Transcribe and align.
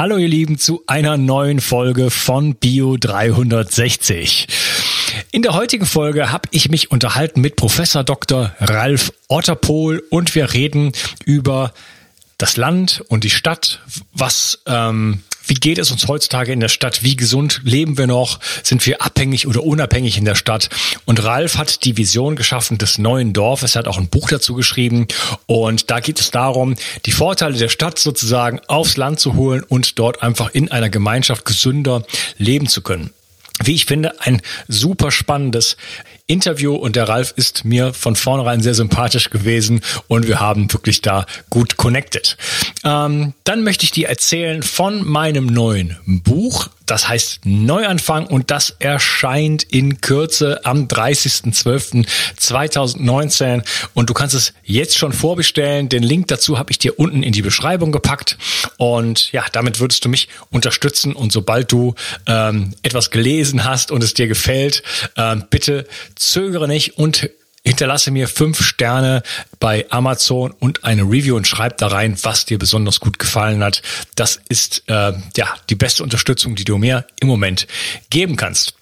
Hallo 0.00 0.16
ihr 0.16 0.28
Lieben 0.28 0.56
zu 0.56 0.82
einer 0.86 1.18
neuen 1.18 1.60
Folge 1.60 2.10
von 2.10 2.54
Bio 2.54 2.96
360. 2.96 4.46
In 5.30 5.42
der 5.42 5.52
heutigen 5.52 5.84
Folge 5.84 6.32
habe 6.32 6.48
ich 6.52 6.70
mich 6.70 6.90
unterhalten 6.90 7.42
mit 7.42 7.56
Professor 7.56 8.02
Dr. 8.02 8.50
Ralf 8.60 9.12
Otterpohl 9.28 10.02
und 10.08 10.34
wir 10.34 10.54
reden 10.54 10.92
über 11.26 11.74
das 12.38 12.56
Land 12.56 13.04
und 13.08 13.24
die 13.24 13.30
Stadt, 13.30 13.80
was 14.14 14.62
ähm, 14.64 15.20
wie 15.50 15.54
geht 15.54 15.78
es 15.78 15.90
uns 15.90 16.06
heutzutage 16.06 16.52
in 16.52 16.60
der 16.60 16.68
Stadt? 16.68 17.02
Wie 17.02 17.16
gesund 17.16 17.60
leben 17.64 17.98
wir 17.98 18.06
noch? 18.06 18.38
Sind 18.62 18.86
wir 18.86 19.02
abhängig 19.02 19.48
oder 19.48 19.64
unabhängig 19.64 20.16
in 20.16 20.24
der 20.24 20.36
Stadt? 20.36 20.68
Und 21.06 21.24
Ralf 21.24 21.58
hat 21.58 21.84
die 21.84 21.96
Vision 21.96 22.36
geschaffen 22.36 22.78
des 22.78 22.98
neuen 22.98 23.32
Dorfes. 23.32 23.74
Er 23.74 23.80
hat 23.80 23.88
auch 23.88 23.98
ein 23.98 24.08
Buch 24.08 24.28
dazu 24.28 24.54
geschrieben. 24.54 25.08
Und 25.46 25.90
da 25.90 25.98
geht 25.98 26.20
es 26.20 26.30
darum, 26.30 26.76
die 27.04 27.10
Vorteile 27.10 27.58
der 27.58 27.68
Stadt 27.68 27.98
sozusagen 27.98 28.60
aufs 28.68 28.96
Land 28.96 29.18
zu 29.18 29.34
holen 29.34 29.64
und 29.64 29.98
dort 29.98 30.22
einfach 30.22 30.50
in 30.50 30.70
einer 30.70 30.88
Gemeinschaft 30.88 31.44
gesünder 31.44 32.04
leben 32.38 32.68
zu 32.68 32.80
können 32.80 33.10
wie 33.62 33.74
ich 33.74 33.84
finde, 33.84 34.18
ein 34.22 34.40
super 34.68 35.10
spannendes 35.10 35.76
Interview 36.30 36.76
und 36.76 36.94
der 36.94 37.08
Ralf 37.08 37.34
ist 37.36 37.64
mir 37.64 37.92
von 37.92 38.14
vornherein 38.14 38.60
sehr 38.60 38.74
sympathisch 38.74 39.30
gewesen 39.30 39.80
und 40.06 40.28
wir 40.28 40.38
haben 40.38 40.72
wirklich 40.72 41.02
da 41.02 41.26
gut 41.50 41.76
connected. 41.76 42.36
Ähm, 42.84 43.34
dann 43.42 43.64
möchte 43.64 43.84
ich 43.84 43.90
dir 43.90 44.08
erzählen 44.08 44.62
von 44.62 45.04
meinem 45.04 45.46
neuen 45.46 45.96
Buch. 46.06 46.68
Das 46.86 47.08
heißt 47.08 47.40
Neuanfang 47.44 48.26
und 48.26 48.50
das 48.50 48.74
erscheint 48.80 49.62
in 49.62 50.00
Kürze 50.00 50.64
am 50.64 50.88
30.12.2019 50.88 53.62
und 53.94 54.10
du 54.10 54.14
kannst 54.14 54.34
es 54.34 54.54
jetzt 54.64 54.98
schon 54.98 55.12
vorbestellen. 55.12 55.88
Den 55.88 56.02
Link 56.02 56.26
dazu 56.28 56.58
habe 56.58 56.72
ich 56.72 56.78
dir 56.78 56.98
unten 56.98 57.22
in 57.22 57.32
die 57.32 57.42
Beschreibung 57.42 57.92
gepackt 57.92 58.38
und 58.76 59.30
ja, 59.30 59.44
damit 59.52 59.78
würdest 59.78 60.04
du 60.04 60.08
mich 60.08 60.28
unterstützen 60.50 61.12
und 61.12 61.30
sobald 61.30 61.70
du 61.70 61.94
ähm, 62.26 62.74
etwas 62.82 63.12
gelesen 63.12 63.64
hast 63.64 63.92
und 63.92 64.02
es 64.02 64.14
dir 64.14 64.26
gefällt, 64.26 64.82
ähm, 65.16 65.44
bitte 65.48 65.86
zögere 66.20 66.68
nicht 66.68 66.98
und 66.98 67.30
hinterlasse 67.64 68.10
mir 68.10 68.28
fünf 68.28 68.62
Sterne 68.62 69.22
bei 69.58 69.86
Amazon 69.90 70.52
und 70.52 70.84
eine 70.84 71.02
Review 71.02 71.36
und 71.36 71.46
schreib 71.46 71.76
da 71.78 71.88
rein, 71.88 72.16
was 72.22 72.46
dir 72.46 72.58
besonders 72.58 73.00
gut 73.00 73.18
gefallen 73.18 73.62
hat. 73.62 73.82
Das 74.14 74.40
ist 74.48 74.84
äh, 74.86 75.12
ja 75.36 75.54
die 75.68 75.74
beste 75.74 76.02
Unterstützung, 76.02 76.54
die 76.54 76.64
du 76.64 76.78
mir 76.78 77.06
im 77.20 77.28
Moment 77.28 77.66
geben 78.08 78.36
kannst. 78.36 78.74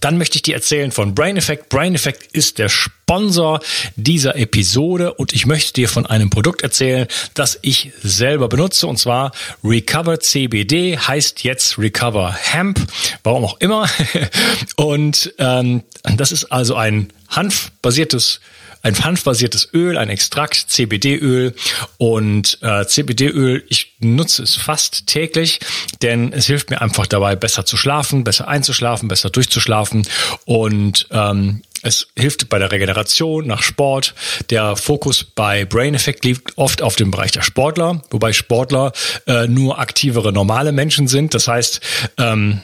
Dann 0.00 0.18
möchte 0.18 0.36
ich 0.36 0.42
dir 0.42 0.54
erzählen 0.54 0.92
von 0.92 1.14
Brain 1.14 1.36
Effect. 1.36 1.68
Brain 1.68 1.94
Effect 1.94 2.32
ist 2.32 2.58
der 2.58 2.68
Sponsor 2.68 3.60
dieser 3.96 4.36
Episode 4.36 5.14
und 5.14 5.32
ich 5.32 5.46
möchte 5.46 5.72
dir 5.72 5.88
von 5.88 6.06
einem 6.06 6.30
Produkt 6.30 6.62
erzählen, 6.62 7.06
das 7.34 7.58
ich 7.62 7.92
selber 8.02 8.48
benutze 8.48 8.86
und 8.86 8.98
zwar 8.98 9.32
Recover 9.62 10.20
CBD 10.20 10.98
heißt 10.98 11.44
jetzt 11.44 11.78
Recover 11.78 12.32
Hemp, 12.32 12.80
warum 13.22 13.44
auch 13.44 13.60
immer. 13.60 13.88
Und 14.76 15.34
ähm, 15.38 15.82
das 16.16 16.32
ist 16.32 16.46
also 16.46 16.74
ein 16.74 17.12
hanfbasiertes 17.28 18.40
ein 18.84 19.02
hanfbasiertes 19.02 19.70
Öl, 19.72 19.96
ein 19.96 20.10
Extrakt, 20.10 20.66
CBD-Öl 20.68 21.54
und 21.96 22.58
äh, 22.60 22.84
CBD-Öl, 22.84 23.64
ich 23.68 23.94
nutze 23.98 24.42
es 24.42 24.56
fast 24.56 25.06
täglich, 25.06 25.60
denn 26.02 26.32
es 26.32 26.46
hilft 26.46 26.70
mir 26.70 26.82
einfach 26.82 27.06
dabei, 27.06 27.34
besser 27.34 27.64
zu 27.64 27.76
schlafen, 27.76 28.24
besser 28.24 28.46
einzuschlafen, 28.46 29.08
besser 29.08 29.30
durchzuschlafen 29.30 30.06
und 30.44 31.06
ähm, 31.10 31.62
es 31.82 32.08
hilft 32.16 32.48
bei 32.48 32.58
der 32.58 32.72
Regeneration 32.72 33.46
nach 33.46 33.62
Sport. 33.62 34.14
Der 34.48 34.74
Fokus 34.76 35.22
bei 35.24 35.66
Brain 35.66 35.94
Effect 35.94 36.24
liegt 36.24 36.56
oft 36.56 36.80
auf 36.80 36.96
dem 36.96 37.10
Bereich 37.10 37.32
der 37.32 37.42
Sportler, 37.42 38.02
wobei 38.10 38.32
Sportler 38.32 38.92
äh, 39.26 39.46
nur 39.46 39.78
aktivere 39.78 40.32
normale 40.32 40.72
Menschen 40.72 41.08
sind. 41.08 41.34
Das 41.34 41.46
heißt, 41.46 41.80
ähm, 42.16 42.62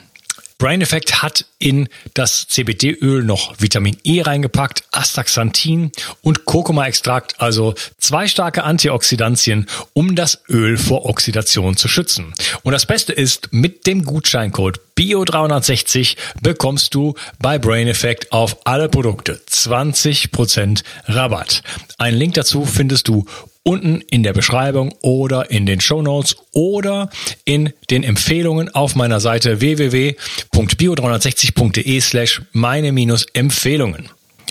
Brain 0.60 0.82
Effect 0.82 1.22
hat 1.22 1.46
in 1.58 1.88
das 2.12 2.46
CBD-Öl 2.48 3.24
noch 3.24 3.54
Vitamin 3.60 3.96
E 4.04 4.20
reingepackt, 4.20 4.84
Astaxanthin 4.92 5.90
und 6.20 6.44
Kurkuma-Extrakt, 6.44 7.40
also 7.40 7.74
zwei 7.96 8.28
starke 8.28 8.62
Antioxidantien, 8.62 9.66
um 9.94 10.14
das 10.14 10.42
Öl 10.50 10.76
vor 10.76 11.06
Oxidation 11.06 11.78
zu 11.78 11.88
schützen. 11.88 12.34
Und 12.62 12.72
das 12.72 12.84
Beste 12.84 13.14
ist, 13.14 13.54
mit 13.54 13.86
dem 13.86 14.04
Gutscheincode 14.04 14.80
BIO360 14.98 16.18
bekommst 16.42 16.94
du 16.94 17.14
bei 17.38 17.58
Brain 17.58 17.88
Effect 17.88 18.30
auf 18.30 18.58
alle 18.66 18.90
Produkte 18.90 19.40
20% 19.48 20.82
Rabatt. 21.06 21.62
Einen 21.96 22.18
Link 22.18 22.34
dazu 22.34 22.66
findest 22.66 23.08
du 23.08 23.24
unten 23.62 24.00
in 24.10 24.22
der 24.22 24.32
Beschreibung 24.32 24.94
oder 25.02 25.50
in 25.50 25.66
den 25.66 25.80
Show 25.80 26.00
Notes 26.02 26.36
oder 26.52 27.10
in 27.44 27.72
den 27.90 28.04
Empfehlungen 28.04 28.72
auf 28.74 28.94
meiner 28.94 29.20
Seite 29.20 29.60
www.bio360.de 29.60 32.00
slash 32.00 32.40
meine-empfehlungen. 32.52 34.08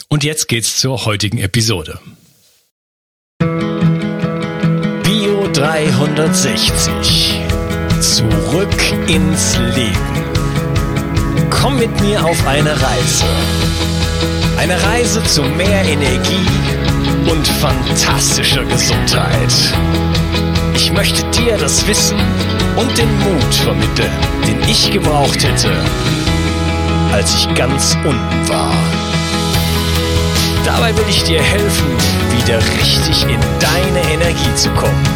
Und 0.09 0.23
jetzt 0.23 0.47
geht's 0.47 0.77
zur 0.77 1.05
heutigen 1.05 1.39
Episode. 1.39 1.99
Bio 5.03 5.47
360. 5.53 7.39
Zurück 8.01 8.75
ins 9.07 9.57
Leben. 9.75 10.19
Komm 11.49 11.79
mit 11.79 11.99
mir 12.01 12.23
auf 12.23 12.45
eine 12.47 12.71
Reise. 12.71 13.25
Eine 14.57 14.81
Reise 14.81 15.21
zu 15.23 15.41
mehr 15.43 15.83
Energie 15.83 16.47
und 17.29 17.47
fantastischer 17.47 18.65
Gesundheit. 18.65 19.53
Ich 20.75 20.91
möchte 20.91 21.23
dir 21.31 21.57
das 21.57 21.87
Wissen 21.87 22.17
und 22.75 22.97
den 22.97 23.19
Mut 23.19 23.53
vermitteln, 23.53 24.11
den 24.47 24.61
ich 24.69 24.91
gebraucht 24.91 25.43
hätte, 25.43 25.71
als 27.11 27.35
ich 27.35 27.53
ganz 27.55 27.95
unten 28.03 28.49
war. 28.49 28.73
Dabei 30.65 30.95
will 30.95 31.05
ich 31.09 31.23
dir 31.23 31.41
helfen, 31.41 31.87
wieder 32.37 32.59
richtig 32.79 33.23
in 33.23 33.39
deine 33.59 34.01
Energie 34.13 34.55
zu 34.55 34.69
kommen. 34.71 35.07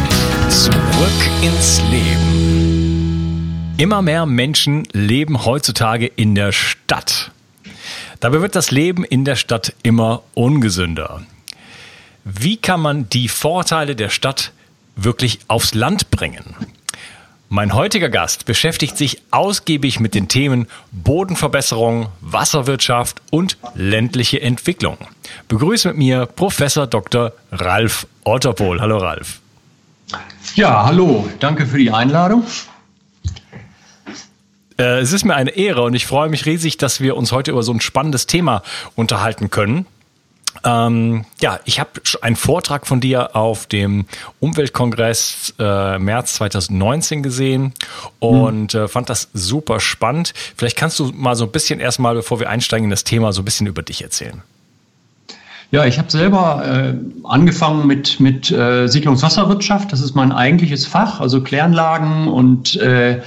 Zurück 0.48 1.30
ins 1.42 1.80
Leben. 1.90 3.74
Immer 3.76 4.02
mehr 4.02 4.26
Menschen 4.26 4.86
leben 4.92 5.44
heutzutage 5.44 6.06
in 6.06 6.34
der 6.34 6.52
Stadt. 6.52 7.32
Dabei 8.20 8.40
wird 8.40 8.54
das 8.54 8.70
Leben 8.70 9.04
in 9.04 9.24
der 9.24 9.36
Stadt 9.36 9.74
immer 9.82 10.22
ungesünder. 10.34 11.22
Wie 12.24 12.56
kann 12.56 12.80
man 12.80 13.08
die 13.10 13.28
Vorteile 13.28 13.94
der 13.94 14.08
Stadt 14.08 14.52
wirklich 14.96 15.40
aufs 15.46 15.74
Land 15.74 16.10
bringen? 16.10 16.56
Mein 17.50 17.74
heutiger 17.74 18.08
Gast 18.08 18.46
beschäftigt 18.46 18.96
sich 18.96 19.20
ausgiebig 19.30 20.00
mit 20.00 20.14
den 20.14 20.26
Themen 20.26 20.66
Bodenverbesserung, 20.90 22.08
Wasserwirtschaft 22.22 23.20
und 23.30 23.58
ländliche 23.74 24.40
Entwicklung. 24.40 24.96
Begrüße 25.48 25.88
mit 25.88 25.98
mir 25.98 26.24
Professor 26.24 26.86
Dr. 26.86 27.32
Ralf 27.52 28.06
Otterpohl. 28.24 28.80
Hallo 28.80 28.96
Ralf. 28.96 29.40
Ja, 30.54 30.86
hallo. 30.86 31.28
Danke 31.40 31.66
für 31.66 31.78
die 31.78 31.90
Einladung. 31.90 32.44
Äh, 34.78 35.00
es 35.00 35.12
ist 35.12 35.24
mir 35.24 35.34
eine 35.34 35.50
Ehre 35.50 35.82
und 35.82 35.94
ich 35.94 36.06
freue 36.06 36.30
mich 36.30 36.46
riesig, 36.46 36.78
dass 36.78 37.00
wir 37.02 37.16
uns 37.16 37.32
heute 37.32 37.50
über 37.50 37.62
so 37.62 37.72
ein 37.72 37.82
spannendes 37.82 38.26
Thema 38.26 38.62
unterhalten 38.96 39.50
können. 39.50 39.86
Ähm, 40.62 41.24
ja, 41.40 41.58
ich 41.64 41.80
habe 41.80 41.90
einen 42.22 42.36
Vortrag 42.36 42.86
von 42.86 43.00
dir 43.00 43.34
auf 43.34 43.66
dem 43.66 44.06
Umweltkongress 44.40 45.54
äh, 45.58 45.98
März 45.98 46.34
2019 46.34 47.22
gesehen 47.22 47.72
und 48.18 48.74
äh, 48.74 48.88
fand 48.88 49.10
das 49.10 49.28
super 49.34 49.80
spannend. 49.80 50.32
Vielleicht 50.56 50.76
kannst 50.76 50.98
du 50.98 51.06
mal 51.14 51.34
so 51.34 51.44
ein 51.44 51.50
bisschen 51.50 51.80
erstmal, 51.80 52.14
bevor 52.14 52.40
wir 52.40 52.48
einsteigen 52.50 52.84
in 52.84 52.90
das 52.90 53.04
Thema, 53.04 53.32
so 53.32 53.42
ein 53.42 53.44
bisschen 53.44 53.66
über 53.66 53.82
dich 53.82 54.02
erzählen. 54.02 54.42
Ja, 55.70 55.84
ich 55.84 55.98
habe 55.98 56.08
selber 56.08 56.62
äh, 56.64 56.94
angefangen 57.24 57.86
mit, 57.86 58.20
mit 58.20 58.48
äh, 58.52 58.86
Siedlungswasserwirtschaft. 58.86 59.92
Das 59.92 60.00
ist 60.00 60.14
mein 60.14 60.30
eigentliches 60.30 60.86
Fach, 60.86 61.18
also 61.18 61.42
Kläranlagen 61.42 62.28
und 62.28 62.76
äh, 62.76 63.22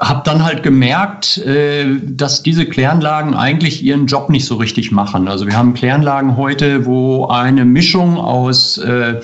habe 0.00 0.22
dann 0.24 0.42
halt 0.42 0.62
gemerkt, 0.62 1.38
äh, 1.38 1.98
dass 2.02 2.42
diese 2.42 2.64
Kläranlagen 2.64 3.34
eigentlich 3.34 3.84
ihren 3.84 4.06
Job 4.06 4.30
nicht 4.30 4.46
so 4.46 4.56
richtig 4.56 4.90
machen. 4.90 5.28
Also 5.28 5.46
wir 5.46 5.56
haben 5.56 5.74
Kläranlagen 5.74 6.36
heute, 6.36 6.86
wo 6.86 7.26
eine 7.26 7.66
Mischung 7.66 8.16
aus 8.16 8.78
äh, 8.78 9.20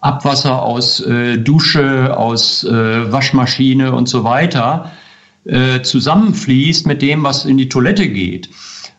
Abwasser, 0.00 0.62
aus 0.62 1.00
äh, 1.00 1.38
Dusche, 1.38 2.16
aus 2.16 2.64
äh, 2.64 3.12
Waschmaschine 3.12 3.92
und 3.92 4.08
so 4.08 4.24
weiter 4.24 4.92
äh, 5.44 5.82
zusammenfließt 5.82 6.86
mit 6.86 7.02
dem, 7.02 7.22
was 7.22 7.44
in 7.44 7.58
die 7.58 7.68
Toilette 7.68 8.08
geht. 8.08 8.48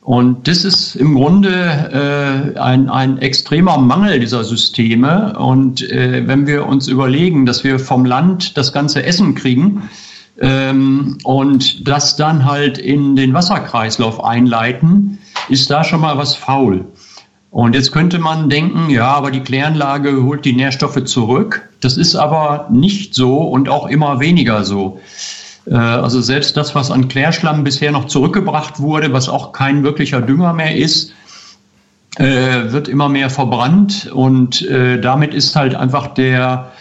Und 0.01 0.48
das 0.48 0.63
ist 0.63 0.95
im 0.95 1.16
Grunde 1.16 2.54
äh, 2.56 2.60
ein, 2.60 2.89
ein 2.89 3.18
extremer 3.18 3.80
Mangel 3.80 4.19
dieser 4.19 4.44
Systeme. 4.44 5.36
Und 5.39 5.81
äh, 5.89 6.27
wenn 6.27 6.45
wir 6.45 6.68
uns 6.68 6.88
überlegen, 6.88 7.48
dass 7.48 7.63
wir 7.63 7.80
vom 7.80 8.06
Land 8.06 8.56
das 8.56 8.72
ganze 8.72 9.04
Essen 9.04 9.33
kriegen, 9.33 9.89
ähm, 10.40 11.18
und 11.24 11.88
das 11.88 12.16
dann 12.16 12.46
halt 12.46 12.78
in 12.78 13.16
den 13.16 13.34
Wasserkreislauf 13.34 14.24
einleiten, 14.24 15.20
ist 15.50 15.70
da 15.70 15.84
schon 15.84 16.02
mal 16.02 16.18
was 16.18 16.36
faul. 16.36 16.86
Und 17.52 17.74
jetzt 17.74 17.94
könnte 17.94 18.20
man 18.20 18.50
denken, 18.50 18.90
ja, 18.90 19.08
aber 19.08 19.32
die 19.32 19.40
Kläranlage 19.40 20.24
holt 20.24 20.44
die 20.44 20.54
Nährstoffe 20.54 21.02
zurück. 21.06 21.70
Das 21.80 21.96
ist 21.96 22.16
aber 22.16 22.68
nicht 22.70 23.16
so 23.16 23.38
und 23.38 23.70
auch 23.70 23.88
immer 23.88 24.20
weniger 24.20 24.66
so. 24.66 25.00
Äh, 25.66 25.76
also 25.76 26.20
selbst 26.20 26.58
das, 26.58 26.76
was 26.76 26.92
an 26.92 27.08
Klärschlamm 27.08 27.64
bisher 27.64 27.92
noch 27.92 28.06
zurückgebracht 28.06 28.80
wurde, 28.80 29.14
was 29.14 29.30
auch 29.30 29.54
kein 29.54 29.84
wirklicher 29.84 30.22
Dünger 30.22 30.52
mehr 30.52 30.76
ist, 30.76 31.14
äh, 32.18 32.72
wird 32.72 32.88
immer 32.88 33.10
mehr 33.10 33.30
verbrannt 33.30 34.10
und 34.14 34.62
äh, 34.64 35.00
damit 35.00 35.34
ist 35.34 35.56
halt 35.56 35.76
einfach 35.76 36.08
der 36.08 36.72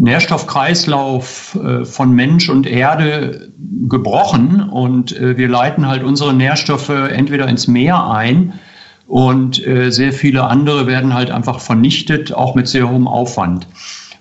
Nährstoffkreislauf 0.00 1.58
von 1.84 2.12
Mensch 2.12 2.48
und 2.48 2.66
Erde 2.66 3.50
gebrochen 3.88 4.62
und 4.62 5.14
wir 5.20 5.48
leiten 5.48 5.86
halt 5.86 6.02
unsere 6.02 6.32
Nährstoffe 6.32 6.88
entweder 6.88 7.48
ins 7.48 7.68
Meer 7.68 8.10
ein 8.10 8.54
und 9.06 9.56
sehr 9.56 10.12
viele 10.12 10.44
andere 10.44 10.86
werden 10.86 11.12
halt 11.12 11.30
einfach 11.30 11.60
vernichtet, 11.60 12.32
auch 12.32 12.54
mit 12.54 12.66
sehr 12.68 12.88
hohem 12.88 13.06
Aufwand. 13.06 13.66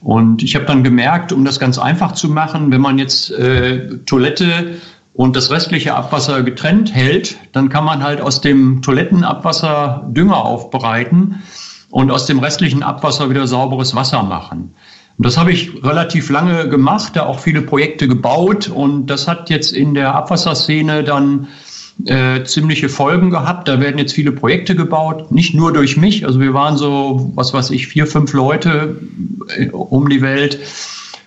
Und 0.02 0.44
ich 0.44 0.56
habe 0.56 0.66
dann 0.66 0.84
gemerkt, 0.84 1.32
um 1.32 1.44
das 1.44 1.60
ganz 1.60 1.78
einfach 1.78 2.14
zu 2.14 2.30
machen, 2.30 2.72
wenn 2.72 2.82
man 2.82 2.98
jetzt 2.98 3.32
äh, 3.32 3.98
Toilette 4.06 4.76
und 5.14 5.36
das 5.36 5.52
restliche 5.52 5.96
Abwasser 5.96 6.44
getrennt 6.44 6.94
hält, 6.94 7.38
dann 7.52 7.70
kann 7.70 7.84
man 7.84 8.04
halt 8.04 8.22
aus 8.22 8.40
dem 8.40 8.82
Toilettenabwasser 8.82 10.06
Dünger 10.08 10.38
aufbereiten 10.38 11.44
und 11.90 12.12
aus 12.12 12.26
dem 12.26 12.40
restlichen 12.40 12.84
Abwasser 12.84 13.30
wieder 13.30 13.48
sauberes 13.48 13.96
Wasser 13.96 14.24
machen. 14.24 14.74
Und 15.20 15.26
das 15.26 15.38
habe 15.38 15.52
ich 15.52 15.84
relativ 15.84 16.30
lange 16.30 16.70
gemacht, 16.70 17.18
da 17.18 17.26
auch 17.26 17.42
viele 17.42 17.62
Projekte 17.62 18.08
gebaut 18.08 18.70
und 18.70 19.08
das 19.08 19.28
hat 19.28 19.50
jetzt 19.50 19.74
in 19.74 19.94
der 19.94 20.16
Abwasserszene 20.16 21.04
dann 21.04 21.50
äh, 22.06 22.46
ziemliche 22.46 22.88
Folgen 22.88 23.30
gehabt. 23.30 23.68
Da 23.68 23.82
werden 23.82 23.98
jetzt 23.98 24.14
viele 24.14 24.32
Projekte 24.32 24.78
gebaut, 24.78 25.30
nicht 25.30 25.54
nur 25.54 25.74
durch 25.74 25.98
mich. 25.98 26.26
Also 26.26 26.40
wir 26.40 26.54
waren 26.54 26.78
so, 26.78 27.34
was 27.36 27.54
weiß 27.54 27.72
ich, 27.72 27.88
vier, 27.88 28.08
fünf 28.08 28.32
Leute 28.32 28.98
äh, 29.58 29.68
um 29.72 30.08
die 30.08 30.22
Welt, 30.22 30.58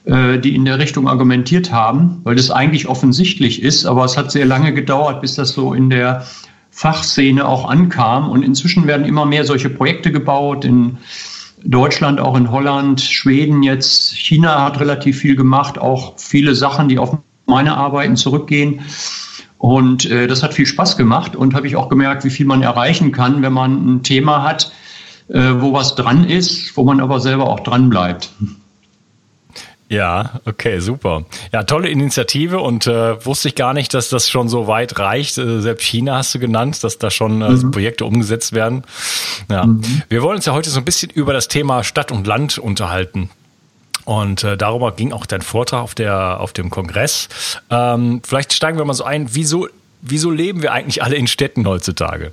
äh, 0.07 0.39
die 0.39 0.55
in 0.55 0.65
der 0.65 0.79
Richtung 0.79 1.07
argumentiert 1.07 1.71
haben, 1.71 2.23
weil 2.25 2.35
das 2.35 2.51
eigentlich 2.51 2.89
offensichtlich 2.89 3.63
ist. 3.63 3.85
Aber 3.85 4.07
es 4.07 4.17
hat 4.17 4.33
sehr 4.33 4.47
lange 4.47 4.73
gedauert, 4.73 5.21
bis 5.21 5.35
das 5.35 5.51
so 5.51 5.75
in 5.75 5.91
der 5.91 6.25
Fachszene 6.71 7.47
auch 7.47 7.69
ankam. 7.69 8.31
Und 8.31 8.43
inzwischen 8.43 8.87
werden 8.87 9.05
immer 9.05 9.27
mehr 9.27 9.45
solche 9.45 9.69
Projekte 9.69 10.11
gebaut 10.11 10.65
in 10.65 10.97
Deutschland, 11.65 12.21
auch 12.21 12.37
in 12.37 12.51
Holland, 12.51 13.01
Schweden 13.01 13.63
jetzt. 13.63 14.15
China 14.17 14.65
hat 14.65 14.81
relativ 14.81 15.19
viel 15.19 15.37
gemacht, 15.37 15.79
auch 15.79 16.15
viele 16.19 16.55
Sachen, 16.55 16.89
die 16.89 16.99
auf 16.99 17.17
meine 17.47 17.77
Arbeiten 17.77 18.17
zurückgehen. 18.17 18.81
Und 19.59 20.11
äh, 20.11 20.27
das 20.27 20.43
hat 20.43 20.55
viel 20.55 20.67
Spaß 20.67 20.97
gemacht 20.97 21.37
und 21.37 21.55
habe 21.55 21.69
ich 21.69 21.77
auch 21.77 21.89
gemerkt, 21.89 22.25
wie 22.25 22.31
viel 22.31 22.47
man 22.47 22.63
erreichen 22.63 23.13
kann, 23.13 23.43
wenn 23.43 23.53
man 23.53 23.95
ein 23.95 24.03
Thema 24.03 24.43
hat, 24.43 24.73
äh, 25.29 25.53
wo 25.59 25.73
was 25.73 25.95
dran 25.95 26.25
ist, 26.25 26.77
wo 26.77 26.83
man 26.83 27.01
aber 27.01 27.21
selber 27.21 27.49
auch 27.49 27.61
dran 27.61 27.89
bleibt. 27.89 28.31
Ja, 29.93 30.41
okay, 30.47 30.81
super. 30.81 31.27
Ja, 31.53 31.65
tolle 31.65 31.91
Initiative 31.91 32.61
und 32.61 32.87
äh, 32.87 33.25
wusste 33.27 33.49
ich 33.49 33.55
gar 33.55 33.75
nicht, 33.75 33.93
dass 33.93 34.09
das 34.09 34.31
schon 34.31 34.49
so 34.49 34.67
weit 34.67 34.99
reicht. 34.99 35.37
Äh, 35.37 35.61
selbst 35.61 35.85
China 35.85 36.17
hast 36.17 36.35
du 36.35 36.39
genannt, 36.39 36.83
dass 36.83 36.97
da 36.97 37.11
schon 37.11 37.43
äh, 37.43 37.51
mhm. 37.51 37.73
Projekte 37.73 38.07
umgesetzt 38.07 38.55
werden. 38.55 38.85
Ja, 39.51 39.67
mhm. 39.67 39.83
wir 40.09 40.23
wollen 40.23 40.37
uns 40.37 40.47
ja 40.47 40.55
heute 40.55 40.71
so 40.71 40.79
ein 40.81 40.87
bisschen 40.87 41.11
über 41.11 41.35
das 41.35 41.49
Thema 41.49 41.85
Stadt 41.85 42.11
und 42.11 42.27
Land 42.27 42.57
unterhalten. 42.57 43.29
Und 44.07 44.45
äh, 44.45 44.57
darüber 44.57 44.93
ging 44.93 45.13
auch 45.13 45.27
dein 45.27 45.43
Vortrag 45.43 45.83
auf, 45.83 45.95
der, 45.95 46.41
auf 46.41 46.55
dem 46.55 46.71
Kongress. 46.71 47.29
Ähm, 47.69 48.23
vielleicht 48.25 48.55
steigen 48.55 48.79
wir 48.79 48.87
mal 48.87 48.95
so 48.95 49.05
ein, 49.05 49.35
wieso, 49.35 49.69
wieso 50.01 50.31
leben 50.31 50.63
wir 50.63 50.73
eigentlich 50.73 51.03
alle 51.03 51.17
in 51.17 51.27
Städten 51.27 51.67
heutzutage? 51.67 52.33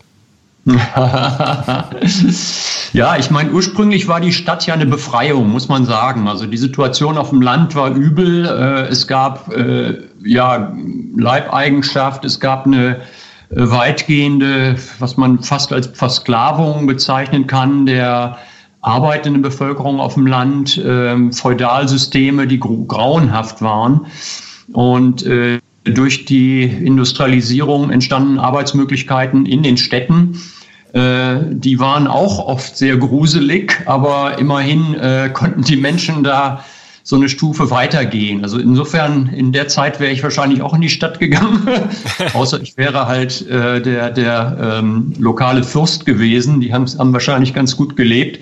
ja, 2.94 3.18
ich 3.18 3.32
meine, 3.32 3.52
ursprünglich 3.52 4.08
war 4.08 4.22
die 4.22 4.34
Stadt 4.34 4.66
ja 4.66 4.74
eine 4.74 4.86
Befreiung, 4.86 5.50
muss 5.50 5.68
man 5.68 5.86
sagen. 5.86 6.28
Also 6.28 6.46
die 6.46 6.58
Situation 6.58 7.18
auf 7.18 7.30
dem 7.30 7.42
Land 7.42 7.76
war 7.76 7.92
übel. 7.92 8.46
Äh, 8.46 8.88
es 8.88 9.08
gab 9.08 9.54
äh, 9.54 9.98
ja 10.24 10.74
Leibeigenschaft, 11.16 12.26
es 12.26 12.40
gab 12.40 12.66
eine 12.66 12.98
äh, 13.50 13.50
weitgehende, 13.50 14.76
was 15.00 15.18
man 15.18 15.42
fast 15.42 15.74
als 15.74 15.88
Versklavung 15.88 16.88
bezeichnen 16.88 17.48
kann, 17.48 17.86
der 17.86 18.38
arbeitende 18.82 19.40
Bevölkerung 19.40 20.00
auf 20.00 20.14
dem 20.14 20.28
Land, 20.28 20.78
äh, 20.78 21.32
Feudalsysteme, 21.32 22.48
die 22.48 22.60
grauenhaft 22.60 23.62
waren. 23.62 24.06
Und 24.72 25.26
durch 25.84 26.26
die 26.26 26.64
Industrialisierung 26.64 27.90
entstanden 27.90 28.38
Arbeitsmöglichkeiten 28.38 29.48
in 29.48 29.64
den 29.64 29.78
Städten. 29.78 30.40
Äh, 30.94 31.38
die 31.52 31.80
waren 31.80 32.08
auch 32.08 32.40
oft 32.40 32.76
sehr 32.76 32.98
gruselig, 32.98 33.82
aber 33.86 34.40
immerhin 34.40 34.96
äh, 34.96 35.30
konnten 35.32 35.62
die 35.62 35.76
Menschen 35.76 36.24
da 36.24 36.64
so 37.04 37.16
eine 37.16 37.30
Stufe 37.30 37.72
weitergehen. 37.72 38.44
Also 38.44 38.60
insofern, 38.60 39.28
in 39.28 39.52
der 39.52 39.68
Zeit 39.68 40.00
wäre 40.00 40.12
ich 40.12 40.22
wahrscheinlich 40.22 40.62
auch 40.62 40.74
in 40.74 40.82
die 40.82 40.90
Stadt 40.90 41.20
gegangen, 41.20 41.68
außer 42.34 42.62
ich 42.62 42.78
wäre 42.78 43.08
halt 43.08 43.48
äh, 43.48 43.82
der, 43.82 44.12
der 44.12 44.80
ähm, 44.80 45.14
lokale 45.18 45.64
Fürst 45.64 46.06
gewesen. 46.06 46.62
Die 46.62 46.74
haben, 46.74 46.86
haben 46.98 47.14
wahrscheinlich 47.14 47.54
ganz 47.54 47.76
gut 47.76 47.96
gelebt. 47.96 48.40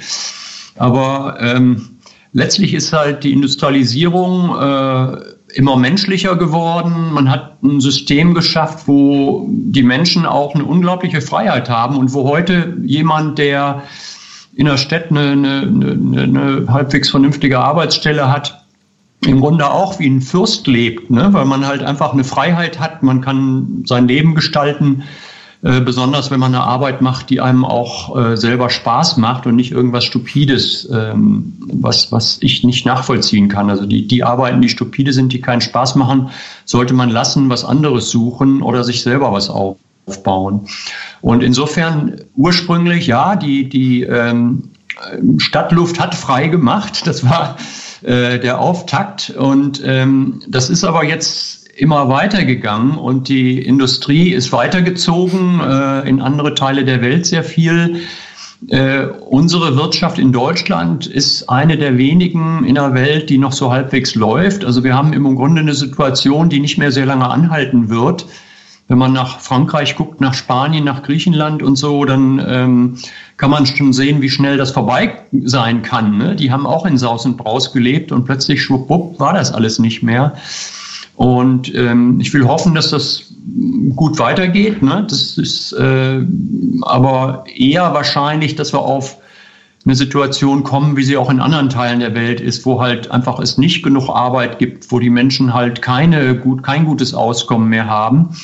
Aber 0.76 1.38
ähm, 1.40 1.98
letztlich 2.34 2.74
ist 2.74 2.94
halt 2.94 3.24
die 3.24 3.34
Industrialisierung 3.34 4.56
äh, 4.60 5.18
immer 5.54 5.78
menschlicher 5.78 6.36
geworden. 6.36 7.14
Man 7.14 7.30
hat 7.30 7.64
ein 7.64 7.80
System 7.80 8.34
geschafft, 8.34 8.88
wo 8.88 9.48
die 9.50 9.84
Menschen 9.84 10.26
auch 10.26 10.56
eine 10.56 10.66
unglaubliche 10.66 11.22
Freiheit 11.22 11.70
haben 11.70 11.98
und 11.98 12.14
wo 12.14 12.28
heute 12.28 12.78
jemand, 12.84 13.38
der 13.38 13.84
in 14.56 14.66
der 14.66 14.78
Stadt 14.78 15.10
eine, 15.10 15.32
eine, 15.32 15.62
eine, 15.62 16.22
eine 16.22 16.66
halbwegs 16.68 17.10
vernünftige 17.10 17.60
Arbeitsstelle 17.60 18.32
hat, 18.32 18.66
im 19.26 19.40
Grunde 19.40 19.70
auch 19.70 20.00
wie 20.00 20.08
ein 20.08 20.22
Fürst 20.22 20.68
lebt, 20.68 21.10
ne? 21.10 21.30
weil 21.32 21.46
man 21.46 21.66
halt 21.66 21.82
einfach 21.84 22.14
eine 22.14 22.24
Freiheit 22.24 22.80
hat, 22.80 23.04
man 23.04 23.22
kann 23.22 23.84
sein 23.86 24.08
Leben 24.08 24.36
gestalten, 24.36 25.04
äh, 25.64 25.82
besonders 25.82 26.32
wenn 26.32 26.40
man 26.40 26.54
eine 26.54 26.64
Arbeit 26.64 27.02
macht, 27.02 27.30
die 27.30 27.42
einem 27.42 27.66
auch 27.66 28.16
äh, 28.16 28.38
selber 28.38 28.70
Spaß 28.70 29.18
macht 29.18 29.48
und 29.48 29.56
nicht 29.56 29.72
irgendwas 29.72 30.06
Stupides, 30.06 30.88
ähm, 30.92 31.54
was, 31.60 32.12
was 32.12 32.38
ich 32.42 32.64
nicht 32.64 32.86
nachvollziehen 32.86 33.48
kann. 33.48 33.70
Also 33.70 33.86
die, 33.86 34.08
die 34.08 34.24
Arbeiten, 34.24 34.62
die 34.62 34.70
stupide 34.70 35.14
sind, 35.14 35.34
die 35.34 35.42
keinen 35.42 35.62
Spaß 35.62 35.96
machen, 35.96 36.30
sollte 36.66 36.94
man 36.94 37.10
lassen, 37.10 37.50
was 37.50 37.66
anderes 37.66 38.10
suchen 38.10 38.62
oder 38.62 38.84
sich 38.84 39.02
selber 39.02 39.32
was 39.32 39.50
auf 39.50 39.78
aufbauen. 40.08 40.68
Und 41.22 41.44
insofern 41.44 42.16
ursprünglich, 42.36 43.08
ja, 43.08 43.36
die, 43.36 43.70
die 43.70 44.04
ähm, 44.04 44.70
Stadtluft 45.38 46.00
hat 46.00 46.16
frei 46.16 46.48
gemacht. 46.48 47.06
Das 47.06 47.24
war 47.24 47.58
äh, 48.04 48.40
der 48.40 48.60
Auftakt. 48.60 49.30
Und 49.32 49.82
ähm, 49.86 50.42
das 50.48 50.70
ist 50.70 50.84
aber 50.84 51.04
jetzt 51.04 51.67
immer 51.78 52.10
weitergegangen 52.10 52.98
und 52.98 53.30
die 53.30 53.60
Industrie 53.60 54.34
ist 54.34 54.52
weitergezogen 54.52 55.62
äh, 55.62 56.08
in 56.10 56.22
andere 56.22 56.56
Teile 56.56 56.84
der 56.84 57.02
Welt 57.02 57.26
sehr 57.26 57.44
viel. 57.44 58.02
Äh, 58.68 59.06
unsere 59.30 59.78
Wirtschaft 59.78 60.18
in 60.18 60.32
Deutschland 60.32 61.06
ist 61.06 61.48
eine 61.50 61.78
der 61.78 61.98
wenigen 61.98 62.66
in 62.66 62.76
der 62.76 62.94
Welt, 62.94 63.30
die 63.30 63.38
noch 63.38 63.52
so 63.52 63.72
halbwegs 63.72 64.16
läuft. 64.16 64.66
Also 64.66 64.84
wir 64.84 64.96
haben 64.96 65.14
im 65.14 65.36
Grunde 65.36 65.62
eine 65.62 65.76
Situation, 65.76 66.50
die 66.50 66.60
nicht 66.60 66.78
mehr 66.78 66.92
sehr 66.92 67.06
lange 67.06 67.30
anhalten 67.30 67.90
wird 67.90 68.26
wenn 68.88 68.98
man 68.98 69.12
nach 69.12 69.40
Frankreich 69.40 69.96
guckt, 69.96 70.22
nach 70.22 70.34
Spanien, 70.34 70.86
nach 70.86 71.04
Griechenland 71.04 71.62
und 71.62 71.76
so, 71.76 72.06
dann 72.06 72.44
ähm, 72.48 72.98
kann 73.36 73.52
man 73.52 73.66
schon 73.66 73.92
sehen, 73.92 74.22
wie 74.22 74.30
schnell 74.30 74.58
das 74.58 74.72
vorbei 74.72 75.24
sein 75.44 75.82
kann. 75.82 76.18
Ne? 76.18 76.36
Die 76.36 76.52
haben 76.52 76.66
auch 76.66 76.86
in 76.86 76.98
Saus 76.98 77.26
und 77.26 77.38
Braus 77.38 77.74
gelebt 77.74 78.12
und 78.12 78.26
plötzlich 78.26 78.64
schwuppwupp 78.64 79.20
war 79.20 79.34
das 79.34 79.52
alles 79.52 79.80
nicht 79.80 80.04
mehr. 80.04 80.38
Und 81.18 81.74
ähm, 81.74 82.20
ich 82.22 82.32
will 82.34 82.46
hoffen, 82.46 82.76
dass 82.76 82.92
das 82.92 83.34
gut 83.96 84.20
weitergeht. 84.20 84.84
Ne? 84.84 85.06
Das 85.10 85.38
ist 85.38 85.74
äh, 85.74 86.24
aber 86.84 87.44
eher 87.54 87.92
wahrscheinlich, 87.94 88.56
dass 88.56 88.72
wir 88.72 88.80
auf 88.80 89.18
eine 89.84 89.96
Situation 89.96 90.64
kommen, 90.64 90.96
wie 90.96 91.04
sie 91.04 91.18
auch 91.18 91.32
in 91.32 91.40
anderen 91.40 91.70
Teilen 91.70 92.02
der 92.02 92.14
Welt 92.14 92.40
ist, 92.40 92.68
wo 92.68 92.80
halt 92.82 93.10
einfach 93.10 93.40
es 93.40 93.58
nicht 93.58 93.82
genug 93.84 94.10
Arbeit 94.10 94.60
gibt, 94.60 94.92
wo 94.92 95.00
die 95.00 95.10
Menschen 95.10 95.56
halt 95.56 95.82
keine 95.82 96.36
gut, 96.36 96.62
kein 96.62 96.86
gutes 96.86 97.16
Auskommen 97.16 97.70
mehr 97.70 97.88
haben. 97.88 98.38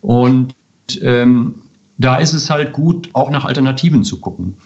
Und 0.00 0.54
ähm, 1.02 1.56
da 1.98 2.16
ist 2.16 2.32
es 2.32 2.48
halt 2.48 2.72
gut, 2.72 3.10
auch 3.12 3.30
nach 3.30 3.44
Alternativen 3.44 4.02
zu 4.02 4.18
gucken. 4.20 4.56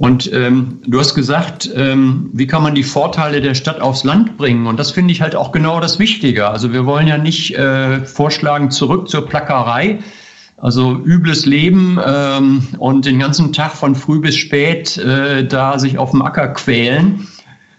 Und 0.00 0.32
ähm, 0.32 0.78
du 0.86 0.98
hast 0.98 1.14
gesagt, 1.14 1.70
ähm, 1.76 2.30
wie 2.32 2.46
kann 2.46 2.62
man 2.62 2.74
die 2.74 2.84
Vorteile 2.84 3.42
der 3.42 3.54
Stadt 3.54 3.82
aufs 3.82 4.02
Land 4.02 4.38
bringen? 4.38 4.66
Und 4.66 4.80
das 4.80 4.92
finde 4.92 5.12
ich 5.12 5.20
halt 5.20 5.36
auch 5.36 5.52
genau 5.52 5.78
das 5.78 5.98
Wichtige. 5.98 6.48
Also 6.48 6.72
wir 6.72 6.86
wollen 6.86 7.06
ja 7.06 7.18
nicht 7.18 7.54
äh, 7.54 8.06
vorschlagen, 8.06 8.70
zurück 8.70 9.10
zur 9.10 9.26
Plackerei, 9.26 9.98
also 10.56 10.98
übles 11.04 11.44
Leben 11.44 12.00
ähm, 12.02 12.66
und 12.78 13.04
den 13.04 13.18
ganzen 13.18 13.52
Tag 13.52 13.72
von 13.72 13.94
früh 13.94 14.20
bis 14.20 14.36
spät 14.36 14.96
äh, 14.96 15.46
da 15.46 15.78
sich 15.78 15.98
auf 15.98 16.12
dem 16.12 16.22
Acker 16.22 16.48
quälen. 16.48 17.28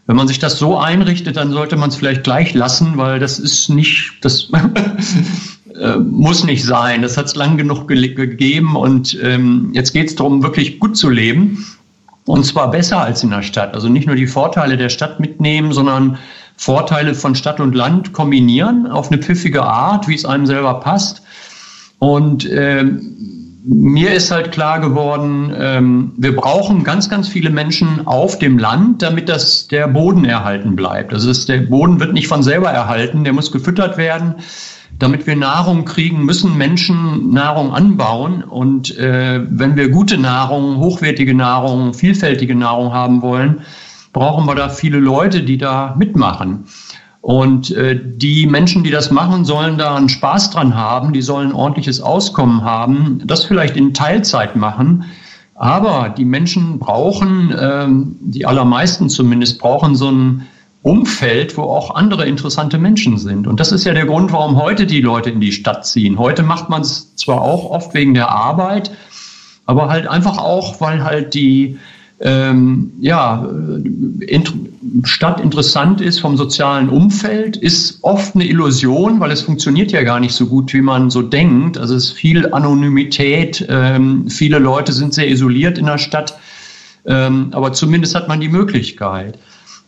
Wenn 0.06 0.16
man 0.16 0.28
sich 0.28 0.38
das 0.38 0.60
so 0.60 0.78
einrichtet, 0.78 1.38
dann 1.38 1.52
sollte 1.52 1.76
man 1.76 1.90
es 1.90 1.96
vielleicht 1.96 2.24
gleich 2.24 2.54
lassen, 2.54 2.98
weil 2.98 3.18
das 3.18 3.40
ist 3.40 3.70
nicht, 3.70 4.20
das 4.22 4.48
äh, 5.76 5.96
muss 5.98 6.44
nicht 6.44 6.66
sein. 6.66 7.02
Das 7.02 7.18
hat 7.18 7.26
es 7.26 7.36
lang 7.36 7.58
genug 7.58 7.88
ge 7.88 8.14
gegeben 8.14 8.76
und 8.76 9.18
ähm, 9.24 9.72
jetzt 9.74 9.92
geht 9.92 10.10
es 10.10 10.16
darum, 10.16 10.44
wirklich 10.44 10.80
gut 10.80 10.96
zu 10.96 11.10
leben. 11.10 11.66
Und 12.26 12.46
zwar 12.46 12.70
besser 12.70 13.02
als 13.02 13.24
in 13.24 13.32
der 13.32 13.42
Stadt. 13.42 13.74
Also 13.74 13.90
nicht 13.90 14.08
nur 14.08 14.16
die 14.16 14.28
Vorteile 14.28 14.78
der 14.78 14.90
Stadt 14.90 15.20
mitnehmen, 15.20 15.72
sondern 15.74 16.18
Vorteile 16.56 17.16
von 17.16 17.34
Stadt 17.34 17.60
und 17.60 17.74
Land 17.74 18.14
kombinieren 18.14 18.86
auf 18.88 19.12
eine 19.12 19.22
pfiffige 19.22 19.64
Art, 19.64 20.08
wie 20.08 20.16
es 20.16 20.26
einem 20.26 20.46
selber 20.46 20.76
passt. 20.76 21.24
Und 21.98 22.48
äh, 22.50 22.86
mir 23.64 24.14
ist 24.14 24.32
halt 24.32 24.52
klar 24.52 24.80
geworden, 24.80 25.54
ähm, 25.58 26.14
wir 26.18 26.36
brauchen 26.36 26.84
ganz, 26.84 27.10
ganz 27.10 27.28
viele 27.28 27.50
Menschen 27.50 28.08
auf 28.08 28.40
dem 28.40 28.58
Land, 28.58 29.02
damit 29.02 29.30
das 29.30 29.68
der 29.68 29.88
Boden 29.88 30.26
erhalten 30.26 30.76
bleibt. 30.76 31.14
Also 31.14 31.30
ist, 31.30 31.50
der 31.50 31.60
Boden 31.60 32.00
wird 32.00 32.14
nicht 32.14 32.28
von 32.28 32.44
selber 32.44 32.70
erhalten, 32.70 33.24
der 33.24 33.34
muss 33.34 33.52
gefüttert 33.52 33.98
werden. 33.98 34.36
Damit 35.02 35.26
wir 35.26 35.36
Nahrung 35.36 35.84
kriegen, 35.86 36.26
müssen 36.26 36.60
Menschen 36.60 37.32
Nahrung 37.32 37.74
anbauen. 37.74 38.44
Und 38.44 38.96
äh, 39.00 39.42
wenn 39.50 39.76
wir 39.76 39.90
gute 39.90 40.20
Nahrung, 40.20 40.78
hochwertige 40.78 41.34
Nahrung, 41.34 41.96
vielfältige 41.96 42.54
Nahrung 42.54 42.94
haben 42.94 43.24
wollen, 43.24 43.62
brauchen 44.14 44.46
wir 44.46 44.54
da 44.54 44.70
viele 44.70 45.00
Leute, 45.00 45.42
die 45.42 45.58
da 45.58 45.96
mitmachen. 45.98 46.66
Und 47.22 47.72
äh, 47.72 48.00
die 48.00 48.46
Menschen, 48.46 48.84
die 48.84 48.92
das 48.92 49.10
machen, 49.10 49.44
sollen 49.44 49.80
da 49.80 49.96
einen 49.96 50.08
Spaß 50.08 50.52
dran 50.52 50.76
haben, 50.76 51.14
die 51.14 51.24
sollen 51.24 51.52
ordentliches 51.52 52.00
Auskommen 52.00 52.64
haben, 52.64 53.24
das 53.26 53.44
vielleicht 53.44 53.78
in 53.78 53.96
Teilzeit 53.96 54.56
machen. 54.56 55.06
Aber 55.56 56.14
die 56.16 56.26
Menschen 56.26 56.78
brauchen, 56.78 57.52
ähm, 57.60 58.18
die 58.22 58.46
allermeisten 58.46 59.10
zumindest, 59.10 59.58
brauchen 59.58 59.96
so 59.96 60.12
ein 60.12 60.48
Umfeld, 60.84 61.58
wo 61.58 61.64
auch 61.64 61.96
andere 61.96 62.26
interessante 62.26 62.80
Menschen 62.80 63.18
sind. 63.18 63.46
Und 63.46 63.60
das 63.60 63.72
ist 63.72 63.84
ja 63.86 63.94
der 63.94 64.06
Grund, 64.06 64.32
warum 64.32 64.60
heute 64.60 64.88
die 64.88 65.02
Leute 65.02 65.30
in 65.30 65.40
die 65.40 65.52
Stadt 65.52 65.86
ziehen. 65.86 66.18
Heute 66.18 66.42
macht 66.42 66.70
man 66.70 66.82
es 66.82 67.16
zwar 67.16 67.42
auch 67.42 67.70
oft 67.70 67.94
wegen 67.94 68.16
der 68.16 68.30
Arbeit, 68.30 68.92
aber 69.66 69.90
halt 69.90 70.08
einfach 70.08 70.40
auch, 70.40 70.82
weil 70.82 71.04
halt 71.04 71.36
die 71.36 71.78
ähm, 72.20 72.94
ja, 73.00 73.48
int 74.20 74.54
Stadt 75.04 75.40
interessant 75.40 76.02
ist 76.02 76.20
vom 76.20 76.38
sozialen 76.38 76.90
Umfeld, 76.90 77.58
ist 77.58 78.00
oft 78.02 78.36
eine 78.36 78.46
Illusion, 78.46 79.20
weil 79.20 79.32
es 79.32 79.42
funktioniert 79.42 79.92
ja 79.92 80.04
gar 80.04 80.20
nicht 80.20 80.34
so 80.34 80.48
gut, 80.48 80.74
wie 80.74 80.82
man 80.82 81.10
so 81.10 81.22
denkt. 81.22 81.78
Also 81.78 81.96
es 81.96 82.06
ist 82.06 82.12
viel 82.12 82.52
Anonymität, 82.54 83.66
ähm, 83.70 84.30
viele 84.30 84.60
Leute 84.60 84.94
sind 84.94 85.14
sehr 85.14 85.30
isoliert 85.30 85.78
in 85.78 85.86
der 85.86 85.98
Stadt, 85.98 86.38
ähm, 87.06 87.50
aber 87.52 87.74
zumindest 87.74 88.16
hat 88.16 88.28
man 88.28 88.40
die 88.40 88.50
Möglichkeit. 88.50 89.40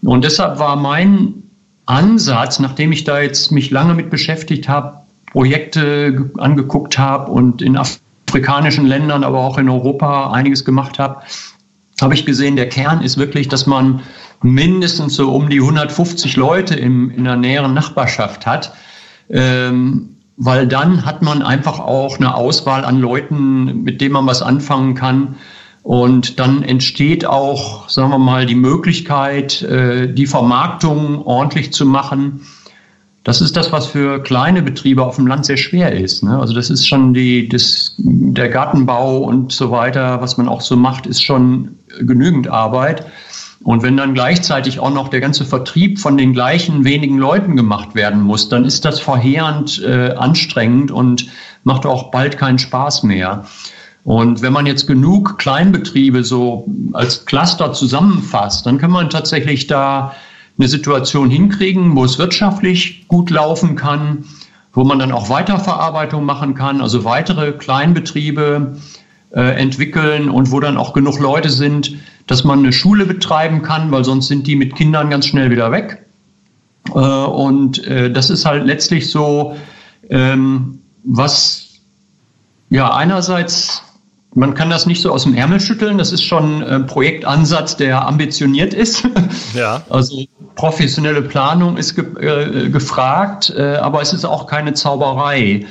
Und 0.03 0.24
deshalb 0.24 0.60
war 0.60 0.75
mein 0.75 1.43
Ansatz, 1.86 2.60
nachdem 2.60 2.91
ich 2.91 3.03
da 3.03 3.22
jetzt 3.22 3.51
mich 3.51 3.72
lange 3.72 3.93
mit 3.93 4.10
beschäftigt 4.10 4.69
habe, 4.69 5.00
Projekte 5.31 6.31
angeguckt 6.38 6.98
habe 6.98 7.31
und 7.31 7.62
in 7.62 7.77
afrikanischen 7.77 8.86
Ländern, 8.86 9.24
aber 9.24 9.39
auch 9.39 9.57
in 9.57 9.69
Europa 9.69 10.31
einiges 10.31 10.63
gemacht 10.65 11.00
habe, 11.00 11.22
habe 12.01 12.13
ich 12.13 12.25
gesehen, 12.25 12.55
der 12.55 12.69
Kern 12.69 13.01
ist 13.01 13.17
wirklich, 13.17 13.48
dass 13.48 13.65
man 13.65 14.01
mindestens 14.41 15.15
so 15.15 15.33
um 15.33 15.50
die 15.50 15.60
150 15.60 16.36
Leute 16.36 16.75
im, 16.75 17.10
in 17.12 17.24
der 17.24 17.38
näheren 17.38 17.74
Nachbarschaft 17.74 18.45
hat. 18.45 18.74
Ähm, 19.29 20.10
weil 20.36 20.67
dann 20.67 21.05
hat 21.05 21.22
man 21.22 21.41
einfach 21.41 21.79
auch 21.79 22.17
eine 22.17 22.36
Auswahl 22.36 22.86
an 22.86 23.00
Leuten, 23.00 23.83
mit 23.83 24.01
denen 24.01 24.13
man 24.13 24.25
was 24.25 24.41
anfangen 24.41 24.95
kann. 24.95 25.36
Und 25.84 26.40
dann 26.40 26.63
entsteht 26.63 27.25
auch, 27.25 27.90
sagen 27.90 28.10
wir 28.10 28.18
mal, 28.18 28.46
die 28.46 28.56
Möglichkeit, 28.56 29.62
äh, 29.63 30.12
die 30.12 30.25
Vermarktung 30.25 31.25
ordentlich 31.25 31.74
zu 31.74 31.86
machen. 31.86 32.42
Das 33.25 33.42
ist 33.42 33.56
das, 33.56 33.72
was 33.72 33.88
für 33.88 34.22
kleine 34.24 34.62
Betriebe 34.62 35.04
auf 35.04 35.18
dem 35.18 35.28
Land 35.28 35.46
sehr 35.46 35.58
schwer 35.58 35.92
ist. 35.92 36.24
Ne? 36.24 36.40
Also 36.40 36.54
das 36.54 36.70
ist 36.70 36.88
schon 36.88 37.13
die, 37.13 37.50
das, 37.50 37.96
der 37.98 38.50
Gartenbau 38.50 39.20
und 39.20 39.52
so 39.52 39.72
weiter, 39.72 40.22
was 40.22 40.38
man 40.38 40.48
auch 40.48 40.62
so 40.62 40.78
macht, 40.78 41.06
ist 41.06 41.22
schon 41.22 41.75
genügend 42.00 42.48
Arbeit. 42.48 43.06
Und 43.62 43.82
wenn 43.82 43.96
dann 43.96 44.13
gleichzeitig 44.13 44.80
auch 44.80 44.94
noch 44.94 45.08
der 45.08 45.22
ganze 45.22 45.46
Vertrieb 45.46 46.00
von 46.00 46.18
den 46.18 46.34
gleichen 46.34 46.84
wenigen 46.84 47.18
Leuten 47.18 47.56
gemacht 47.56 47.96
werden 47.96 48.22
muss, 48.22 48.50
dann 48.50 48.66
ist 48.66 48.84
das 48.84 49.00
verheerend 49.00 49.82
äh, 49.82 50.12
anstrengend 50.12 50.92
und 50.92 51.28
macht 51.63 51.86
auch 51.86 52.12
bald 52.12 52.38
keinen 52.38 52.60
Spaß 52.60 53.04
mehr. 53.04 53.46
Und 54.03 54.41
wenn 54.41 54.51
man 54.51 54.65
jetzt 54.65 54.86
genug 54.86 55.38
Kleinbetriebe 55.38 56.24
so 56.24 56.67
als 56.91 57.25
Cluster 57.25 57.72
zusammenfasst, 57.74 58.65
dann 58.65 58.77
kann 58.77 58.91
man 58.91 59.10
tatsächlich 59.10 59.67
da 59.67 60.13
eine 60.57 60.67
Situation 60.67 61.29
hinkriegen, 61.29 61.95
wo 61.95 62.03
es 62.03 62.19
wirtschaftlich 62.19 63.07
gut 63.07 63.29
laufen 63.29 63.75
kann, 63.75 64.25
wo 64.74 64.83
man 64.83 65.00
dann 65.00 65.12
auch 65.12 65.29
Weiterverarbeitung 65.29 66.25
machen 66.25 66.53
kann, 66.53 66.81
also 66.81 67.05
weitere 67.05 67.53
Kleinbetriebe 67.53 68.75
äh, 69.33 69.41
entwickeln 69.55 70.29
und 70.29 70.51
wo 70.51 70.60
dann 70.60 70.77
auch 70.77 70.93
genug 70.93 71.19
Leute 71.19 71.50
sind, 71.50 71.95
dass 72.27 72.43
man 72.43 72.60
eine 72.60 72.74
Schule 72.74 73.05
betreiben 73.05 73.62
kann, 73.62 73.91
weil 73.91 74.03
sonst 74.03 74.27
sind 74.27 74.48
die 74.48 74.55
mit 74.55 74.75
Kindern 74.75 75.10
ganz 75.10 75.27
schnell 75.27 75.50
wieder 75.50 75.72
weg. 75.72 76.05
Äh, 76.89 77.00
und 77.00 77.86
äh, 77.88 78.12
das 78.12 78.29
ist 78.29 78.45
halt 78.45 78.65
letztlich 78.65 79.10
so, 79.10 79.55
ähm, 80.10 80.79
was 81.03 81.69
ja 82.69 82.93
einerseits 82.93 83.83
man 84.36 84.54
kann 84.54 84.70
das 84.70 84.86
nicht 84.86 85.02
so 85.02 85.12
aus 85.12 85.24
dem 85.24 85.36
Ärmel 85.36 85.60
schütteln. 85.60 85.98
Das 85.98 86.12
ist 86.12 86.24
schon 86.24 86.63
ein 86.63 86.86
Projektansatz, 86.86 87.78
der 87.78 88.08
ambitioniert 88.08 88.74
ist. 88.74 89.04
Ja. 89.54 89.84
Also 89.90 90.25
professionelle 90.56 91.22
Planung 91.22 91.78
ist 91.78 91.96
ge 91.96 92.06
äh, 92.20 92.70
gefragt, 92.70 93.54
äh, 93.56 93.75
aber 93.75 94.02
es 94.02 94.12
ist 94.12 94.25
auch 94.25 94.48
keine 94.48 94.74
Zauberei. 94.74 95.66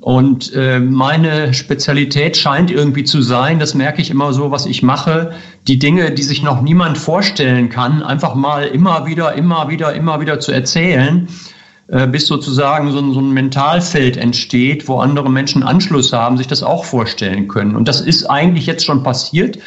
Und 0.00 0.52
äh, 0.54 0.78
meine 0.78 1.52
Spezialität 1.52 2.36
scheint 2.36 2.70
irgendwie 2.70 3.02
zu 3.02 3.22
sein, 3.22 3.58
das 3.58 3.74
merke 3.74 4.00
ich 4.00 4.10
immer 4.10 4.32
so, 4.32 4.52
was 4.52 4.66
ich 4.66 4.84
mache, 4.84 5.32
die 5.66 5.78
Dinge, 5.80 6.12
die 6.12 6.22
sich 6.22 6.42
noch 6.42 6.62
niemand 6.62 6.96
vorstellen 6.96 7.68
kann, 7.70 8.04
einfach 8.04 8.36
mal 8.36 8.66
immer 8.66 9.06
wieder, 9.06 9.34
immer 9.34 9.68
wieder, 9.68 9.94
immer 9.94 10.20
wieder 10.20 10.38
zu 10.38 10.52
erzählen 10.52 11.26
äh, 11.26 11.47
bis 11.88 12.26
sozusagen 12.26 12.92
so 12.92 12.98
ein, 12.98 13.14
so 13.14 13.20
ein 13.20 13.32
Mentalfeld 13.32 14.18
entsteht, 14.18 14.88
wo 14.88 14.98
andere 14.98 15.30
Menschen 15.30 15.62
Anschluss 15.62 16.12
haben, 16.12 16.36
sich 16.36 16.46
das 16.46 16.62
auch 16.62 16.84
vorstellen 16.84 17.48
können. 17.48 17.74
Und 17.74 17.88
das 17.88 18.02
ist 18.02 18.26
eigentlich 18.26 18.66
jetzt 18.66 18.84
schon 18.84 19.02
passiert. 19.02 19.58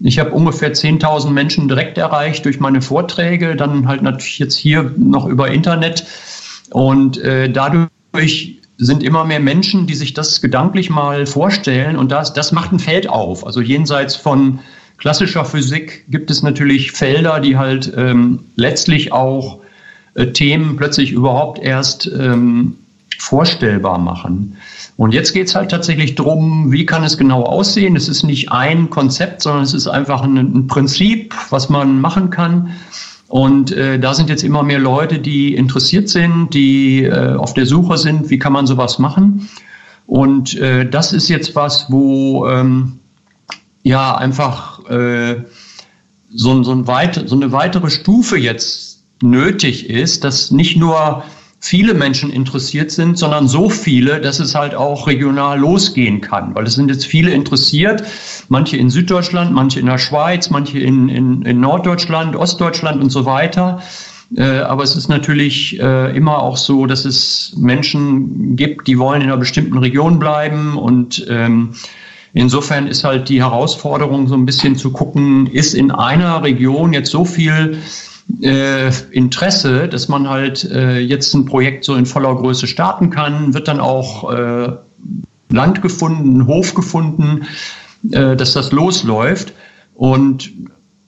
Ich 0.00 0.18
habe 0.18 0.32
ungefähr 0.32 0.72
10.000 0.72 1.30
Menschen 1.30 1.68
direkt 1.68 1.96
erreicht 1.98 2.44
durch 2.44 2.58
meine 2.58 2.82
Vorträge, 2.82 3.54
dann 3.54 3.86
halt 3.86 4.02
natürlich 4.02 4.40
jetzt 4.40 4.56
hier 4.56 4.92
noch 4.96 5.26
über 5.26 5.52
Internet. 5.52 6.04
Und 6.70 7.18
äh, 7.18 7.48
dadurch 7.48 8.56
sind 8.78 9.04
immer 9.04 9.24
mehr 9.24 9.38
Menschen, 9.38 9.86
die 9.86 9.94
sich 9.94 10.12
das 10.14 10.40
gedanklich 10.40 10.90
mal 10.90 11.26
vorstellen. 11.26 11.96
Und 11.96 12.10
das, 12.10 12.32
das 12.32 12.50
macht 12.50 12.72
ein 12.72 12.80
Feld 12.80 13.08
auf. 13.08 13.46
Also 13.46 13.60
jenseits 13.60 14.16
von 14.16 14.58
klassischer 14.98 15.44
Physik 15.44 16.06
gibt 16.08 16.32
es 16.32 16.42
natürlich 16.42 16.90
Felder, 16.90 17.38
die 17.38 17.56
halt 17.56 17.92
ähm, 17.96 18.40
letztlich 18.56 19.12
auch 19.12 19.58
äh, 19.58 19.61
Themen 20.34 20.76
plötzlich 20.76 21.12
überhaupt 21.12 21.58
erst 21.62 22.06
ähm, 22.06 22.76
vorstellbar 23.18 23.98
machen. 23.98 24.56
Und 24.96 25.14
jetzt 25.14 25.32
geht 25.32 25.48
es 25.48 25.54
halt 25.54 25.70
tatsächlich 25.70 26.14
darum, 26.14 26.70
wie 26.70 26.86
kann 26.86 27.02
es 27.02 27.16
genau 27.16 27.44
aussehen. 27.44 27.96
Es 27.96 28.08
ist 28.08 28.22
nicht 28.24 28.52
ein 28.52 28.90
Konzept, 28.90 29.42
sondern 29.42 29.62
es 29.62 29.74
ist 29.74 29.86
einfach 29.86 30.22
ein, 30.22 30.36
ein 30.36 30.66
Prinzip, 30.66 31.34
was 31.50 31.68
man 31.68 32.00
machen 32.00 32.30
kann. 32.30 32.72
Und 33.28 33.72
äh, 33.72 33.98
da 33.98 34.12
sind 34.12 34.28
jetzt 34.28 34.44
immer 34.44 34.62
mehr 34.62 34.78
Leute, 34.78 35.18
die 35.18 35.54
interessiert 35.54 36.10
sind, 36.10 36.50
die 36.52 37.04
äh, 37.04 37.34
auf 37.34 37.54
der 37.54 37.64
Suche 37.64 37.96
sind, 37.96 38.28
wie 38.28 38.38
kann 38.38 38.52
man 38.52 38.66
sowas 38.66 38.98
machen. 38.98 39.48
Und 40.06 40.54
äh, 40.58 40.86
das 40.88 41.14
ist 41.14 41.28
jetzt 41.28 41.54
was, 41.54 41.86
wo 41.88 42.46
ähm, 42.46 42.98
ja 43.82 44.14
einfach 44.14 44.84
äh, 44.90 45.36
so, 46.30 46.62
so, 46.62 46.72
ein 46.72 46.86
weit, 46.86 47.22
so 47.26 47.34
eine 47.34 47.52
weitere 47.52 47.88
Stufe 47.88 48.36
jetzt 48.36 48.91
nötig 49.22 49.88
ist, 49.88 50.24
dass 50.24 50.50
nicht 50.50 50.76
nur 50.76 51.24
viele 51.62 51.94
Menschen 51.94 52.30
interessiert 52.30 52.90
sind, 52.90 53.16
sondern 53.16 53.46
so 53.46 53.70
viele, 53.70 54.20
dass 54.20 54.40
es 54.40 54.54
halt 54.54 54.74
auch 54.74 55.06
regional 55.06 55.60
losgehen 55.60 56.20
kann. 56.20 56.54
Weil 56.54 56.66
es 56.66 56.74
sind 56.74 56.90
jetzt 56.90 57.06
viele 57.06 57.30
interessiert, 57.30 58.02
manche 58.48 58.76
in 58.76 58.90
Süddeutschland, 58.90 59.52
manche 59.52 59.78
in 59.78 59.86
der 59.86 59.98
Schweiz, 59.98 60.50
manche 60.50 60.80
in, 60.80 61.08
in, 61.08 61.42
in 61.42 61.60
Norddeutschland, 61.60 62.34
Ostdeutschland 62.34 63.00
und 63.00 63.10
so 63.10 63.26
weiter. 63.26 63.80
Äh, 64.36 64.42
aber 64.42 64.82
es 64.82 64.96
ist 64.96 65.08
natürlich 65.08 65.78
äh, 65.78 66.16
immer 66.16 66.42
auch 66.42 66.56
so, 66.56 66.86
dass 66.86 67.04
es 67.04 67.54
Menschen 67.56 68.56
gibt, 68.56 68.88
die 68.88 68.98
wollen 68.98 69.22
in 69.22 69.28
einer 69.28 69.36
bestimmten 69.36 69.78
Region 69.78 70.18
bleiben 70.18 70.76
und 70.76 71.24
ähm, 71.28 71.74
Insofern 72.34 72.86
ist 72.86 73.04
halt 73.04 73.28
die 73.28 73.42
Herausforderung 73.42 74.26
so 74.26 74.34
ein 74.34 74.46
bisschen 74.46 74.76
zu 74.76 74.90
gucken, 74.90 75.46
ist 75.48 75.74
in 75.74 75.90
einer 75.90 76.42
Region 76.42 76.94
jetzt 76.94 77.10
so 77.10 77.26
viel 77.26 77.76
äh, 78.40 78.90
Interesse, 79.10 79.88
dass 79.88 80.08
man 80.08 80.28
halt 80.28 80.64
äh, 80.64 80.98
jetzt 80.98 81.34
ein 81.34 81.44
Projekt 81.44 81.84
so 81.84 81.94
in 81.94 82.06
voller 82.06 82.34
Größe 82.34 82.66
starten 82.66 83.10
kann, 83.10 83.54
wird 83.54 83.68
dann 83.68 83.80
auch 83.80 84.32
äh, 84.32 84.72
Land 85.50 85.82
gefunden, 85.82 86.46
Hof 86.46 86.74
gefunden, 86.74 87.46
äh, 88.10 88.36
dass 88.36 88.52
das 88.54 88.72
losläuft. 88.72 89.52
Und 89.94 90.50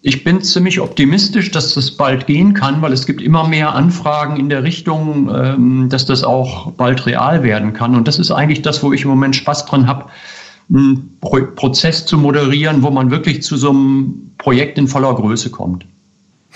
ich 0.02 0.22
bin 0.22 0.42
ziemlich 0.42 0.80
optimistisch, 0.80 1.50
dass 1.50 1.74
das 1.74 1.92
bald 1.92 2.26
gehen 2.26 2.52
kann, 2.52 2.82
weil 2.82 2.92
es 2.92 3.06
gibt 3.06 3.22
immer 3.22 3.48
mehr 3.48 3.74
Anfragen 3.74 4.36
in 4.36 4.50
der 4.50 4.62
Richtung, 4.62 5.30
ähm, 5.34 5.88
dass 5.88 6.04
das 6.04 6.24
auch 6.24 6.72
bald 6.72 7.06
real 7.06 7.42
werden 7.42 7.72
kann. 7.72 7.96
Und 7.96 8.06
das 8.06 8.18
ist 8.18 8.30
eigentlich 8.30 8.60
das, 8.60 8.82
wo 8.82 8.92
ich 8.92 9.02
im 9.02 9.08
Moment 9.08 9.34
Spaß 9.34 9.64
dran 9.64 9.86
habe, 9.86 10.06
einen 10.68 11.16
Pro 11.20 11.38
Prozess 11.56 12.04
zu 12.04 12.18
moderieren, 12.18 12.82
wo 12.82 12.90
man 12.90 13.10
wirklich 13.10 13.42
zu 13.42 13.56
so 13.56 13.70
einem 13.70 14.32
Projekt 14.36 14.76
in 14.76 14.88
voller 14.88 15.14
Größe 15.14 15.50
kommt. 15.50 15.86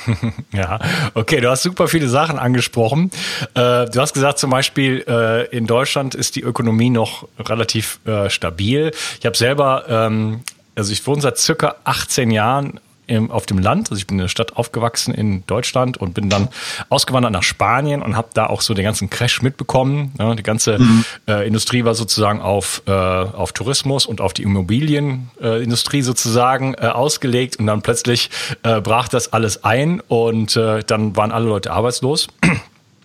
ja, 0.52 0.78
okay, 1.14 1.40
du 1.40 1.50
hast 1.50 1.62
super 1.62 1.88
viele 1.88 2.09
Sachen 2.09 2.38
angesprochen. 2.38 3.11
Äh, 3.55 3.87
du 3.87 4.00
hast 4.00 4.14
gesagt, 4.14 4.38
zum 4.38 4.50
Beispiel 4.50 5.05
äh, 5.09 5.47
in 5.57 5.67
Deutschland 5.67 6.14
ist 6.14 6.37
die 6.37 6.43
Ökonomie 6.43 6.90
noch 6.90 7.28
relativ 7.38 8.00
äh, 8.07 8.31
stabil. 8.31 8.93
Ich 9.19 9.26
habe 9.26 9.37
selber, 9.37 9.85
ähm, 9.88 10.40
also 10.75 10.93
ich 10.93 11.07
wohne 11.07 11.21
seit 11.21 11.38
circa 11.38 11.76
18 11.85 12.31
Jahren 12.31 12.81
im, 13.09 13.31
auf 13.31 13.47
dem 13.47 13.59
Land. 13.59 13.91
Also 13.91 13.99
ich 13.99 14.07
bin 14.07 14.19
in 14.19 14.23
der 14.23 14.29
Stadt 14.29 14.57
aufgewachsen 14.57 15.12
in 15.12 15.45
Deutschland 15.47 15.97
und 15.97 16.15
bin 16.15 16.31
dann 16.31 16.49
ausgewandert 16.88 17.33
nach 17.33 17.43
Spanien 17.43 18.03
und 18.03 18.17
habe 18.17 18.29
da 18.35 18.47
auch 18.47 18.61
so 18.61 18.75
den 18.75 18.85
ganzen 18.85 19.11
Crash 19.11 19.43
mitbekommen. 19.43 20.12
Ja, 20.19 20.35
die 20.35 20.43
ganze 20.43 20.79
mhm. 20.79 21.05
äh, 21.27 21.47
Industrie 21.47 21.85
war 21.85 21.95
sozusagen 21.95 22.41
auf, 22.41 22.83
äh, 22.87 22.93
auf 22.93 23.53
Tourismus 23.53 24.07
und 24.07 24.21
auf 24.21 24.33
die 24.33 24.43
Immobilienindustrie 24.43 25.99
äh, 25.99 26.03
sozusagen 26.03 26.75
äh, 26.75 26.87
ausgelegt 26.87 27.57
und 27.57 27.67
dann 27.67 27.83
plötzlich 27.83 28.31
äh, 28.62 28.81
brach 28.81 29.09
das 29.09 29.33
alles 29.33 29.65
ein 29.65 30.00
und 30.07 30.57
äh, 30.57 30.83
dann 30.85 31.17
waren 31.17 31.33
alle 31.33 31.47
Leute 31.47 31.73
arbeitslos. 31.73 32.29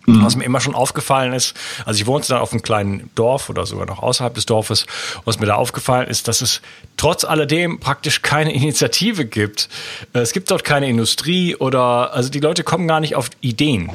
Mhm. 0.06 0.24
Was 0.24 0.36
mir 0.36 0.44
immer 0.44 0.60
schon 0.60 0.76
aufgefallen 0.76 1.34
ist, 1.34 1.54
also 1.86 2.00
ich 2.00 2.06
wohnte 2.06 2.30
dann 2.30 2.40
auf 2.40 2.52
einem 2.52 2.62
kleinen 2.62 3.10
Dorf 3.16 3.50
oder 3.50 3.66
sogar 3.66 3.86
noch 3.86 4.04
außerhalb 4.04 4.34
des 4.34 4.46
Dorfes, 4.46 4.86
was 5.26 5.40
mir 5.40 5.46
da 5.46 5.56
aufgefallen 5.56 6.08
ist, 6.08 6.28
dass 6.28 6.42
es 6.42 6.62
trotz 6.98 7.24
alledem 7.24 7.80
praktisch 7.80 8.22
keine 8.22 8.54
Initiative 8.54 9.26
gibt. 9.26 9.70
Es 10.14 10.34
gibt 10.34 10.52
dort 10.52 10.64
keine 10.64 10.90
Industrie 10.90 11.56
oder, 11.56 12.14
also 12.14 12.30
die 12.30 12.40
Leute 12.40 12.64
kommen 12.64 12.88
gar 12.88 13.00
nicht 13.00 13.16
auf 13.16 13.30
Ideen 13.42 13.92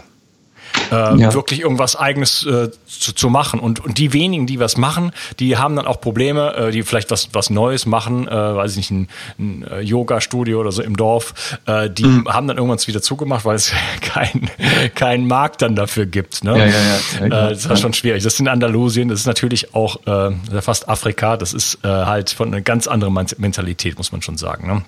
äh, 0.91 0.95
ja. 0.95 1.35
wirklich 1.35 1.61
irgendwas 1.61 1.97
Eigenes 1.97 2.45
äh, 2.45 2.71
zu, 2.87 3.15
zu 3.15 3.29
machen. 3.29 3.61
Und, 3.61 3.85
und 3.85 3.99
die 3.99 4.13
wenigen, 4.13 4.47
die 4.47 4.61
was 4.61 4.77
machen, 4.77 5.13
die 5.39 5.57
haben 5.57 5.77
dann 5.77 5.87
auch 5.87 6.01
Probleme, 6.01 6.55
äh, 6.55 6.71
die 6.71 6.83
vielleicht 6.83 7.11
was, 7.11 7.29
was 7.33 7.51
Neues 7.51 7.87
machen, 7.87 8.29
äh, 8.29 8.31
weiß 8.31 8.73
ich 8.73 8.77
nicht, 8.77 8.91
ein, 8.91 9.09
ein 9.39 9.67
äh, 9.71 9.81
Yoga-Studio 9.81 10.61
oder 10.61 10.73
so 10.73 10.83
im 10.83 10.97
Dorf, 10.97 11.59
äh, 11.67 11.91
die 11.91 12.05
mhm. 12.05 12.29
haben 12.29 12.49
dann 12.49 12.57
irgendwann 12.57 12.79
wieder 12.87 13.03
zugemacht, 13.03 13.45
weil 13.45 13.57
es 13.57 13.73
keinen 14.01 14.51
kein 14.95 15.27
Markt 15.27 15.63
dann 15.63 15.75
dafür 15.75 16.07
gibt. 16.07 16.45
Ne? 16.45 16.59
Ja, 16.59 16.67
ja, 16.67 17.27
ja. 17.27 17.27
Äh, 17.27 17.51
das 17.51 17.67
ist 17.67 17.81
schon 17.81 17.93
schwierig. 17.93 18.23
Das 18.23 18.35
ist 18.35 18.41
in 18.41 18.49
Andalusien, 18.49 19.09
das 19.09 19.21
ist 19.21 19.27
natürlich 19.27 19.75
auch 19.75 20.07
äh, 20.07 20.61
fast 20.61 20.89
Afrika, 20.89 21.37
das 21.37 21.53
ist 21.53 21.79
äh, 21.85 21.89
halt 21.89 22.31
von 22.31 22.49
einer 22.49 22.61
ganz 22.61 22.87
anderen 22.87 23.15
Mentalität, 23.39 23.99
muss 23.99 24.13
man 24.13 24.23
schon 24.23 24.37
sagen. 24.37 24.67
Ne? 24.67 24.83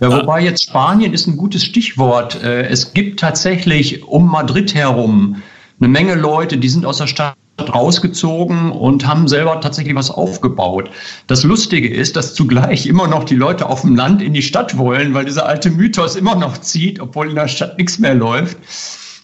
Ja, 0.00 0.12
wobei 0.12 0.42
jetzt 0.42 0.64
Spanien 0.64 1.12
ist 1.12 1.26
ein 1.26 1.36
gutes 1.36 1.64
Stichwort. 1.64 2.42
Äh, 2.42 2.68
es 2.68 2.92
gibt 2.94 3.20
tatsächlich 3.20 4.02
um 4.04 4.30
Madrid 4.30 4.74
herum 4.74 5.42
eine 5.80 5.88
Menge 5.88 6.14
Leute, 6.14 6.58
die 6.58 6.68
sind 6.68 6.86
aus 6.86 6.98
der 6.98 7.06
Stadt 7.06 7.36
rausgezogen 7.60 8.72
und 8.72 9.06
haben 9.06 9.28
selber 9.28 9.60
tatsächlich 9.60 9.94
was 9.94 10.10
aufgebaut. 10.10 10.90
Das 11.26 11.44
Lustige 11.44 11.88
ist, 11.88 12.16
dass 12.16 12.34
zugleich 12.34 12.86
immer 12.86 13.06
noch 13.06 13.24
die 13.24 13.36
Leute 13.36 13.68
auf 13.68 13.82
dem 13.82 13.94
Land 13.94 14.22
in 14.22 14.34
die 14.34 14.42
Stadt 14.42 14.76
wollen, 14.76 15.14
weil 15.14 15.24
dieser 15.24 15.46
alte 15.46 15.70
Mythos 15.70 16.16
immer 16.16 16.34
noch 16.34 16.58
zieht, 16.58 17.00
obwohl 17.00 17.28
in 17.28 17.36
der 17.36 17.48
Stadt 17.48 17.78
nichts 17.78 17.98
mehr 17.98 18.14
läuft. 18.14 18.56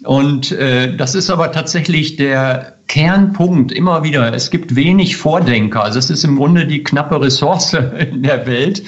Und 0.04 0.52
äh, 0.52 0.96
das 0.96 1.14
ist 1.14 1.28
aber 1.28 1.52
tatsächlich 1.52 2.16
der 2.16 2.78
Kernpunkt 2.86 3.70
immer 3.72 4.02
wieder. 4.02 4.32
Es 4.32 4.50
gibt 4.50 4.74
wenig 4.74 5.16
Vordenker. 5.16 5.84
Also 5.84 5.98
es 5.98 6.08
ist 6.08 6.24
im 6.24 6.36
Grunde 6.36 6.66
die 6.66 6.82
knappe 6.82 7.20
Ressource 7.20 7.74
in 7.98 8.22
der 8.22 8.46
Welt. 8.46 8.82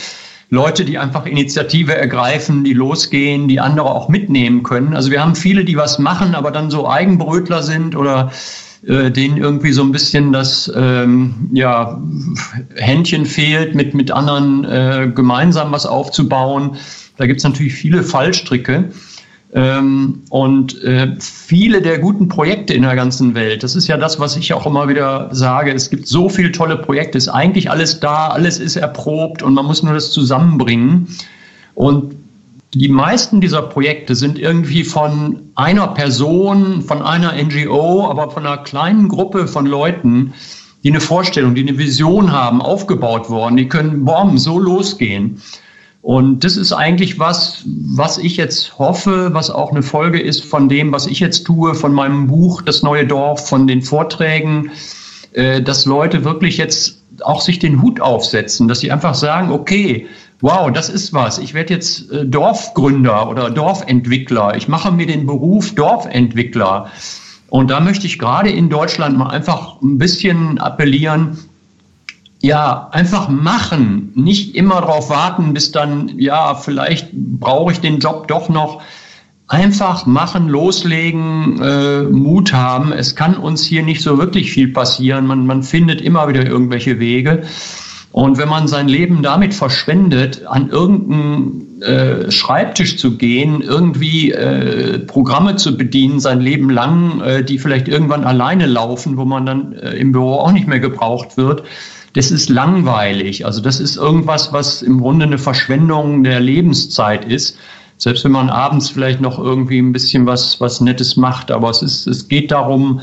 Leute, 0.52 0.84
die 0.84 0.98
einfach 0.98 1.24
Initiative 1.24 1.96
ergreifen, 1.96 2.62
die 2.62 2.74
losgehen, 2.74 3.48
die 3.48 3.58
andere 3.58 3.90
auch 3.90 4.10
mitnehmen 4.10 4.62
können. 4.62 4.94
Also 4.94 5.10
wir 5.10 5.22
haben 5.22 5.34
viele, 5.34 5.64
die 5.64 5.78
was 5.78 5.98
machen, 5.98 6.34
aber 6.34 6.50
dann 6.50 6.70
so 6.70 6.86
Eigenbrötler 6.86 7.62
sind 7.62 7.96
oder 7.96 8.30
äh, 8.86 9.10
denen 9.10 9.38
irgendwie 9.38 9.72
so 9.72 9.82
ein 9.82 9.92
bisschen 9.92 10.30
das 10.30 10.70
ähm, 10.76 11.48
ja, 11.54 11.98
Händchen 12.76 13.24
fehlt, 13.24 13.74
mit, 13.74 13.94
mit 13.94 14.10
anderen 14.10 14.64
äh, 14.64 15.10
gemeinsam 15.14 15.72
was 15.72 15.86
aufzubauen. 15.86 16.76
Da 17.16 17.24
gibt 17.24 17.38
es 17.38 17.44
natürlich 17.44 17.72
viele 17.72 18.02
Fallstricke. 18.02 18.90
Ähm, 19.54 20.22
und 20.30 20.82
äh, 20.82 21.14
viele 21.20 21.82
der 21.82 21.98
guten 21.98 22.28
Projekte 22.28 22.72
in 22.72 22.82
der 22.82 22.96
ganzen 22.96 23.34
Welt, 23.34 23.62
das 23.62 23.76
ist 23.76 23.86
ja 23.86 23.98
das, 23.98 24.18
was 24.18 24.34
ich 24.36 24.54
auch 24.54 24.64
immer 24.66 24.88
wieder 24.88 25.28
sage, 25.32 25.72
es 25.72 25.90
gibt 25.90 26.08
so 26.08 26.30
viele 26.30 26.52
tolle 26.52 26.78
Projekte, 26.78 27.18
ist 27.18 27.28
eigentlich 27.28 27.70
alles 27.70 28.00
da, 28.00 28.28
alles 28.28 28.58
ist 28.58 28.76
erprobt 28.76 29.42
und 29.42 29.52
man 29.52 29.66
muss 29.66 29.82
nur 29.82 29.92
das 29.92 30.10
zusammenbringen. 30.10 31.08
Und 31.74 32.14
die 32.74 32.88
meisten 32.88 33.42
dieser 33.42 33.60
Projekte 33.60 34.14
sind 34.14 34.38
irgendwie 34.38 34.84
von 34.84 35.40
einer 35.54 35.88
Person, 35.88 36.80
von 36.80 37.02
einer 37.02 37.34
NGO, 37.34 38.08
aber 38.08 38.30
von 38.30 38.46
einer 38.46 38.58
kleinen 38.58 39.08
Gruppe 39.08 39.46
von 39.46 39.66
Leuten, 39.66 40.32
die 40.82 40.88
eine 40.88 41.00
Vorstellung, 41.00 41.54
die 41.54 41.68
eine 41.68 41.76
Vision 41.76 42.32
haben, 42.32 42.62
aufgebaut 42.62 43.28
worden. 43.28 43.58
Die 43.58 43.68
können, 43.68 44.06
boom, 44.06 44.38
so 44.38 44.58
losgehen. 44.58 45.42
Und 46.02 46.42
das 46.42 46.56
ist 46.56 46.72
eigentlich 46.72 47.20
was, 47.20 47.62
was 47.64 48.18
ich 48.18 48.36
jetzt 48.36 48.76
hoffe, 48.76 49.30
was 49.32 49.50
auch 49.50 49.70
eine 49.70 49.82
Folge 49.82 50.20
ist 50.20 50.44
von 50.44 50.68
dem, 50.68 50.90
was 50.90 51.06
ich 51.06 51.20
jetzt 51.20 51.44
tue, 51.44 51.74
von 51.74 51.92
meinem 51.92 52.26
Buch 52.26 52.60
Das 52.60 52.82
neue 52.82 53.06
Dorf, 53.06 53.48
von 53.48 53.68
den 53.68 53.82
Vorträgen, 53.82 54.72
äh, 55.32 55.62
dass 55.62 55.86
Leute 55.86 56.24
wirklich 56.24 56.56
jetzt 56.56 56.98
auch 57.22 57.40
sich 57.40 57.60
den 57.60 57.80
Hut 57.80 58.00
aufsetzen, 58.00 58.66
dass 58.66 58.80
sie 58.80 58.90
einfach 58.90 59.14
sagen, 59.14 59.52
okay, 59.52 60.08
wow, 60.40 60.72
das 60.72 60.88
ist 60.88 61.12
was. 61.12 61.38
Ich 61.38 61.54
werde 61.54 61.72
jetzt 61.72 62.10
äh, 62.10 62.26
Dorfgründer 62.26 63.28
oder 63.28 63.48
Dorfentwickler. 63.48 64.56
Ich 64.56 64.66
mache 64.66 64.90
mir 64.90 65.06
den 65.06 65.24
Beruf 65.24 65.72
Dorfentwickler. 65.76 66.90
Und 67.48 67.70
da 67.70 67.78
möchte 67.78 68.06
ich 68.06 68.18
gerade 68.18 68.50
in 68.50 68.70
Deutschland 68.70 69.16
mal 69.16 69.28
einfach 69.28 69.80
ein 69.80 69.98
bisschen 69.98 70.58
appellieren, 70.58 71.38
ja, 72.42 72.88
einfach 72.90 73.28
machen, 73.28 74.10
nicht 74.16 74.56
immer 74.56 74.80
darauf 74.80 75.10
warten, 75.10 75.54
bis 75.54 75.70
dann, 75.70 76.12
ja, 76.18 76.56
vielleicht 76.56 77.12
brauche 77.12 77.70
ich 77.70 77.80
den 77.80 78.00
Job 78.00 78.26
doch 78.26 78.48
noch. 78.48 78.82
Einfach 79.46 80.06
machen, 80.06 80.48
loslegen, 80.48 81.62
äh, 81.62 82.02
Mut 82.02 82.52
haben. 82.52 82.92
Es 82.92 83.14
kann 83.14 83.36
uns 83.36 83.64
hier 83.64 83.82
nicht 83.82 84.02
so 84.02 84.18
wirklich 84.18 84.50
viel 84.50 84.68
passieren. 84.68 85.26
Man, 85.26 85.46
man 85.46 85.62
findet 85.62 86.00
immer 86.00 86.26
wieder 86.26 86.44
irgendwelche 86.44 86.98
Wege. 86.98 87.42
Und 88.10 88.38
wenn 88.38 88.48
man 88.48 88.66
sein 88.66 88.88
Leben 88.88 89.22
damit 89.22 89.54
verschwendet, 89.54 90.44
an 90.46 90.68
irgendeinen 90.70 91.82
äh, 91.82 92.30
Schreibtisch 92.30 92.96
zu 92.96 93.16
gehen, 93.16 93.62
irgendwie 93.62 94.32
äh, 94.32 94.98
Programme 95.00 95.56
zu 95.56 95.76
bedienen, 95.76 96.18
sein 96.18 96.40
Leben 96.40 96.70
lang, 96.70 97.20
äh, 97.20 97.44
die 97.44 97.58
vielleicht 97.58 97.88
irgendwann 97.88 98.24
alleine 98.24 98.66
laufen, 98.66 99.16
wo 99.16 99.24
man 99.24 99.46
dann 99.46 99.72
äh, 99.74 99.92
im 99.92 100.12
Büro 100.12 100.34
auch 100.34 100.52
nicht 100.52 100.66
mehr 100.66 100.80
gebraucht 100.80 101.36
wird, 101.36 101.62
das 102.14 102.30
ist 102.30 102.48
langweilig. 102.48 103.46
Also 103.46 103.60
das 103.60 103.80
ist 103.80 103.96
irgendwas, 103.96 104.52
was 104.52 104.82
im 104.82 105.00
Grunde 105.00 105.26
eine 105.26 105.38
Verschwendung 105.38 106.24
der 106.24 106.40
Lebenszeit 106.40 107.24
ist. 107.24 107.56
Selbst 107.96 108.24
wenn 108.24 108.32
man 108.32 108.50
abends 108.50 108.90
vielleicht 108.90 109.20
noch 109.20 109.38
irgendwie 109.38 109.78
ein 109.78 109.92
bisschen 109.92 110.26
was, 110.26 110.60
was 110.60 110.80
Nettes 110.80 111.16
macht. 111.16 111.50
Aber 111.50 111.70
es, 111.70 111.82
ist, 111.82 112.06
es 112.06 112.28
geht 112.28 112.50
darum, 112.50 113.00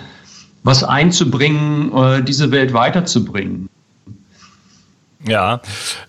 was 0.63 0.83
einzubringen, 0.83 1.91
äh, 1.95 2.23
diese 2.23 2.51
Welt 2.51 2.73
weiterzubringen. 2.73 3.69
Ja, 5.27 5.61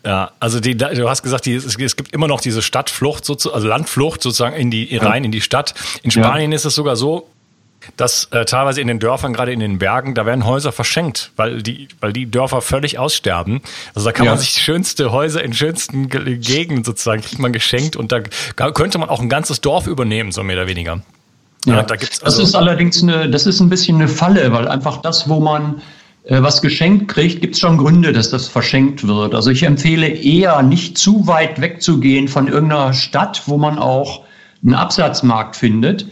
ja, 0.04 0.30
also 0.38 0.60
die, 0.60 0.76
du 0.76 1.08
hast 1.08 1.22
gesagt, 1.22 1.46
die, 1.46 1.54
es, 1.54 1.76
es 1.76 1.96
gibt 1.96 2.12
immer 2.12 2.28
noch 2.28 2.40
diese 2.40 2.62
Stadtflucht, 2.62 3.28
also 3.28 3.66
Landflucht 3.66 4.22
sozusagen 4.22 4.54
in 4.54 4.70
die 4.70 4.96
rein 4.96 5.24
in 5.24 5.32
die 5.32 5.40
Stadt. 5.40 5.74
In 6.02 6.10
Spanien 6.10 6.52
ja. 6.52 6.56
ist 6.56 6.64
es 6.64 6.74
sogar 6.74 6.94
so, 6.94 7.28
dass 7.96 8.24
äh, 8.30 8.44
teilweise 8.44 8.80
in 8.80 8.88
den 8.88 8.98
Dörfern, 8.98 9.32
gerade 9.32 9.52
in 9.52 9.60
den 9.60 9.78
Bergen, 9.78 10.14
da 10.14 10.26
werden 10.26 10.44
Häuser 10.44 10.72
verschenkt, 10.72 11.32
weil 11.36 11.62
die, 11.62 11.88
weil 12.00 12.12
die 12.12 12.30
Dörfer 12.30 12.60
völlig 12.60 12.98
aussterben. 12.98 13.60
Also 13.94 14.06
da 14.06 14.12
kann 14.12 14.26
ja. 14.26 14.32
man 14.32 14.38
sich 14.38 14.50
schönste 14.50 15.12
Häuser 15.12 15.42
in 15.42 15.52
schönsten 15.52 16.08
Gegenden 16.08 16.84
sozusagen 16.84 17.22
kriegt 17.22 17.38
man 17.38 17.52
geschenkt 17.52 17.96
und 17.96 18.12
da 18.12 18.20
könnte 18.70 18.98
man 18.98 19.08
auch 19.08 19.20
ein 19.20 19.28
ganzes 19.28 19.60
Dorf 19.60 19.86
übernehmen, 19.86 20.32
so 20.32 20.42
mehr 20.42 20.56
oder 20.56 20.66
weniger. 20.66 21.00
Ja, 21.64 21.76
ja 21.76 21.82
da 21.82 21.96
gibt's 21.96 22.22
also 22.22 22.40
das 22.40 22.50
ist 22.50 22.54
allerdings 22.54 23.02
eine, 23.02 23.28
das 23.30 23.46
ist 23.46 23.60
ein 23.60 23.68
bisschen 23.68 23.96
eine 23.96 24.08
Falle, 24.08 24.52
weil 24.52 24.68
einfach 24.68 24.98
das, 24.98 25.28
wo 25.28 25.40
man 25.40 25.82
äh, 26.24 26.42
was 26.42 26.62
geschenkt 26.62 27.08
kriegt, 27.08 27.40
gibt 27.40 27.54
es 27.54 27.60
schon 27.60 27.78
Gründe, 27.78 28.12
dass 28.12 28.30
das 28.30 28.48
verschenkt 28.48 29.06
wird. 29.06 29.34
Also 29.34 29.50
ich 29.50 29.62
empfehle 29.62 30.06
eher 30.06 30.62
nicht 30.62 30.98
zu 30.98 31.26
weit 31.26 31.60
wegzugehen 31.60 32.28
von 32.28 32.46
irgendeiner 32.46 32.92
Stadt, 32.92 33.42
wo 33.46 33.56
man 33.56 33.78
auch 33.78 34.24
einen 34.62 34.74
Absatzmarkt 34.74 35.56
findet 35.56 36.06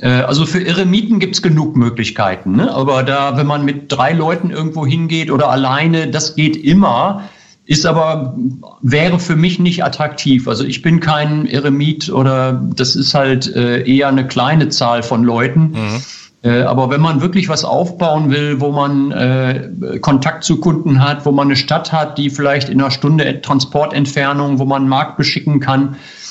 also 0.00 0.44
für 0.44 0.64
Eremiten 0.66 1.20
gibt 1.20 1.34
es 1.36 1.42
genug 1.42 1.76
Möglichkeiten. 1.76 2.56
Ne? 2.56 2.72
Aber 2.72 3.02
da, 3.02 3.36
wenn 3.36 3.46
man 3.46 3.64
mit 3.64 3.92
drei 3.92 4.12
Leuten 4.12 4.50
irgendwo 4.50 4.84
hingeht 4.86 5.30
oder 5.30 5.50
alleine, 5.50 6.08
das 6.08 6.34
geht 6.34 6.56
immer. 6.56 7.22
Ist 7.66 7.86
aber, 7.86 8.36
wäre 8.82 9.18
für 9.18 9.36
mich 9.36 9.58
nicht 9.58 9.84
attraktiv. 9.84 10.48
Also 10.48 10.64
ich 10.64 10.82
bin 10.82 11.00
kein 11.00 11.46
Eremit 11.46 12.10
oder 12.10 12.52
das 12.52 12.94
ist 12.94 13.14
halt 13.14 13.54
äh, 13.54 13.82
eher 13.90 14.08
eine 14.08 14.26
kleine 14.26 14.68
Zahl 14.68 15.02
von 15.02 15.24
Leuten. 15.24 15.70
Mhm. 15.70 16.02
Äh, 16.42 16.62
aber 16.62 16.90
wenn 16.90 17.00
man 17.00 17.22
wirklich 17.22 17.48
was 17.48 17.64
aufbauen 17.64 18.30
will, 18.30 18.60
wo 18.60 18.70
man 18.70 19.12
äh, 19.12 19.70
Kontakt 20.00 20.44
zu 20.44 20.60
Kunden 20.60 21.02
hat, 21.02 21.24
wo 21.24 21.32
man 21.32 21.48
eine 21.48 21.56
Stadt 21.56 21.90
hat, 21.90 22.18
die 22.18 22.28
vielleicht 22.28 22.68
in 22.68 22.80
einer 22.80 22.90
Stunde 22.90 23.40
Transportentfernung, 23.40 24.58
wo 24.58 24.66
man 24.66 24.82
einen 24.82 24.90
Markt 24.90 25.16
beschicken 25.16 25.60
kann, 25.60 25.94
äh, 25.94 26.23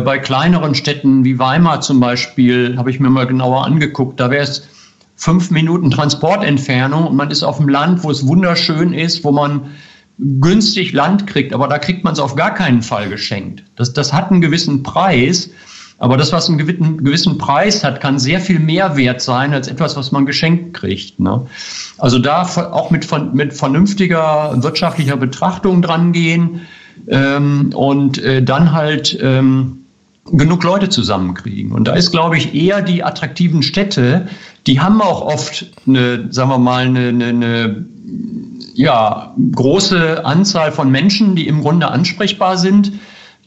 bei 0.00 0.18
kleineren 0.18 0.74
Städten 0.74 1.24
wie 1.24 1.38
Weimar 1.38 1.80
zum 1.80 2.00
Beispiel, 2.00 2.76
habe 2.76 2.90
ich 2.90 3.00
mir 3.00 3.10
mal 3.10 3.26
genauer 3.26 3.64
angeguckt, 3.64 4.20
da 4.20 4.30
wäre 4.30 4.44
es 4.44 4.68
fünf 5.16 5.50
Minuten 5.50 5.90
Transportentfernung 5.90 7.06
und 7.06 7.16
man 7.16 7.30
ist 7.30 7.42
auf 7.42 7.56
dem 7.56 7.68
Land, 7.68 8.04
wo 8.04 8.10
es 8.10 8.26
wunderschön 8.26 8.92
ist, 8.92 9.24
wo 9.24 9.32
man 9.32 9.70
günstig 10.18 10.92
Land 10.92 11.26
kriegt, 11.26 11.52
aber 11.52 11.68
da 11.68 11.78
kriegt 11.78 12.04
man 12.04 12.12
es 12.12 12.18
auf 12.18 12.36
gar 12.36 12.52
keinen 12.52 12.82
Fall 12.82 13.08
geschenkt. 13.08 13.64
Das, 13.76 13.92
das 13.92 14.12
hat 14.12 14.30
einen 14.30 14.40
gewissen 14.40 14.82
Preis. 14.82 15.50
Aber 16.00 16.16
das, 16.16 16.32
was 16.32 16.48
einen 16.48 16.58
gewissen, 16.58 17.02
gewissen 17.02 17.38
Preis 17.38 17.82
hat, 17.82 18.00
kann 18.00 18.20
sehr 18.20 18.40
viel 18.40 18.60
mehr 18.60 18.96
wert 18.96 19.20
sein 19.20 19.52
als 19.52 19.66
etwas, 19.66 19.96
was 19.96 20.12
man 20.12 20.26
geschenkt 20.26 20.74
kriegt. 20.74 21.18
Ne? 21.18 21.44
Also 21.98 22.20
da 22.20 22.42
auch 22.42 22.92
mit, 22.92 23.08
mit 23.34 23.52
vernünftiger 23.52 24.62
wirtschaftlicher 24.62 25.16
Betrachtung 25.16 25.82
dran 25.82 26.12
gehen 26.12 26.68
ähm, 27.08 27.70
und 27.74 28.18
äh, 28.18 28.42
dann 28.42 28.72
halt 28.72 29.18
ähm, 29.22 29.84
genug 30.32 30.62
Leute 30.62 30.88
zusammenkriegen. 30.88 31.72
Und 31.72 31.84
da 31.84 31.94
ist, 31.94 32.10
glaube 32.10 32.36
ich, 32.36 32.54
eher 32.54 32.82
die 32.82 33.02
attraktiven 33.02 33.62
Städte, 33.62 34.28
die 34.66 34.80
haben 34.80 35.00
auch 35.00 35.22
oft 35.22 35.70
eine, 35.86 36.26
sagen 36.30 36.50
wir 36.50 36.58
mal, 36.58 36.84
eine, 36.84 37.08
eine, 37.08 37.26
eine 37.26 37.86
ja, 38.74 39.34
große 39.52 40.24
Anzahl 40.24 40.72
von 40.72 40.90
Menschen, 40.90 41.34
die 41.34 41.48
im 41.48 41.62
Grunde 41.62 41.88
ansprechbar 41.88 42.58
sind, 42.58 42.92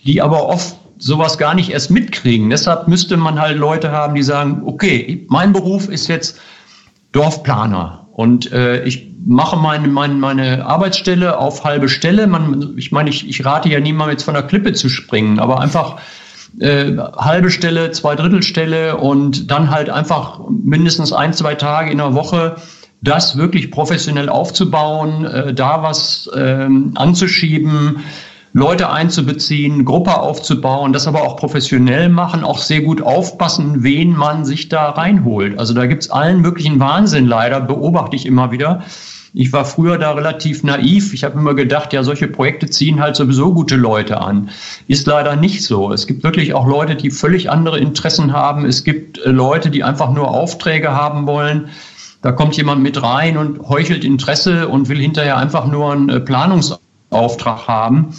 die 0.03 0.21
aber 0.21 0.47
oft 0.47 0.75
sowas 0.97 1.37
gar 1.37 1.55
nicht 1.55 1.71
erst 1.71 1.89
mitkriegen. 1.91 2.49
Deshalb 2.49 2.87
müsste 2.87 3.17
man 3.17 3.39
halt 3.39 3.57
Leute 3.57 3.91
haben, 3.91 4.15
die 4.15 4.23
sagen, 4.23 4.61
okay, 4.65 5.25
mein 5.29 5.53
Beruf 5.53 5.89
ist 5.89 6.07
jetzt 6.07 6.39
Dorfplaner 7.11 8.07
und 8.13 8.51
äh, 8.51 8.83
ich 8.83 9.10
mache 9.25 9.57
meine, 9.57 9.87
meine, 9.87 10.13
meine 10.15 10.65
Arbeitsstelle 10.65 11.37
auf 11.37 11.63
halbe 11.63 11.89
Stelle. 11.89 12.27
Man, 12.27 12.73
ich 12.77 12.91
meine, 12.91 13.09
ich, 13.09 13.27
ich 13.27 13.45
rate 13.45 13.69
ja 13.69 13.79
niemandem 13.79 14.13
jetzt 14.13 14.23
von 14.23 14.33
der 14.33 14.43
Klippe 14.43 14.73
zu 14.73 14.89
springen, 14.89 15.39
aber 15.39 15.59
einfach 15.59 15.97
äh, 16.59 16.97
halbe 16.97 17.51
Stelle, 17.51 17.91
zwei 17.91 18.15
Drittel 18.15 18.43
Stelle 18.43 18.97
und 18.97 19.49
dann 19.51 19.69
halt 19.69 19.89
einfach 19.89 20.39
mindestens 20.49 21.13
ein, 21.13 21.33
zwei 21.33 21.55
Tage 21.55 21.91
in 21.91 21.99
der 21.99 22.13
Woche 22.13 22.55
das 23.01 23.37
wirklich 23.37 23.71
professionell 23.71 24.29
aufzubauen, 24.29 25.25
äh, 25.25 25.53
da 25.53 25.81
was 25.81 26.29
ähm, 26.35 26.91
anzuschieben, 26.95 28.03
Leute 28.53 28.89
einzubeziehen, 28.89 29.85
Gruppe 29.85 30.19
aufzubauen, 30.19 30.91
das 30.91 31.07
aber 31.07 31.23
auch 31.23 31.37
professionell 31.37 32.09
machen, 32.09 32.43
auch 32.43 32.57
sehr 32.57 32.81
gut 32.81 33.01
aufpassen, 33.01 33.83
wen 33.83 34.15
man 34.15 34.43
sich 34.43 34.67
da 34.67 34.89
reinholt. 34.89 35.57
Also 35.57 35.73
da 35.73 35.85
gibt's 35.85 36.09
allen 36.09 36.41
möglichen 36.41 36.79
Wahnsinn 36.79 37.27
leider, 37.27 37.61
beobachte 37.61 38.17
ich 38.17 38.25
immer 38.25 38.51
wieder. 38.51 38.83
Ich 39.33 39.53
war 39.53 39.63
früher 39.63 39.97
da 39.97 40.11
relativ 40.11 40.63
naiv. 40.63 41.13
Ich 41.13 41.23
habe 41.23 41.39
immer 41.39 41.53
gedacht, 41.53 41.93
ja, 41.93 42.03
solche 42.03 42.27
Projekte 42.27 42.69
ziehen 42.69 42.99
halt 42.99 43.15
sowieso 43.15 43.53
gute 43.53 43.77
Leute 43.77 44.19
an. 44.19 44.49
Ist 44.89 45.07
leider 45.07 45.37
nicht 45.37 45.63
so. 45.63 45.93
Es 45.93 46.05
gibt 46.05 46.23
wirklich 46.23 46.53
auch 46.53 46.67
Leute, 46.67 46.95
die 46.95 47.11
völlig 47.11 47.49
andere 47.49 47.79
Interessen 47.79 48.33
haben. 48.33 48.65
Es 48.65 48.83
gibt 48.83 49.19
äh, 49.19 49.29
Leute, 49.29 49.69
die 49.69 49.85
einfach 49.85 50.11
nur 50.11 50.29
Aufträge 50.29 50.91
haben 50.91 51.27
wollen. 51.27 51.69
Da 52.21 52.33
kommt 52.33 52.57
jemand 52.57 52.83
mit 52.83 53.01
rein 53.01 53.37
und 53.37 53.69
heuchelt 53.69 54.03
Interesse 54.03 54.67
und 54.67 54.89
will 54.89 54.99
hinterher 54.99 55.37
einfach 55.37 55.65
nur 55.65 55.93
einen 55.93 56.09
äh, 56.09 56.19
Planungsauftrag 56.19 57.69
haben. 57.69 58.13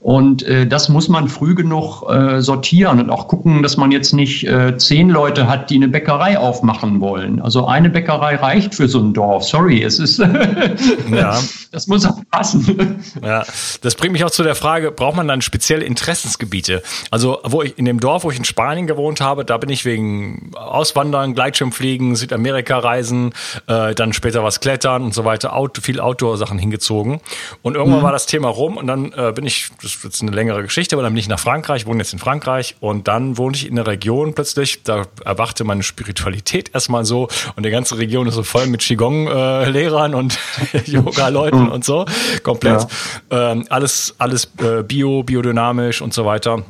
Und 0.00 0.42
äh, 0.44 0.66
das 0.66 0.88
muss 0.88 1.08
man 1.08 1.28
früh 1.28 1.54
genug 1.54 2.08
äh, 2.08 2.40
sortieren 2.40 3.00
und 3.00 3.10
auch 3.10 3.28
gucken, 3.28 3.62
dass 3.62 3.76
man 3.76 3.90
jetzt 3.90 4.14
nicht 4.14 4.46
äh, 4.46 4.78
zehn 4.78 5.10
Leute 5.10 5.46
hat, 5.46 5.68
die 5.68 5.74
eine 5.74 5.88
Bäckerei 5.88 6.38
aufmachen 6.38 7.02
wollen. 7.02 7.38
Also 7.42 7.66
eine 7.66 7.90
Bäckerei 7.90 8.36
reicht 8.36 8.74
für 8.74 8.88
so 8.88 8.98
ein 8.98 9.12
Dorf. 9.12 9.44
Sorry, 9.44 9.82
es 9.82 9.98
ist 9.98 10.18
ja. 11.10 11.38
das 11.70 11.86
muss 11.86 12.06
auch 12.06 12.18
passen. 12.30 13.02
Ja, 13.22 13.44
das 13.82 13.94
bringt 13.94 14.14
mich 14.14 14.24
auch 14.24 14.30
zu 14.30 14.42
der 14.42 14.54
Frage: 14.54 14.90
Braucht 14.90 15.16
man 15.16 15.28
dann 15.28 15.42
spezielle 15.42 15.84
Interessensgebiete? 15.84 16.82
Also 17.10 17.38
wo 17.44 17.60
ich 17.60 17.76
in 17.76 17.84
dem 17.84 18.00
Dorf, 18.00 18.24
wo 18.24 18.30
ich 18.30 18.38
in 18.38 18.44
Spanien 18.44 18.86
gewohnt 18.86 19.20
habe, 19.20 19.44
da 19.44 19.58
bin 19.58 19.68
ich 19.68 19.84
wegen 19.84 20.52
Auswandern, 20.56 21.34
Gleitschirmfliegen, 21.34 22.16
Südamerika-Reisen, 22.16 23.34
äh, 23.66 23.94
dann 23.94 24.14
später 24.14 24.42
was 24.42 24.60
Klettern 24.60 25.02
und 25.02 25.12
so 25.12 25.26
weiter, 25.26 25.54
Auto, 25.54 25.82
viel 25.82 26.00
Outdoor-Sachen 26.00 26.58
hingezogen. 26.58 27.20
Und 27.60 27.74
irgendwann 27.74 28.00
mhm. 28.00 28.04
war 28.04 28.12
das 28.12 28.24
Thema 28.24 28.48
rum 28.48 28.78
und 28.78 28.86
dann 28.86 29.12
äh, 29.12 29.32
bin 29.34 29.44
ich 29.44 29.68
das 30.02 30.14
ist 30.14 30.22
eine 30.22 30.30
längere 30.30 30.62
Geschichte, 30.62 30.96
aber 30.96 31.02
dann 31.02 31.12
bin 31.12 31.20
ich 31.20 31.28
nach 31.28 31.38
Frankreich, 31.38 31.86
wohne 31.86 31.98
jetzt 31.98 32.12
in 32.12 32.18
Frankreich 32.18 32.76
und 32.80 33.08
dann 33.08 33.38
wohne 33.38 33.56
ich 33.56 33.66
in 33.66 33.76
der 33.76 33.86
Region 33.86 34.34
plötzlich, 34.34 34.82
da 34.82 35.06
erwachte 35.24 35.64
meine 35.64 35.82
Spiritualität 35.82 36.74
erstmal 36.74 37.04
so 37.04 37.28
und 37.56 37.64
die 37.64 37.70
ganze 37.70 37.98
Region 37.98 38.26
ist 38.26 38.34
so 38.34 38.42
voll 38.42 38.66
mit 38.66 38.80
Qigong-Lehrern 38.80 40.14
und 40.14 40.38
Yoga-Leuten 40.86 41.68
und 41.68 41.84
so, 41.84 42.04
komplett. 42.42 42.86
Ja. 43.30 43.52
Ähm, 43.52 43.66
alles, 43.70 44.14
alles 44.18 44.50
äh, 44.58 44.82
bio, 44.82 45.22
biodynamisch 45.22 46.02
und 46.02 46.14
so 46.14 46.24
weiter. 46.24 46.64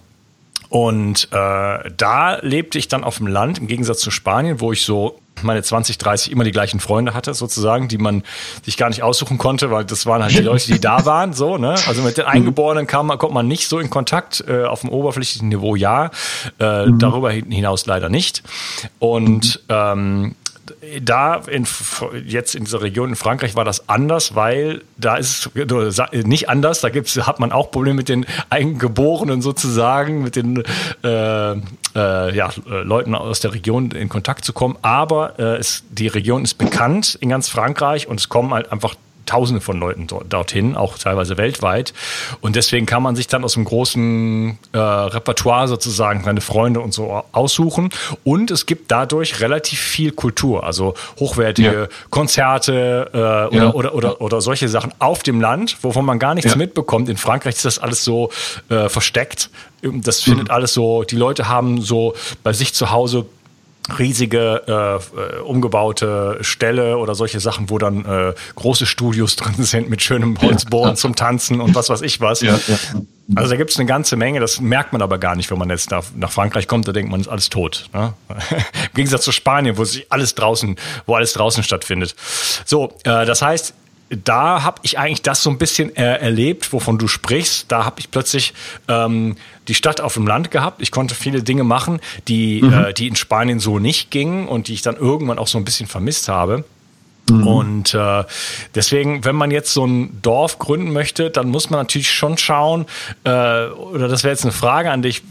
Und 0.71 1.29
äh, 1.33 1.91
da 1.97 2.39
lebte 2.43 2.79
ich 2.79 2.87
dann 2.87 3.03
auf 3.03 3.17
dem 3.17 3.27
Land, 3.27 3.59
im 3.59 3.67
Gegensatz 3.67 3.99
zu 3.99 4.13
Spanien, 4.13 4.61
wo 4.61 4.73
ich 4.73 4.83
so 4.83 5.19
meine 5.43 5.63
20, 5.63 5.99
30 5.99 6.33
immer 6.33 6.45
die 6.45 6.53
gleichen 6.53 6.81
Freunde 6.81 7.15
hatte, 7.15 7.35
sozusagen, 7.35 7.89
die 7.89 7.99
man 7.99 8.23
sich 8.65 8.77
gar 8.77 8.89
nicht 8.89 9.03
aussuchen 9.03 9.39
konnte, 9.39 9.71
weil 9.71 9.85
das 9.85 10.07
waren 10.07 10.23
halt 10.23 10.37
die 10.37 10.43
Leute, 10.43 10.67
die 10.67 10.81
da 10.81 11.05
waren, 11.05 11.33
so, 11.33 11.59
ne? 11.59 11.75
Also 11.87 12.03
mit 12.03 12.17
den 12.17 12.25
mhm. 12.25 12.31
Eingeborenen 12.31 12.87
kam 12.87 13.07
man, 13.07 13.19
kommt 13.19 13.35
man 13.35 13.47
nicht 13.47 13.69
so 13.69 13.79
in 13.79 13.91
Kontakt, 13.91 14.45
äh, 14.47 14.65
auf 14.65 14.81
dem 14.81 14.91
oberflächlichen 14.91 15.49
Niveau 15.49 15.75
ja, 15.75 16.11
äh, 16.59 16.87
mhm. 16.87 16.99
darüber 16.99 17.31
hinaus 17.31 17.87
leider 17.87 18.09
nicht. 18.09 18.43
Und 18.99 19.61
ähm, 19.69 20.35
da 21.03 21.37
in, 21.37 21.67
jetzt 22.25 22.55
in 22.55 22.65
dieser 22.65 22.83
Region 22.83 23.11
in 23.11 23.17
Frankreich 23.17 23.57
war 23.57 23.65
das 23.65 23.89
anders, 23.89 24.35
weil 24.35 24.83
da 24.97 25.17
ist 25.17 25.51
es 25.55 26.25
nicht 26.25 26.49
anders. 26.49 26.81
Da 26.81 26.89
gibt's, 26.89 27.17
hat 27.27 27.41
man 27.41 27.53
auch 27.53 27.71
Probleme 27.71 27.97
mit 27.97 28.09
den 28.09 28.27
Eingeborenen 28.51 29.43
sozusagen, 29.43 30.23
mit 30.23 30.37
den 30.37 30.63
äh, 31.03 31.53
äh, 31.53 31.57
ja, 31.95 32.51
Leuten 32.67 33.15
aus 33.15 33.41
der 33.41 33.53
Region 33.53 33.91
in 33.91 34.09
Kontakt 34.09 34.45
zu 34.45 34.53
kommen. 34.53 34.77
Aber 34.83 35.39
äh, 35.39 35.57
es, 35.57 35.85
die 35.91 36.09
Region 36.09 36.45
ist 36.45 36.55
bekannt 36.55 37.19
in 37.21 37.29
ganz 37.29 37.49
Frankreich 37.49 38.09
und 38.09 38.21
es 38.21 38.29
kommen 38.29 38.55
halt 38.55 38.73
einfach 38.73 38.95
Tausende 39.31 39.61
von 39.61 39.79
Leuten 39.79 40.09
dort, 40.09 40.33
dorthin, 40.33 40.75
auch 40.75 40.99
teilweise 40.99 41.37
weltweit. 41.37 41.95
Und 42.41 42.57
deswegen 42.57 42.85
kann 42.85 43.01
man 43.01 43.15
sich 43.15 43.29
dann 43.29 43.45
aus 43.45 43.55
dem 43.55 43.65
großen 43.65 44.59
äh, 44.73 44.77
Repertoire 44.77 45.69
sozusagen 45.69 46.25
seine 46.25 46.41
Freunde 46.41 46.81
und 46.81 46.93
so 46.93 47.23
aussuchen. 47.31 47.91
Und 48.25 48.51
es 48.51 48.67
gibt 48.67 48.91
dadurch 48.91 49.41
relativ 49.41 49.79
viel 49.79 50.11
Kultur, 50.11 50.65
also 50.65 50.95
hochwertige 51.21 51.83
ja. 51.83 51.97
Konzerte 52.11 53.09
äh, 53.13 53.19
oder, 53.19 53.51
ja. 53.53 53.73
oder, 53.73 53.95
oder, 53.95 54.21
oder 54.21 54.41
solche 54.41 54.69
Sachen 54.69 54.93
auf 54.99 55.23
dem 55.23 55.41
Land, 55.41 55.77
wovon 55.83 56.05
man 56.05 56.19
gar 56.19 56.35
nichts 56.35 56.51
ja. 56.51 56.57
mitbekommt. 56.57 57.09
In 57.09 57.17
Frankreich 57.17 57.55
ist 57.55 57.65
das 57.65 57.79
alles 57.79 58.03
so 58.03 58.31
äh, 58.69 58.89
versteckt. 58.89 59.49
Das 59.83 60.21
findet 60.23 60.49
mhm. 60.49 60.55
alles 60.55 60.75
so, 60.75 61.05
die 61.05 61.15
Leute 61.15 61.49
haben 61.49 61.83
so 61.83 62.15
bei 62.43 62.53
sich 62.53 62.75
zu 62.75 62.91
Hause 62.91 63.27
riesige 63.99 64.63
äh, 64.67 65.21
äh, 65.21 65.41
umgebaute 65.41 66.39
Ställe 66.41 66.99
oder 66.99 67.15
solche 67.15 67.41
Sachen, 67.41 67.71
wo 67.71 67.79
dann 67.79 68.05
äh, 68.05 68.35
große 68.55 68.87
Studios 68.87 69.37
drin 69.37 69.65
sind 69.65 69.91
mit 69.91 70.03
schönem 70.03 70.41
Holzbohren 70.41 70.91
ja. 70.91 70.97
zum 70.97 71.17
Tanzen 71.17 71.61
und 71.61 71.75
was 71.75 71.89
weiß 71.91 72.03
ich 72.03 72.21
was. 72.21 72.41
Ja, 72.41 72.59
ja. 72.67 72.79
Also 73.37 73.51
da 73.51 73.57
gibt 73.57 73.71
es 73.71 73.79
eine 73.79 73.87
ganze 73.87 74.17
Menge, 74.17 74.41
das 74.41 74.61
merkt 74.61 74.93
man 74.93 75.03
aber 75.03 75.19
gar 75.19 75.37
nicht, 75.37 75.51
wenn 75.51 75.59
man 75.59 75.71
jetzt 75.71 75.91
nach, 75.91 76.05
nach 76.17 76.33
Frankreich 76.33 76.67
kommt, 76.67 76.89
da 76.89 76.93
denkt 76.93 77.11
man, 77.13 77.21
ist 77.21 77.29
alles 77.29 77.49
tot. 77.49 77.89
Ne? 77.93 78.13
Im 78.29 78.95
Gegensatz 78.95 79.23
zu 79.23 79.31
Spanien, 79.31 79.77
wo 79.77 79.85
sich 79.85 80.11
alles 80.11 80.35
draußen, 80.35 80.77
wo 81.07 81.15
alles 81.15 81.33
draußen 81.35 81.63
stattfindet. 81.63 82.17
So, 82.65 82.93
äh, 83.05 83.25
das 83.27 83.41
heißt, 83.41 83.75
da 84.11 84.65
habe 84.65 84.81
ich 84.83 84.99
eigentlich 84.99 85.23
das 85.23 85.43
so 85.43 85.51
ein 85.51 85.59
bisschen 85.59 85.95
äh, 85.97 86.17
erlebt, 86.17 86.73
wovon 86.73 86.99
du 86.99 87.07
sprichst. 87.07 87.71
Da 87.71 87.85
habe 87.85 88.01
ich 88.01 88.11
plötzlich 88.11 88.53
ähm, 88.89 89.37
die 89.69 89.75
Stadt 89.75 90.01
auf 90.01 90.15
dem 90.15 90.27
Land 90.27 90.51
gehabt. 90.51 90.83
Ich 90.83 90.91
konnte 90.91 91.15
viele 91.15 91.43
Dinge 91.43 91.63
machen, 91.63 92.01
die, 92.27 92.61
mhm. 92.63 92.73
äh, 92.73 92.93
die 92.93 93.07
in 93.07 93.17
Spanien 93.17 93.61
so 93.61 93.79
nicht 93.79 94.11
gingen 94.11 94.49
und 94.49 94.67
die 94.67 94.75
ich 94.75 94.83
dann 94.83 94.97
irgendwann 94.97 95.39
auch 95.39 95.47
so 95.47 95.59
ein 95.59 95.65
bisschen 95.65 95.87
vermisst 95.87 96.29
habe. 96.29 96.65
Mhm. 97.31 97.47
Und 97.47 97.95
äh, 97.95 98.25
deswegen, 98.75 99.25
wenn 99.25 99.37
man 99.37 99.53
jetzt 99.53 99.73
so 99.73 99.87
ein 99.87 100.21
Dorf 100.23 100.59
gründen 100.59 100.93
möchte, 100.93 101.31
dann 101.31 101.49
muss 101.49 101.71
man 101.71 101.81
natürlich 101.81 102.11
schon 102.11 102.37
schauen, 102.37 102.87
äh, 103.23 103.31
oder 103.69 104.09
das 104.09 104.25
wäre 104.25 104.33
jetzt 104.33 104.45
eine 104.45 104.53
Frage 104.53 104.91
an 104.91 105.03
dich, 105.03 105.23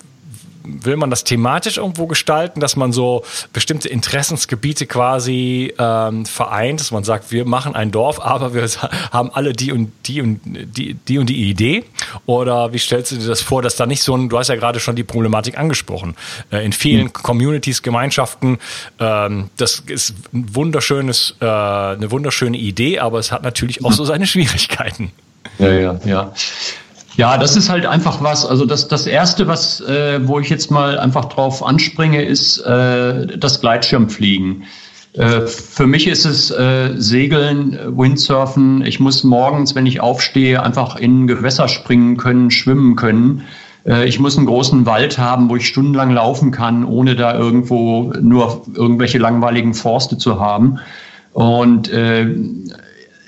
will 0.63 0.97
man 0.97 1.09
das 1.09 1.23
thematisch 1.23 1.77
irgendwo 1.77 2.07
gestalten, 2.07 2.59
dass 2.59 2.75
man 2.75 2.91
so 2.91 3.23
bestimmte 3.53 3.89
Interessensgebiete 3.89 4.85
quasi 4.85 5.73
ähm, 5.77 6.25
vereint, 6.25 6.79
dass 6.79 6.91
man 6.91 7.03
sagt, 7.03 7.31
wir 7.31 7.45
machen 7.45 7.75
ein 7.75 7.91
Dorf, 7.91 8.19
aber 8.23 8.53
wir 8.53 8.67
haben 9.11 9.31
alle 9.33 9.53
die 9.53 9.71
und 9.71 9.91
die 10.05 10.21
und 10.21 10.39
die, 10.43 10.95
die 10.95 11.17
und 11.17 11.27
die 11.27 11.49
Idee? 11.49 11.83
Oder 12.25 12.73
wie 12.73 12.79
stellst 12.79 13.11
du 13.11 13.17
dir 13.17 13.27
das 13.27 13.41
vor, 13.41 13.61
dass 13.61 13.75
da 13.75 13.85
nicht 13.85 14.03
so 14.03 14.15
ein, 14.15 14.29
du 14.29 14.37
hast 14.37 14.49
ja 14.49 14.55
gerade 14.55 14.79
schon 14.79 14.95
die 14.95 15.03
Problematik 15.03 15.57
angesprochen, 15.57 16.15
äh, 16.51 16.65
in 16.65 16.73
vielen 16.73 17.05
mhm. 17.05 17.13
Communities, 17.13 17.81
Gemeinschaften, 17.81 18.59
ähm, 18.99 19.49
das 19.57 19.79
ist 19.87 20.13
ein 20.33 20.55
wunderschönes, 20.55 21.35
äh, 21.41 21.45
eine 21.45 22.11
wunderschöne 22.11 22.57
Idee, 22.57 22.99
aber 22.99 23.19
es 23.19 23.31
hat 23.31 23.43
natürlich 23.43 23.83
auch 23.83 23.93
so 23.93 24.05
seine 24.09 24.27
Schwierigkeiten. 24.27 25.11
Ja, 25.57 25.71
ja, 25.71 25.99
ja. 26.05 26.33
Ja, 27.19 27.37
das 27.37 27.57
ist 27.57 27.67
halt 27.67 27.85
einfach 27.85 28.23
was. 28.23 28.45
Also 28.45 28.65
das, 28.65 28.87
das 28.87 29.05
Erste, 29.05 29.45
was, 29.45 29.81
äh, 29.81 30.25
wo 30.25 30.39
ich 30.39 30.49
jetzt 30.49 30.71
mal 30.71 30.97
einfach 30.97 31.25
drauf 31.25 31.61
anspringe, 31.65 32.23
ist 32.23 32.59
äh, 32.59 33.37
das 33.37 33.59
Gleitschirmfliegen. 33.59 34.63
Äh, 35.15 35.41
für 35.41 35.85
mich 35.85 36.07
ist 36.07 36.23
es 36.23 36.49
äh, 36.49 36.91
Segeln, 36.95 37.77
Windsurfen. 37.97 38.85
Ich 38.85 39.01
muss 39.01 39.25
morgens, 39.25 39.75
wenn 39.75 39.85
ich 39.85 39.99
aufstehe, 39.99 40.63
einfach 40.63 40.95
in 40.95 41.27
Gewässer 41.27 41.67
springen 41.67 42.15
können, 42.15 42.51
schwimmen 42.51 42.95
können. 42.95 43.43
Äh, 43.85 44.07
ich 44.07 44.21
muss 44.21 44.37
einen 44.37 44.45
großen 44.45 44.85
Wald 44.85 45.17
haben, 45.17 45.49
wo 45.49 45.57
ich 45.57 45.67
stundenlang 45.67 46.11
laufen 46.11 46.51
kann, 46.51 46.85
ohne 46.85 47.17
da 47.17 47.37
irgendwo 47.37 48.13
nur 48.21 48.61
irgendwelche 48.73 49.17
langweiligen 49.17 49.73
Forste 49.73 50.17
zu 50.17 50.39
haben. 50.39 50.79
Und 51.33 51.91
äh, 51.91 52.33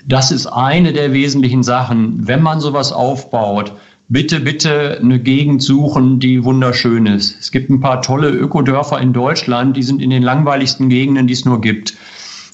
das 0.06 0.30
ist 0.30 0.46
eine 0.46 0.92
der 0.92 1.12
wesentlichen 1.12 1.62
Sachen. 1.62 2.26
Wenn 2.26 2.42
man 2.42 2.60
sowas 2.60 2.92
aufbaut, 2.92 3.72
bitte, 4.08 4.40
bitte 4.40 4.98
eine 5.00 5.18
Gegend 5.18 5.62
suchen, 5.62 6.18
die 6.18 6.44
wunderschön 6.44 7.06
ist. 7.06 7.38
Es 7.40 7.50
gibt 7.50 7.70
ein 7.70 7.80
paar 7.80 8.02
tolle 8.02 8.30
Ökodörfer 8.30 9.00
in 9.00 9.12
Deutschland, 9.12 9.76
die 9.76 9.82
sind 9.82 10.02
in 10.02 10.10
den 10.10 10.22
langweiligsten 10.22 10.88
Gegenden, 10.88 11.26
die 11.26 11.32
es 11.32 11.44
nur 11.44 11.60
gibt. 11.60 11.94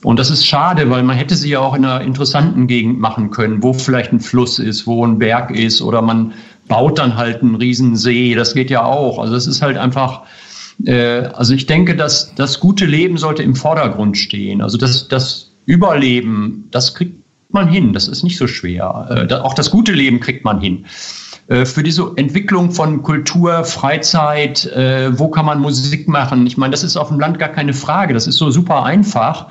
Und 0.05 0.19
das 0.19 0.31
ist 0.31 0.47
schade, 0.47 0.91
weil 0.91 1.03
man 1.03 1.17
hätte 1.17 1.35
sie 1.35 1.51
ja 1.51 1.59
auch 1.59 1.75
in 1.75 1.85
einer 1.85 2.03
interessanten 2.03 2.69
Gegend 2.69 3.01
machen 3.01 3.31
können, 3.31 3.63
wo 3.63 3.73
vielleicht 3.73 4.13
ein 4.13 4.21
Fluss 4.21 4.61
ist, 4.61 4.87
wo 4.87 5.05
ein 5.05 5.19
Berg 5.19 5.51
ist 5.51 5.83
oder 5.83 6.03
man 6.03 6.35
baut 6.69 6.99
dann 6.99 7.17
halt 7.17 7.43
einen 7.43 7.57
Riesensee. 7.57 8.35
Das 8.35 8.55
geht 8.55 8.71
ja 8.71 8.85
auch. 8.85 9.19
Also 9.19 9.35
es 9.35 9.49
ist 9.49 9.61
halt 9.61 9.77
einfach, 9.77 10.23
äh, 10.85 11.23
also 11.35 11.55
ich 11.55 11.67
denke, 11.67 11.97
dass 11.97 12.33
das 12.37 12.61
gute 12.61 12.85
Leben 12.85 13.17
sollte 13.17 13.43
im 13.43 13.57
Vordergrund 13.57 14.17
stehen. 14.17 14.61
Also 14.61 14.79
das, 14.79 15.09
das 15.09 15.51
Überleben, 15.67 16.69
das 16.71 16.95
kriegt 16.95 17.17
man 17.51 17.69
hin. 17.69 17.93
Das 17.93 18.09
ist 18.09 18.23
nicht 18.23 18.37
so 18.37 18.47
schwer. 18.47 19.27
Äh, 19.31 19.35
auch 19.35 19.55
das 19.55 19.71
gute 19.71 19.93
Leben 19.93 20.21
kriegt 20.21 20.45
man 20.45 20.61
hin. 20.61 20.85
Äh, 21.49 21.65
für 21.65 21.83
diese 21.83 22.13
Entwicklung 22.17 22.71
von 22.71 23.03
Kultur, 23.03 23.65
Freizeit, 23.65 24.67
äh, 24.67 25.19
wo 25.19 25.29
kann 25.29 25.47
man 25.47 25.61
Musik 25.61 26.07
machen? 26.07 26.47
Ich 26.47 26.57
meine, 26.57 26.73
das 26.73 26.85
ist 26.85 26.97
auf 26.97 27.09
dem 27.09 27.19
Land 27.19 27.39
gar 27.39 27.49
keine 27.49 27.73
Frage. 27.73 28.15
Das 28.15 28.27
ist 28.27 28.37
so 28.37 28.51
super 28.51 28.85
einfach. 28.85 29.47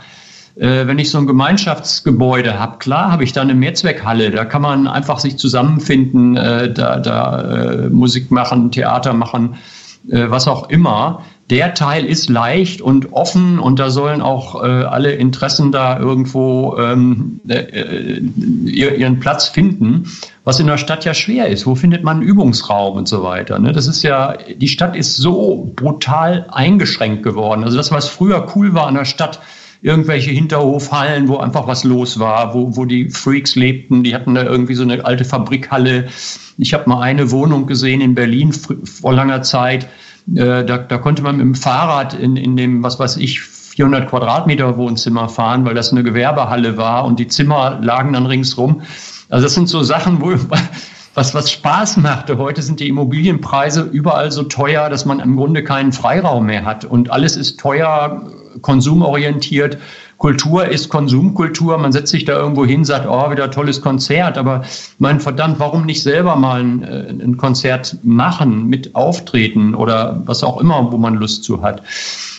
Äh, 0.56 0.88
wenn 0.88 1.00
ich 1.00 1.10
so 1.10 1.18
ein 1.18 1.28
Gemeinschaftsgebäude 1.28 2.60
habe, 2.60 2.78
klar 2.78 3.12
habe 3.12 3.24
ich 3.24 3.34
da 3.34 3.42
eine 3.42 3.56
Mehrzweckhalle, 3.56 4.32
da 4.32 4.46
kann 4.46 4.62
man 4.62 4.88
einfach 4.88 5.20
sich 5.20 5.38
zusammenfinden, 5.38 6.36
da, 6.36 7.00
da 7.00 7.90
Musik 7.90 8.32
machen, 8.32 8.72
Theater 8.72 9.14
machen, 9.14 9.56
was 10.04 10.48
auch 10.48 10.70
immer 10.70 11.24
der 11.50 11.74
Teil 11.74 12.06
ist 12.06 12.30
leicht 12.30 12.82
und 12.82 13.14
offen 13.14 13.58
und 13.58 13.80
da 13.80 13.90
sollen 13.90 14.22
auch 14.22 14.62
äh, 14.62 14.68
alle 14.68 15.14
Interessen 15.14 15.72
da 15.72 15.98
irgendwo 15.98 16.78
ähm, 16.78 17.40
äh, 17.48 18.20
ihren 18.66 19.20
Platz 19.20 19.48
finden, 19.48 20.12
was 20.44 20.60
in 20.60 20.68
der 20.68 20.78
Stadt 20.78 21.06
ja 21.06 21.14
schwer 21.14 21.48
ist. 21.48 21.66
Wo 21.66 21.76
findet 21.76 22.04
man 22.04 22.18
einen 22.18 22.28
Übungsraum 22.28 22.98
und 22.98 23.08
so 23.08 23.24
weiter? 23.24 23.60
Ne? 23.60 23.72
Das 23.72 23.88
ist 23.88 24.04
ja, 24.04 24.36
die 24.58 24.68
Stadt 24.68 24.96
ist 24.96 25.16
so 25.16 25.72
brutal 25.76 26.48
eingeschränkt 26.52 27.24
geworden. 27.24 27.64
Also 27.64 27.78
das, 27.78 27.92
was 27.92 28.10
früher 28.10 28.46
cool 28.56 28.74
war 28.74 28.88
an 28.88 28.96
der 28.96 29.06
Stadt, 29.06 29.40
irgendwelche 29.82 30.32
Hinterhofhallen, 30.32 31.30
wo 31.30 31.38
einfach 31.38 31.66
was 31.66 31.86
los 31.86 32.20
war, 32.20 32.54
wo, 32.54 32.76
wo 32.76 32.84
die 32.84 33.10
Freaks 33.10 33.56
lebten. 33.56 34.04
Die 34.04 34.14
hatten 34.14 34.36
da 34.36 34.44
irgendwie 34.44 34.74
so 34.74 34.84
eine 34.84 35.06
alte 35.06 35.24
Fabrikhalle. 35.24 36.10
Ich 36.58 36.74
habe 36.74 36.90
mal 36.90 37.02
eine 37.02 37.32
Wohnung 37.32 37.68
gesehen 37.68 38.02
in 38.02 38.16
Berlin 38.16 38.52
vor 38.52 39.14
langer 39.14 39.44
Zeit 39.44 39.88
äh, 40.36 40.66
da, 40.66 40.78
da 40.78 40.98
konnte 40.98 41.22
man 41.22 41.38
mit 41.38 41.46
dem 41.46 41.56
Fahrrad 41.56 42.14
in, 42.14 42.36
in 42.36 42.58
dem, 42.58 42.84
was 42.84 43.00
weiß 43.00 43.18
ich, 43.18 43.42
400 43.42 44.10
Quadratmeter 44.10 44.76
Wohnzimmer 44.78 45.30
fahren, 45.30 45.64
weil 45.66 45.76
das 45.76 45.92
eine 45.92 46.04
Gewerbehalle 46.04 46.78
war 46.78 47.06
und 47.06 47.20
die 47.20 47.28
Zimmer 47.28 47.80
lagen 47.82 48.14
dann 48.14 48.26
ringsrum. 48.26 48.82
Also 49.30 49.46
das 49.46 49.54
sind 49.54 49.70
so 49.70 49.84
Sachen, 49.84 50.20
wo 50.22 50.34
was, 51.14 51.34
was 51.34 51.52
Spaß 51.52 51.98
machte. 51.98 52.38
Heute 52.38 52.62
sind 52.62 52.80
die 52.80 52.88
Immobilienpreise 52.88 53.82
überall 53.82 54.32
so 54.32 54.44
teuer, 54.44 54.90
dass 54.90 55.06
man 55.06 55.20
im 55.20 55.36
Grunde 55.36 55.64
keinen 55.64 55.92
Freiraum 55.92 56.46
mehr 56.46 56.66
hat 56.66 56.86
und 56.86 57.12
alles 57.12 57.36
ist 57.38 57.60
teuer, 57.60 58.24
konsumorientiert. 58.62 59.78
Kultur 60.18 60.66
ist 60.68 60.90
Konsumkultur. 60.90 61.78
Man 61.78 61.92
setzt 61.92 62.12
sich 62.12 62.26
da 62.26 62.34
irgendwo 62.34 62.66
hin, 62.66 62.86
sagt, 62.86 63.08
oh, 63.08 63.30
wieder 63.30 63.52
tolles 63.52 63.82
Konzert. 63.82 64.38
Aber 64.38 64.64
mein 64.98 65.20
verdammt, 65.20 65.60
warum 65.60 65.86
nicht 65.86 66.02
selber 66.02 66.36
mal 66.36 66.62
ein, 66.62 66.84
äh, 66.84 67.10
ein 67.10 67.38
Konzert 67.38 67.98
machen, 68.04 68.68
mit 68.68 68.96
auftreten 68.96 69.76
oder 69.76 70.22
was 70.26 70.44
auch 70.44 70.60
immer, 70.60 70.92
wo 70.92 70.98
man 70.98 71.16
Lust 71.16 71.44
zu 71.44 71.62
hat. 71.62 71.84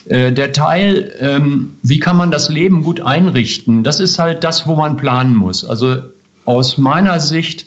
Äh, 0.06 0.32
der 0.32 0.52
Teil, 0.52 1.12
ähm, 1.20 1.76
wie 1.82 2.00
kann 2.00 2.16
man 2.16 2.30
das 2.30 2.48
Leben 2.48 2.82
gut 2.82 3.00
einrichten, 3.00 3.84
das 3.84 4.00
ist 4.00 4.18
halt 4.18 4.42
das, 4.42 4.66
wo 4.66 4.74
man 4.74 4.96
planen 4.96 5.36
muss. 5.36 5.64
Also 5.64 5.96
aus 6.46 6.78
meiner 6.78 7.20
Sicht, 7.20 7.66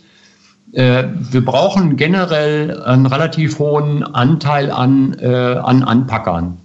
äh, 0.74 1.06
wir 1.32 1.46
brauchen 1.46 1.96
generell 1.96 2.82
einen 2.84 3.06
relativ 3.06 3.60
hohen 3.60 4.04
Anteil 4.04 4.72
an, 4.72 5.16
an 5.22 5.84
Anpackern 5.84 6.61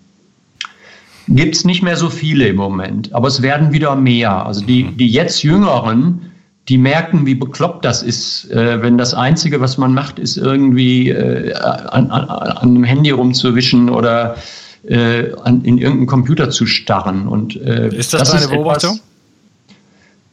gibt 1.28 1.56
es 1.56 1.64
nicht 1.64 1.82
mehr 1.82 1.96
so 1.96 2.10
viele 2.10 2.48
im 2.48 2.56
Moment, 2.56 3.12
aber 3.12 3.28
es 3.28 3.42
werden 3.42 3.72
wieder 3.72 3.96
mehr. 3.96 4.46
Also 4.46 4.64
die, 4.64 4.84
die 4.84 5.08
jetzt 5.08 5.42
Jüngeren, 5.42 6.32
die 6.68 6.78
merken, 6.78 7.26
wie 7.26 7.34
bekloppt 7.34 7.84
das 7.84 8.02
ist, 8.02 8.50
äh, 8.50 8.82
wenn 8.82 8.98
das 8.98 9.14
Einzige, 9.14 9.60
was 9.60 9.78
man 9.78 9.94
macht, 9.94 10.18
ist 10.18 10.36
irgendwie 10.36 11.10
äh, 11.10 11.54
an, 11.54 12.10
an, 12.10 12.28
an 12.28 12.56
einem 12.58 12.84
Handy 12.84 13.10
rumzuwischen 13.10 13.88
oder 13.88 14.36
äh, 14.84 15.32
an, 15.42 15.62
in 15.64 15.78
irgendeinen 15.78 16.06
Computer 16.06 16.50
zu 16.50 16.66
starren. 16.66 17.28
Und, 17.28 17.56
äh, 17.56 17.88
ist 17.88 18.14
das, 18.14 18.30
das 18.30 18.32
deine 18.32 18.48
Beobachtung? 18.48 18.94
Etwas, 18.94 19.02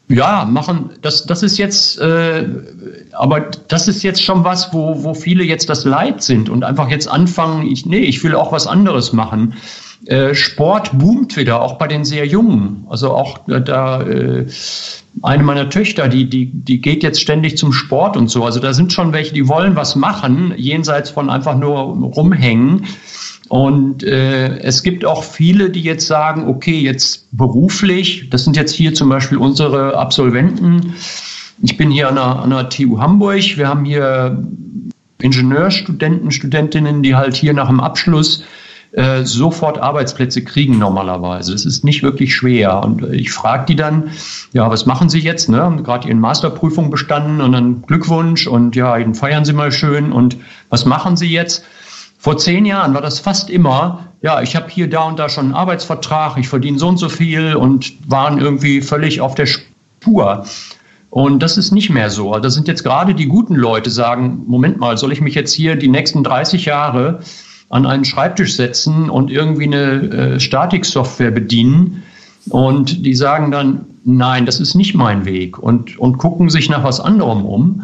ja, 0.10 0.46
machen, 0.46 0.92
das, 1.02 1.26
das 1.26 1.44
ist 1.44 1.58
jetzt, 1.58 2.00
äh, 2.00 2.46
aber 3.14 3.48
das 3.68 3.88
ist 3.88 4.04
jetzt 4.04 4.22
schon 4.22 4.44
was, 4.44 4.74
wo, 4.74 5.04
wo 5.04 5.14
viele 5.14 5.44
jetzt 5.44 5.70
das 5.70 5.86
Leid 5.86 6.22
sind 6.22 6.50
und 6.50 6.64
einfach 6.64 6.90
jetzt 6.90 7.08
anfangen, 7.08 7.66
ich, 7.66 7.86
nee, 7.86 8.00
ich 8.00 8.24
will 8.24 8.36
auch 8.36 8.52
was 8.52 8.68
anderes 8.68 9.14
machen. 9.14 9.56
Äh, 10.06 10.36
Sport 10.36 10.98
boomt 10.98 11.38
wieder, 11.38 11.62
auch 11.62 11.78
bei 11.78 11.88
den 11.88 12.04
sehr 12.04 12.26
Jungen. 12.26 12.86
Also 12.90 13.12
auch 13.12 13.48
äh, 13.48 13.62
da 13.62 14.02
äh, 14.02 14.46
eine 15.22 15.44
meiner 15.44 15.70
Töchter, 15.70 16.10
die, 16.10 16.30
die, 16.30 16.48
die 16.48 16.82
geht 16.82 17.04
jetzt 17.04 17.22
ständig 17.22 17.58
zum 17.58 17.72
Sport 17.72 18.18
und 18.18 18.30
so. 18.30 18.44
Also 18.44 18.60
da 18.60 18.74
sind 18.74 18.92
schon 18.92 19.14
welche, 19.14 19.34
die 19.34 19.48
wollen 19.48 19.76
was 19.76 19.96
machen, 19.96 20.54
jenseits 20.58 21.10
von 21.10 21.30
einfach 21.30 21.58
nur 21.58 21.78
rumhängen. 21.80 22.86
Und 23.48 24.04
äh, 24.04 24.58
es 24.60 24.84
gibt 24.84 25.06
auch 25.06 25.24
viele, 25.24 25.70
die 25.70 25.84
jetzt 25.84 26.08
sagen, 26.08 26.48
okay, 26.48 26.80
jetzt 26.80 27.28
beruflich, 27.32 28.30
das 28.30 28.44
sind 28.44 28.58
jetzt 28.58 28.74
hier 28.74 28.94
zum 28.94 29.08
Beispiel 29.10 29.38
unsere 29.38 29.98
Absolventen. 29.98 30.96
Ich 31.62 31.78
bin 31.78 31.92
hier 31.92 32.10
an 32.10 32.16
der, 32.16 32.24
an 32.24 32.50
der 32.50 32.70
TU 32.70 33.00
Hamburg. 33.00 33.58
Wir 33.58 33.70
haben 33.70 33.86
hier 33.86 34.44
Ingenieurstudenten, 35.22 36.32
Studentinnen, 36.32 37.04
die 37.04 37.16
halt 37.16 37.36
hier 37.36 37.54
nach 37.54 37.68
dem 37.70 37.80
Abschluss 37.80 38.44
äh, 38.94 39.26
sofort 39.26 39.80
Arbeitsplätze 39.80 40.44
kriegen 40.44 40.78
normalerweise. 40.78 41.54
Es 41.54 41.66
ist 41.66 41.84
nicht 41.84 42.04
wirklich 42.04 42.36
schwer. 42.36 42.84
Und 42.84 43.04
ich 43.12 43.32
frage 43.32 43.66
die 43.66 43.76
dann, 43.76 44.12
ja, 44.54 44.70
was 44.70 44.86
machen 44.86 45.10
Sie 45.10 45.20
jetzt? 45.20 45.50
Ne? 45.50 45.58
Haben 45.58 45.84
gerade 45.84 46.08
Ihren 46.08 46.20
Masterprüfung 46.20 46.92
bestanden 46.92 47.42
und 47.42 47.54
dann 47.54 47.82
Glückwunsch 47.82 48.46
und 48.46 48.76
ja, 48.76 48.98
dann 49.00 49.16
feiern 49.16 49.46
Sie 49.46 49.54
mal 49.54 49.72
schön. 49.72 50.12
Und 50.12 50.38
was 50.70 50.86
machen 50.86 51.18
Sie 51.18 51.28
jetzt? 51.28 51.66
Vor 52.20 52.38
zehn 52.38 52.66
Jahren 52.66 52.94
war 52.94 53.02
das 53.02 53.20
fast 53.20 53.50
immer, 53.50 54.10
ja, 54.22 54.42
ich 54.42 54.56
habe 54.56 54.70
hier 54.70 54.88
da 54.88 55.04
und 55.06 55.18
da 55.18 55.28
schon 55.28 55.46
einen 55.46 55.56
Arbeitsvertrag, 55.56 56.38
ich 56.38 56.48
verdiene 56.48 56.78
so 56.78 56.88
und 56.88 56.98
so 56.98 57.10
viel 57.10 57.56
und 57.56 57.94
waren 58.10 58.40
irgendwie 58.40 58.82
völlig 58.82 59.22
auf 59.22 59.34
der 59.34 59.48
Spur. 59.48 60.46
Und 61.10 61.40
das 61.42 61.58
ist 61.58 61.72
nicht 61.72 61.90
mehr 61.90 62.12
so. 62.12 62.38
Das 62.38 62.54
sind 62.54 62.68
jetzt 62.68 62.84
gerade 62.84 63.16
die 63.16 63.26
guten 63.26 63.56
Leute, 63.56 63.90
sagen, 63.90 64.44
Moment 64.46 64.78
mal, 64.80 65.00
soll 65.00 65.12
ich 65.12 65.20
mich 65.20 65.34
jetzt 65.34 65.54
hier 65.54 65.76
die 65.76 65.88
nächsten 65.88 66.24
30 66.24 66.66
Jahre 66.66 67.22
an 67.74 67.88
einen 67.88 68.06
Schreibtisch 68.06 68.56
setzen 68.56 69.10
und 69.10 69.32
irgendwie 69.32 69.66
eine 69.66 70.36
äh, 70.36 70.40
Statiksoftware 70.40 71.32
bedienen. 71.32 72.04
Und 72.50 73.04
die 73.04 73.16
sagen 73.16 73.50
dann, 73.50 73.86
nein, 74.06 74.46
das 74.46 74.60
ist 74.60 74.76
nicht 74.76 74.94
mein 74.94 75.26
Weg 75.26 75.58
und, 75.58 75.98
und 75.98 76.20
gucken 76.20 76.52
sich 76.52 76.70
nach 76.70 76.84
was 76.84 77.00
anderem 77.00 77.46
um. 77.46 77.84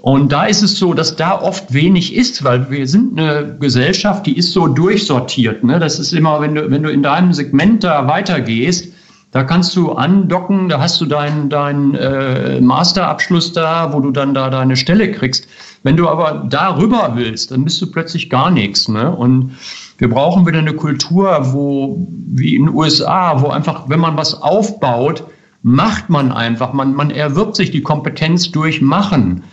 Und 0.00 0.32
da 0.32 0.44
ist 0.44 0.62
es 0.62 0.78
so, 0.78 0.92
dass 0.92 1.14
da 1.14 1.40
oft 1.40 1.72
wenig 1.72 2.16
ist, 2.16 2.42
weil 2.42 2.68
wir 2.70 2.88
sind 2.88 3.18
eine 3.18 3.56
Gesellschaft, 3.60 4.26
die 4.26 4.36
ist 4.36 4.52
so 4.52 4.66
durchsortiert. 4.66 5.62
Ne? 5.62 5.78
Das 5.78 6.00
ist 6.00 6.12
immer, 6.12 6.40
wenn 6.40 6.56
du, 6.56 6.70
wenn 6.70 6.82
du 6.82 6.90
in 6.90 7.04
deinem 7.04 7.32
Segment 7.32 7.84
da 7.84 8.08
weitergehst, 8.08 8.92
da 9.30 9.44
kannst 9.44 9.76
du 9.76 9.92
andocken, 9.92 10.70
da 10.70 10.80
hast 10.80 11.00
du 11.00 11.06
deinen 11.06 11.50
dein, 11.50 11.94
äh, 11.94 12.60
Masterabschluss 12.60 13.52
da, 13.52 13.92
wo 13.92 14.00
du 14.00 14.10
dann 14.10 14.32
da 14.32 14.48
deine 14.48 14.76
Stelle 14.76 15.12
kriegst. 15.12 15.46
Wenn 15.82 15.96
du 15.96 16.08
aber 16.08 16.46
darüber 16.48 17.12
willst, 17.14 17.50
dann 17.50 17.64
bist 17.64 17.80
du 17.82 17.90
plötzlich 17.90 18.30
gar 18.30 18.50
nichts. 18.50 18.88
Ne? 18.88 19.14
Und 19.14 19.52
wir 19.98 20.08
brauchen 20.08 20.46
wieder 20.46 20.60
eine 20.60 20.72
Kultur, 20.72 21.52
wo, 21.52 22.06
wie 22.08 22.56
in 22.56 22.66
den 22.66 22.74
USA, 22.74 23.42
wo 23.42 23.48
einfach, 23.48 23.88
wenn 23.88 24.00
man 24.00 24.16
was 24.16 24.40
aufbaut, 24.40 25.24
macht 25.62 26.08
man 26.08 26.32
einfach. 26.32 26.72
Man, 26.72 26.94
man 26.94 27.10
erwirbt 27.10 27.56
sich 27.56 27.70
die 27.70 27.82
Kompetenz 27.82 28.50
durch 28.50 28.80
Machen. 28.80 29.44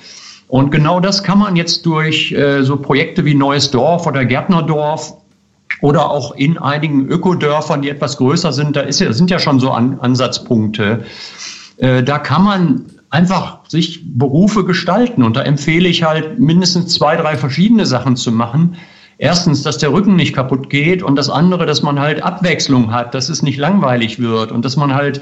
Und 0.47 0.71
genau 0.71 1.01
das 1.01 1.23
kann 1.23 1.39
man 1.39 1.55
jetzt 1.57 1.85
durch 1.85 2.31
äh, 2.31 2.63
so 2.63 2.77
Projekte 2.77 3.25
wie 3.25 3.33
Neues 3.33 3.71
Dorf 3.71 4.07
oder 4.07 4.23
Gärtnerdorf 4.23 5.17
oder 5.85 6.09
auch 6.09 6.35
in 6.35 6.57
einigen 6.57 7.07
Ökodörfern, 7.07 7.83
die 7.83 7.89
etwas 7.89 8.17
größer 8.17 8.51
sind, 8.51 8.75
da 8.75 8.81
ist 8.81 8.97
sind 8.97 9.29
ja 9.29 9.37
schon 9.37 9.59
so 9.59 9.69
An 9.69 9.99
Ansatzpunkte. 9.99 11.05
Äh, 11.77 12.01
da 12.01 12.17
kann 12.17 12.43
man 12.43 12.85
einfach 13.11 13.59
sich 13.67 14.01
Berufe 14.17 14.65
gestalten. 14.65 15.21
Und 15.21 15.35
da 15.35 15.43
empfehle 15.43 15.87
ich 15.87 16.01
halt 16.01 16.39
mindestens 16.39 16.91
zwei, 16.95 17.15
drei 17.15 17.37
verschiedene 17.37 17.85
Sachen 17.85 18.15
zu 18.15 18.31
machen. 18.31 18.77
Erstens, 19.19 19.61
dass 19.61 19.77
der 19.77 19.93
Rücken 19.93 20.15
nicht 20.15 20.33
kaputt 20.33 20.71
geht 20.71 21.03
und 21.03 21.17
das 21.17 21.29
andere, 21.29 21.67
dass 21.67 21.83
man 21.83 21.99
halt 21.99 22.23
Abwechslung 22.23 22.91
hat, 22.91 23.13
dass 23.13 23.29
es 23.29 23.43
nicht 23.43 23.59
langweilig 23.59 24.17
wird 24.17 24.51
und 24.51 24.65
dass 24.65 24.77
man 24.77 24.95
halt 24.95 25.21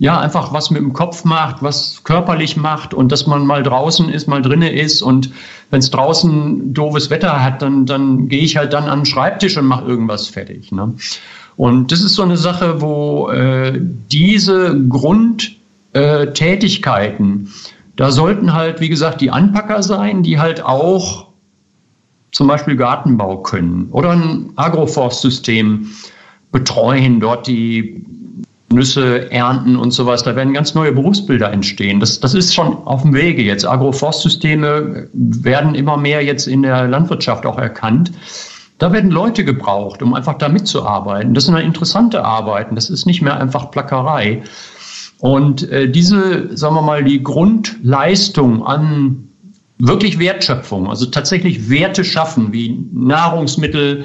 ja 0.00 0.18
einfach 0.18 0.52
was 0.52 0.70
mit 0.70 0.80
dem 0.80 0.94
Kopf 0.94 1.24
macht, 1.24 1.62
was 1.62 2.02
körperlich 2.04 2.56
macht 2.56 2.94
und 2.94 3.12
dass 3.12 3.26
man 3.26 3.46
mal 3.46 3.62
draußen 3.62 4.08
ist, 4.08 4.26
mal 4.26 4.40
drinne 4.40 4.72
ist 4.72 5.02
und 5.02 5.30
wenn 5.70 5.80
es 5.80 5.90
draußen 5.90 6.72
doofes 6.72 7.10
Wetter 7.10 7.44
hat, 7.44 7.60
dann, 7.60 7.84
dann 7.84 8.28
gehe 8.28 8.40
ich 8.40 8.56
halt 8.56 8.72
dann 8.72 8.84
an 8.84 9.00
den 9.00 9.06
Schreibtisch 9.06 9.58
und 9.58 9.66
mache 9.66 9.84
irgendwas 9.84 10.26
fertig. 10.26 10.72
Ne? 10.72 10.94
Und 11.56 11.92
das 11.92 12.00
ist 12.00 12.14
so 12.14 12.22
eine 12.22 12.38
Sache, 12.38 12.80
wo 12.80 13.28
äh, 13.28 13.78
diese 14.10 14.74
Grund 14.88 15.54
äh. 15.92 16.26
Da 17.96 18.10
sollten 18.10 18.54
halt, 18.54 18.80
wie 18.80 18.88
gesagt, 18.88 19.20
die 19.20 19.30
Anpacker 19.30 19.82
sein, 19.82 20.22
die 20.22 20.38
halt 20.38 20.62
auch 20.62 21.26
zum 22.32 22.46
Beispiel 22.46 22.76
Gartenbau 22.76 23.42
können 23.42 23.88
oder 23.90 24.12
ein 24.12 24.52
Agroforstsystem 24.56 25.90
betreuen, 26.52 27.20
dort 27.20 27.46
die 27.46 28.06
Nüsse 28.72 29.30
ernten 29.32 29.76
und 29.76 29.90
sowas. 29.90 30.22
Da 30.22 30.36
werden 30.36 30.54
ganz 30.54 30.74
neue 30.74 30.92
Berufsbilder 30.92 31.52
entstehen. 31.52 31.98
Das, 31.98 32.20
das 32.20 32.34
ist 32.34 32.54
schon 32.54 32.76
auf 32.86 33.02
dem 33.02 33.12
Wege 33.12 33.42
jetzt. 33.42 33.66
Agroforstsysteme 33.66 35.08
werden 35.12 35.74
immer 35.74 35.96
mehr 35.96 36.24
jetzt 36.24 36.46
in 36.46 36.62
der 36.62 36.86
Landwirtschaft 36.86 37.46
auch 37.46 37.58
erkannt. 37.58 38.12
Da 38.78 38.92
werden 38.92 39.10
Leute 39.10 39.44
gebraucht, 39.44 40.02
um 40.02 40.14
einfach 40.14 40.38
da 40.38 40.48
mitzuarbeiten. 40.48 41.34
Das 41.34 41.44
sind 41.44 41.54
halt 41.54 41.66
interessante 41.66 42.24
Arbeiten. 42.24 42.76
Das 42.76 42.90
ist 42.90 43.06
nicht 43.06 43.22
mehr 43.22 43.38
einfach 43.38 43.70
Plackerei. 43.70 44.42
Und 45.18 45.68
äh, 45.70 45.90
diese, 45.90 46.56
sagen 46.56 46.76
wir 46.76 46.82
mal, 46.82 47.04
die 47.04 47.22
Grundleistung 47.22 48.64
an 48.64 49.28
wirklich 49.78 50.18
Wertschöpfung, 50.18 50.88
also 50.88 51.06
tatsächlich 51.06 51.68
Werte 51.68 52.04
schaffen, 52.04 52.52
wie 52.52 52.86
Nahrungsmittel, 52.92 54.04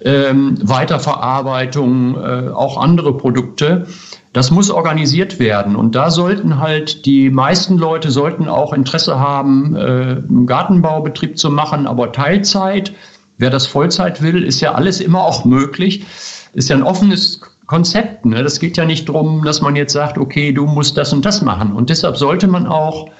ähm, 0.00 0.58
Weiterverarbeitung, 0.62 2.16
äh, 2.16 2.48
auch 2.50 2.76
andere 2.76 3.16
Produkte. 3.16 3.86
Das 4.32 4.50
muss 4.50 4.70
organisiert 4.70 5.38
werden. 5.38 5.76
Und 5.76 5.94
da 5.94 6.10
sollten 6.10 6.58
halt 6.58 7.06
die 7.06 7.30
meisten 7.30 7.78
Leute 7.78 8.10
sollten 8.10 8.48
auch 8.48 8.72
Interesse 8.72 9.18
haben, 9.18 9.76
äh, 9.76 9.80
einen 9.80 10.46
Gartenbaubetrieb 10.46 11.38
zu 11.38 11.50
machen, 11.50 11.86
aber 11.86 12.12
Teilzeit. 12.12 12.92
Wer 13.38 13.50
das 13.50 13.66
Vollzeit 13.66 14.22
will, 14.22 14.44
ist 14.44 14.60
ja 14.60 14.74
alles 14.74 15.00
immer 15.00 15.24
auch 15.24 15.44
möglich. 15.44 16.04
Ist 16.52 16.68
ja 16.68 16.76
ein 16.76 16.82
offenes 16.82 17.40
Konzept. 17.66 18.26
Ne? 18.26 18.42
Das 18.42 18.60
geht 18.60 18.76
ja 18.76 18.84
nicht 18.84 19.08
darum, 19.08 19.44
dass 19.44 19.60
man 19.60 19.76
jetzt 19.76 19.92
sagt, 19.92 20.18
okay, 20.18 20.52
du 20.52 20.66
musst 20.66 20.96
das 20.96 21.12
und 21.12 21.24
das 21.24 21.42
machen. 21.42 21.72
Und 21.72 21.90
deshalb 21.90 22.16
sollte 22.16 22.46
man 22.46 22.66
auch 22.66 23.10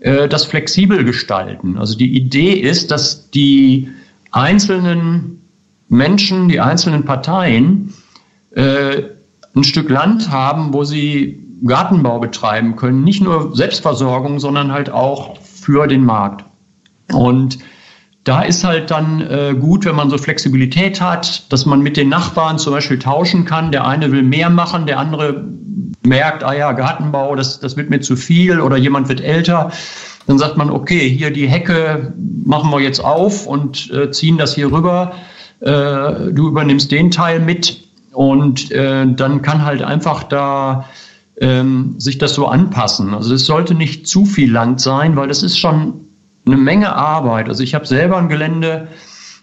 äh, 0.00 0.28
das 0.28 0.44
flexibel 0.44 1.04
gestalten. 1.04 1.78
Also 1.78 1.96
die 1.96 2.16
Idee 2.16 2.52
ist, 2.52 2.90
dass 2.90 3.30
die 3.30 3.88
einzelnen 4.32 5.39
Menschen, 5.90 6.48
die 6.48 6.60
einzelnen 6.60 7.04
Parteien 7.04 7.92
äh, 8.52 9.02
ein 9.54 9.64
Stück 9.64 9.90
Land 9.90 10.30
haben, 10.30 10.72
wo 10.72 10.84
sie 10.84 11.40
Gartenbau 11.66 12.20
betreiben 12.20 12.76
können. 12.76 13.04
Nicht 13.04 13.22
nur 13.22 13.54
Selbstversorgung, 13.54 14.38
sondern 14.38 14.72
halt 14.72 14.90
auch 14.90 15.36
für 15.40 15.86
den 15.86 16.04
Markt. 16.04 16.44
Und 17.12 17.58
da 18.24 18.42
ist 18.42 18.64
halt 18.64 18.90
dann 18.90 19.20
äh, 19.20 19.54
gut, 19.58 19.84
wenn 19.84 19.96
man 19.96 20.10
so 20.10 20.16
Flexibilität 20.16 21.00
hat, 21.00 21.52
dass 21.52 21.66
man 21.66 21.82
mit 21.82 21.96
den 21.96 22.08
Nachbarn 22.08 22.58
zum 22.58 22.72
Beispiel 22.72 22.98
tauschen 22.98 23.44
kann. 23.44 23.72
Der 23.72 23.86
eine 23.86 24.12
will 24.12 24.22
mehr 24.22 24.48
machen, 24.48 24.86
der 24.86 24.98
andere 24.98 25.44
merkt, 26.02 26.44
ah 26.44 26.52
ja, 26.52 26.72
Gartenbau, 26.72 27.34
das, 27.34 27.58
das 27.58 27.76
wird 27.76 27.90
mir 27.90 28.00
zu 28.00 28.16
viel 28.16 28.60
oder 28.60 28.76
jemand 28.76 29.08
wird 29.08 29.20
älter. 29.20 29.72
Dann 30.26 30.38
sagt 30.38 30.56
man, 30.56 30.70
okay, 30.70 31.10
hier 31.10 31.32
die 31.32 31.48
Hecke 31.48 32.12
machen 32.44 32.70
wir 32.70 32.80
jetzt 32.80 33.00
auf 33.00 33.46
und 33.46 33.90
äh, 33.90 34.12
ziehen 34.12 34.38
das 34.38 34.54
hier 34.54 34.70
rüber 34.70 35.12
äh, 35.60 36.32
du 36.32 36.48
übernimmst 36.48 36.90
den 36.90 37.10
Teil 37.10 37.40
mit 37.40 37.82
und 38.12 38.70
äh, 38.70 39.06
dann 39.06 39.42
kann 39.42 39.64
halt 39.64 39.82
einfach 39.82 40.24
da 40.24 40.86
ähm, 41.40 41.94
sich 41.98 42.18
das 42.18 42.34
so 42.34 42.46
anpassen. 42.46 43.14
Also 43.14 43.34
es 43.34 43.46
sollte 43.46 43.74
nicht 43.74 44.06
zu 44.06 44.24
viel 44.24 44.52
Land 44.52 44.80
sein, 44.80 45.16
weil 45.16 45.28
das 45.28 45.42
ist 45.42 45.58
schon 45.58 45.94
eine 46.46 46.56
Menge 46.56 46.94
Arbeit. 46.94 47.48
Also 47.48 47.62
ich 47.62 47.74
habe 47.74 47.86
selber 47.86 48.18
ein 48.18 48.28
Gelände 48.28 48.88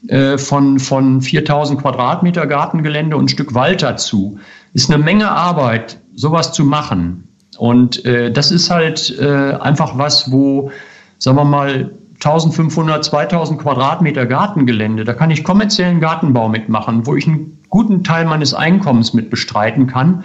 äh, 0.07 0.37
von, 0.37 0.79
von 0.79 1.21
4000 1.21 1.81
Quadratmeter 1.81 2.45
Gartengelände 2.45 3.17
und 3.17 3.25
ein 3.25 3.29
Stück 3.29 3.53
Wald 3.53 3.81
dazu. 3.81 4.37
Ist 4.73 4.91
eine 4.91 5.03
Menge 5.03 5.31
Arbeit, 5.31 5.97
sowas 6.15 6.53
zu 6.53 6.65
machen. 6.65 7.27
Und 7.57 8.05
äh, 8.05 8.31
das 8.31 8.51
ist 8.51 8.69
halt 8.69 9.17
äh, 9.19 9.53
einfach 9.59 9.97
was, 9.97 10.31
wo, 10.31 10.71
sagen 11.17 11.37
wir 11.37 11.45
mal, 11.45 11.91
1500, 12.23 13.05
2000 13.05 13.59
Quadratmeter 13.59 14.25
Gartengelände, 14.25 15.03
da 15.03 15.13
kann 15.13 15.29
ich 15.29 15.43
kommerziellen 15.43 15.99
Gartenbau 15.99 16.49
mitmachen, 16.49 17.05
wo 17.05 17.15
ich 17.15 17.27
einen 17.27 17.59
guten 17.69 18.03
Teil 18.03 18.25
meines 18.25 18.53
Einkommens 18.53 19.13
mit 19.13 19.29
bestreiten 19.29 19.87
kann, 19.87 20.23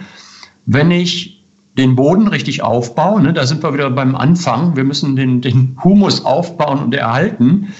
wenn 0.65 0.91
ich 0.91 1.43
den 1.77 1.95
Boden 1.95 2.27
richtig 2.27 2.63
aufbaue. 2.63 3.21
Ne, 3.21 3.33
da 3.33 3.45
sind 3.45 3.63
wir 3.63 3.73
wieder 3.73 3.89
beim 3.89 4.15
Anfang. 4.15 4.75
Wir 4.75 4.83
müssen 4.83 5.15
den, 5.15 5.41
den 5.41 5.77
Humus 5.83 6.23
aufbauen 6.23 6.79
und 6.79 6.93
erhalten. 6.93 7.73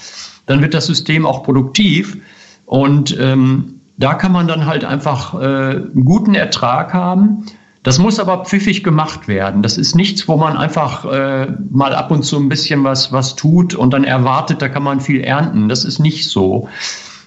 Dann 0.46 0.60
wird 0.62 0.74
das 0.74 0.86
System 0.86 1.26
auch 1.26 1.42
produktiv. 1.42 2.18
Und 2.66 3.16
ähm, 3.18 3.80
da 3.96 4.14
kann 4.14 4.32
man 4.32 4.48
dann 4.48 4.66
halt 4.66 4.84
einfach 4.84 5.34
äh, 5.34 5.46
einen 5.46 6.04
guten 6.04 6.34
Ertrag 6.34 6.92
haben 6.92 7.46
das 7.84 7.98
muss 7.98 8.18
aber 8.18 8.44
pfiffig 8.44 8.82
gemacht 8.82 9.28
werden. 9.28 9.62
Das 9.62 9.76
ist 9.76 9.94
nichts, 9.94 10.26
wo 10.26 10.36
man 10.36 10.56
einfach 10.56 11.04
äh, 11.04 11.48
mal 11.70 11.94
ab 11.94 12.10
und 12.10 12.24
zu 12.24 12.38
ein 12.38 12.48
bisschen 12.48 12.82
was, 12.82 13.12
was 13.12 13.36
tut 13.36 13.74
und 13.74 13.92
dann 13.92 14.04
erwartet, 14.04 14.62
da 14.62 14.70
kann 14.70 14.82
man 14.82 15.00
viel 15.00 15.20
ernten. 15.20 15.68
Das 15.68 15.84
ist 15.84 15.98
nicht 15.98 16.28
so. 16.28 16.68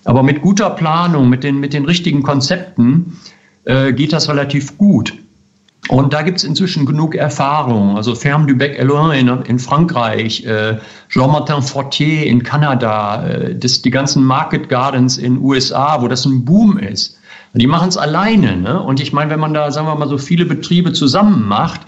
Aber 0.04 0.24
mit 0.24 0.42
guter 0.42 0.72
Planung, 0.72 1.30
mit 1.30 1.44
den, 1.44 1.60
mit 1.60 1.74
den 1.74 1.86
richtigen 1.86 2.24
Konzepten 2.24 3.20
äh, 3.66 3.94
geht 3.94 4.12
das 4.14 4.30
relativ 4.30 4.78
gut. 4.80 5.14
Und 5.90 6.12
da 6.12 6.24
gibt 6.24 6.40
es 6.40 6.44
inzwischen 6.44 6.88
genug 6.88 7.14
Erfahrung. 7.14 7.96
Also 7.96 8.16
Ferme 8.16 8.48
du 8.48 8.56
Bec 8.56 8.80
Eloin 8.80 9.12
in, 9.12 9.42
in 9.44 9.60
Frankreich, 9.60 10.44
äh, 10.44 10.78
Jean-Martin 11.10 11.62
Fortier 11.62 12.26
in 12.26 12.42
Kanada, 12.42 13.28
äh, 13.28 13.56
das, 13.56 13.84
die 13.84 13.92
ganzen 13.92 14.24
Market 14.24 14.70
Gardens 14.70 15.20
in 15.20 15.40
USA, 15.40 16.02
wo 16.02 16.08
das 16.08 16.26
ein 16.26 16.44
Boom 16.44 16.80
ist. 16.80 17.17
Die 17.54 17.68
machen 17.68 17.90
es 17.90 17.98
alleine. 17.98 18.58
Ne? 18.58 18.82
Und 18.82 19.00
ich 19.00 19.14
meine, 19.14 19.32
wenn 19.32 19.40
man 19.40 19.54
da, 19.54 19.72
sagen 19.72 19.88
wir 19.88 19.96
mal, 19.96 20.08
so 20.08 20.18
viele 20.18 20.46
Betriebe 20.46 20.94
zusammen 20.94 21.48
macht, 21.48 21.82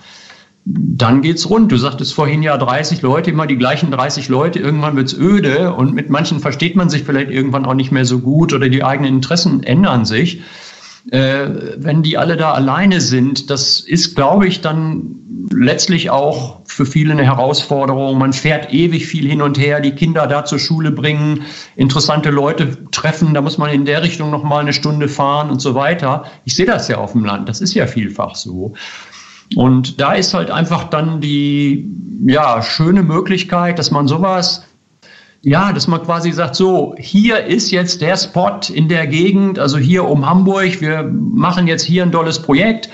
dann 0.65 1.21
geht's 1.21 1.49
rund. 1.49 1.71
Du 1.71 1.77
sagtest 1.77 2.13
vorhin 2.13 2.43
ja 2.43 2.57
30 2.57 3.01
Leute, 3.01 3.31
immer 3.31 3.47
die 3.47 3.57
gleichen 3.57 3.91
30 3.91 4.29
Leute, 4.29 4.59
irgendwann 4.59 4.95
wird's 4.95 5.13
öde 5.13 5.73
und 5.73 5.93
mit 5.93 6.09
manchen 6.09 6.39
versteht 6.39 6.75
man 6.75 6.89
sich 6.89 7.03
vielleicht 7.03 7.31
irgendwann 7.31 7.65
auch 7.65 7.73
nicht 7.73 7.91
mehr 7.91 8.05
so 8.05 8.19
gut 8.19 8.53
oder 8.53 8.69
die 8.69 8.83
eigenen 8.83 9.15
Interessen 9.15 9.63
ändern 9.63 10.05
sich 10.05 10.41
wenn 11.11 12.03
die 12.03 12.17
alle 12.17 12.37
da 12.37 12.53
alleine 12.53 13.01
sind, 13.01 13.49
das 13.49 13.79
ist, 13.79 14.15
glaube 14.15 14.47
ich, 14.47 14.61
dann 14.61 15.19
letztlich 15.51 16.09
auch 16.09 16.61
für 16.65 16.85
viele 16.85 17.13
eine 17.13 17.23
Herausforderung. 17.23 18.17
Man 18.17 18.33
fährt 18.33 18.73
ewig 18.73 19.07
viel 19.07 19.27
hin 19.27 19.41
und 19.41 19.57
her, 19.57 19.79
die 19.79 19.91
Kinder 19.91 20.27
da 20.27 20.45
zur 20.45 20.59
Schule 20.59 20.91
bringen, 20.91 21.43
interessante 21.75 22.29
Leute 22.29 22.77
treffen, 22.91 23.33
da 23.33 23.41
muss 23.41 23.57
man 23.57 23.71
in 23.71 23.85
der 23.85 24.03
Richtung 24.03 24.29
noch 24.31 24.43
mal 24.43 24.59
eine 24.59 24.73
Stunde 24.73 25.07
fahren 25.07 25.49
und 25.49 25.61
so 25.61 25.75
weiter. 25.75 26.25
Ich 26.45 26.55
sehe 26.55 26.65
das 26.65 26.87
ja 26.87 26.97
auf 26.97 27.13
dem 27.13 27.25
Land, 27.25 27.49
das 27.49 27.61
ist 27.61 27.73
ja 27.73 27.87
vielfach 27.87 28.35
so. 28.35 28.73
Und 29.55 29.99
da 29.99 30.13
ist 30.13 30.33
halt 30.33 30.51
einfach 30.51 30.85
dann 30.85 31.21
die 31.21 31.89
ja, 32.25 32.61
schöne 32.61 33.01
Möglichkeit, 33.01 33.79
dass 33.79 33.89
man 33.89 34.07
sowas 34.07 34.63
ja, 35.41 35.71
dass 35.71 35.88
man 35.88 36.04
quasi 36.04 36.32
sagt, 36.32 36.56
so, 36.56 36.95
hier 36.97 37.45
ist 37.45 37.71
jetzt 37.71 38.02
der 38.02 38.17
Spot 38.17 38.60
in 38.73 38.89
der 38.89 39.08
Gegend, 39.08 39.58
also 39.58 39.78
hier 39.78 40.06
um 40.06 40.25
Hamburg, 40.25 40.82
wir 40.82 41.04
machen 41.04 41.67
jetzt 41.67 41.84
hier 41.84 42.04
ein 42.04 42.12
tolles 42.12 42.41
Projekt. 42.41 42.89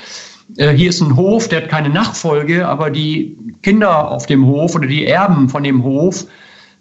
Äh, 0.58 0.74
hier 0.74 0.90
ist 0.90 1.02
ein 1.02 1.16
Hof, 1.16 1.48
der 1.48 1.64
hat 1.64 1.70
keine 1.70 1.90
Nachfolge, 1.90 2.68
aber 2.68 2.92
die 2.92 3.38
Kinder 3.64 4.12
auf 4.12 4.28
dem 4.28 4.46
Hof 4.46 4.76
oder 4.76 4.88
die 4.88 5.08
Erben 5.08 5.50
von 5.50 5.64
dem 5.64 5.84
Hof 5.84 6.26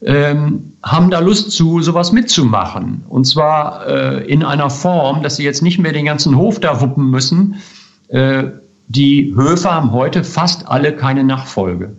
ähm, 0.03 0.72
haben 0.83 1.11
da 1.11 1.20
Lust 1.20 1.53
zu, 1.53 1.81
sowas 1.81 2.12
mitzumachen. 2.12 3.05
Und 3.09 3.24
zwar 3.24 3.87
äh, 3.87 4.27
in 4.27 4.44
einer 4.44 4.68
Form, 4.68 5.22
dass 5.22 5.37
sie 5.37 5.44
jetzt 5.44 5.62
nicht 5.62 5.79
mehr 5.79 5.92
den 5.92 6.05
ganzen 6.05 6.37
Hof 6.37 6.61
da 6.61 6.83
wuppen 6.83 7.11
müssen. 7.11 7.57
Äh, 8.09 8.44
die 8.88 9.35
Höfe 9.35 9.72
haben 9.72 9.92
heute 9.92 10.24
fast 10.24 10.68
alle 10.68 10.94
keine 10.94 11.24
Nachfolge. 11.24 11.96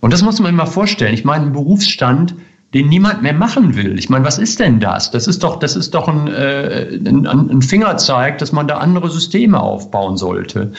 Und 0.00 0.12
das 0.12 0.22
muss 0.22 0.38
man 0.38 0.54
mal 0.54 0.66
vorstellen. 0.66 1.14
Ich 1.14 1.24
meine, 1.24 1.46
ein 1.46 1.52
Berufsstand, 1.52 2.36
den 2.74 2.88
niemand 2.88 3.22
mehr 3.22 3.34
machen 3.34 3.76
will. 3.76 3.98
Ich 3.98 4.08
meine, 4.08 4.24
was 4.24 4.38
ist 4.38 4.58
denn 4.58 4.80
das? 4.80 5.10
Das 5.10 5.26
ist 5.26 5.42
doch, 5.42 5.58
das 5.58 5.76
ist 5.76 5.92
doch 5.94 6.08
ein, 6.08 6.26
äh, 6.28 6.98
ein, 7.04 7.26
ein 7.26 7.62
Fingerzeig, 7.62 8.38
dass 8.38 8.52
man 8.52 8.66
da 8.66 8.78
andere 8.78 9.10
Systeme 9.10 9.60
aufbauen 9.60 10.16
sollte. 10.16 10.72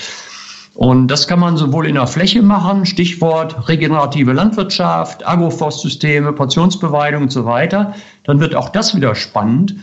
Und 0.74 1.08
das 1.10 1.28
kann 1.28 1.40
man 1.40 1.56
sowohl 1.56 1.86
in 1.86 1.94
der 1.94 2.08
Fläche 2.08 2.42
machen, 2.42 2.88
Stichwort 2.88 3.70
regenerative 3.70 4.34
Landwirtschaft, 4.34 5.28
Agroforstsysteme, 5.28 6.34
Portionsbeweidung 6.34 7.24
und 7.24 7.32
so 7.32 7.46
weiter. 7.46 7.94
Dann 8.24 8.40
wird 8.40 8.56
auch 8.56 8.70
das 8.70 8.96
wieder 8.96 9.14
spannend. 9.14 9.76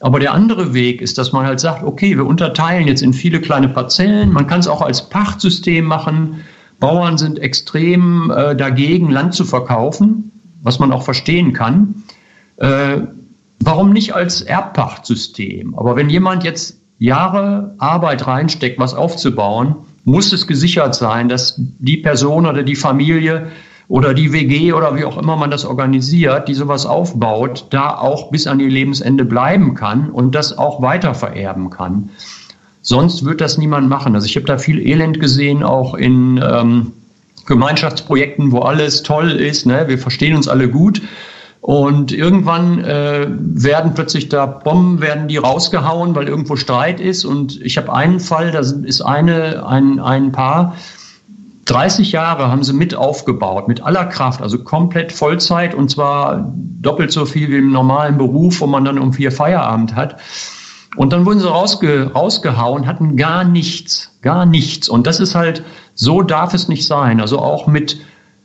Aber 0.00 0.18
der 0.18 0.32
andere 0.32 0.74
Weg 0.74 1.00
ist, 1.00 1.16
dass 1.16 1.30
man 1.30 1.46
halt 1.46 1.60
sagt, 1.60 1.84
okay, 1.84 2.16
wir 2.16 2.26
unterteilen 2.26 2.88
jetzt 2.88 3.02
in 3.02 3.12
viele 3.12 3.40
kleine 3.40 3.68
Parzellen. 3.68 4.32
Man 4.32 4.48
kann 4.48 4.58
es 4.58 4.66
auch 4.66 4.82
als 4.82 5.08
Pachtsystem 5.08 5.84
machen. 5.84 6.40
Bauern 6.80 7.18
sind 7.18 7.38
extrem 7.38 8.32
äh, 8.32 8.56
dagegen, 8.56 9.12
Land 9.12 9.34
zu 9.34 9.44
verkaufen 9.44 10.31
was 10.62 10.78
man 10.78 10.92
auch 10.92 11.02
verstehen 11.02 11.52
kann. 11.52 12.02
Äh, 12.56 13.02
warum 13.60 13.92
nicht 13.92 14.14
als 14.14 14.42
Erbpachtsystem? 14.42 15.76
Aber 15.76 15.96
wenn 15.96 16.08
jemand 16.08 16.44
jetzt 16.44 16.78
Jahre 16.98 17.74
Arbeit 17.78 18.26
reinsteckt, 18.26 18.78
was 18.78 18.94
aufzubauen, 18.94 19.76
muss 20.04 20.32
es 20.32 20.46
gesichert 20.46 20.94
sein, 20.94 21.28
dass 21.28 21.54
die 21.58 21.96
Person 21.96 22.46
oder 22.46 22.62
die 22.62 22.76
Familie 22.76 23.48
oder 23.88 24.14
die 24.14 24.32
WG 24.32 24.72
oder 24.72 24.96
wie 24.96 25.04
auch 25.04 25.18
immer 25.18 25.36
man 25.36 25.50
das 25.50 25.64
organisiert, 25.64 26.48
die 26.48 26.54
sowas 26.54 26.86
aufbaut, 26.86 27.66
da 27.70 27.96
auch 27.98 28.30
bis 28.30 28.46
an 28.46 28.60
ihr 28.60 28.70
Lebensende 28.70 29.24
bleiben 29.24 29.74
kann 29.74 30.10
und 30.10 30.34
das 30.34 30.56
auch 30.56 30.80
weiter 30.80 31.14
vererben 31.14 31.70
kann. 31.70 32.10
Sonst 32.80 33.24
wird 33.24 33.40
das 33.40 33.58
niemand 33.58 33.88
machen. 33.88 34.14
Also 34.14 34.26
ich 34.26 34.34
habe 34.36 34.46
da 34.46 34.58
viel 34.58 34.80
Elend 34.80 35.20
gesehen, 35.20 35.62
auch 35.62 35.94
in 35.94 36.42
ähm, 36.42 36.92
Gemeinschaftsprojekten, 37.46 38.52
wo 38.52 38.60
alles 38.60 39.02
toll 39.02 39.32
ist, 39.32 39.66
ne? 39.66 39.84
wir 39.88 39.98
verstehen 39.98 40.36
uns 40.36 40.48
alle 40.48 40.68
gut. 40.68 41.02
Und 41.60 42.10
irgendwann 42.10 42.82
äh, 42.82 43.28
werden 43.28 43.94
plötzlich 43.94 44.28
da 44.28 44.46
Bomben, 44.46 45.00
werden 45.00 45.28
die 45.28 45.36
rausgehauen, 45.36 46.16
weil 46.16 46.26
irgendwo 46.26 46.56
Streit 46.56 47.00
ist. 47.00 47.24
Und 47.24 47.60
ich 47.62 47.76
habe 47.76 47.92
einen 47.92 48.18
Fall, 48.18 48.50
da 48.50 48.58
ist 48.58 49.00
eine, 49.00 49.64
ein, 49.64 50.00
ein 50.00 50.32
Paar, 50.32 50.74
30 51.66 52.10
Jahre 52.10 52.50
haben 52.50 52.64
sie 52.64 52.72
mit 52.72 52.94
aufgebaut, 52.94 53.68
mit 53.68 53.82
aller 53.82 54.06
Kraft, 54.06 54.42
also 54.42 54.58
komplett 54.58 55.12
Vollzeit 55.12 55.74
und 55.74 55.90
zwar 55.90 56.52
doppelt 56.56 57.12
so 57.12 57.24
viel 57.24 57.48
wie 57.48 57.58
im 57.58 57.70
normalen 57.70 58.18
Beruf, 58.18 58.60
wo 58.60 58.66
man 58.66 58.84
dann 58.84 58.98
um 58.98 59.12
vier 59.12 59.30
Feierabend 59.30 59.94
hat. 59.94 60.16
Und 60.96 61.12
dann 61.12 61.24
wurden 61.24 61.40
sie 61.40 61.48
rausge 61.48 62.10
rausgehauen, 62.14 62.86
hatten 62.86 63.16
gar 63.16 63.44
nichts, 63.44 64.18
gar 64.20 64.44
nichts. 64.44 64.88
Und 64.88 65.06
das 65.06 65.20
ist 65.20 65.34
halt, 65.34 65.62
so 65.94 66.22
darf 66.22 66.52
es 66.52 66.68
nicht 66.68 66.86
sein. 66.86 67.20
Also 67.20 67.38
auch 67.38 67.66
mit 67.66 67.98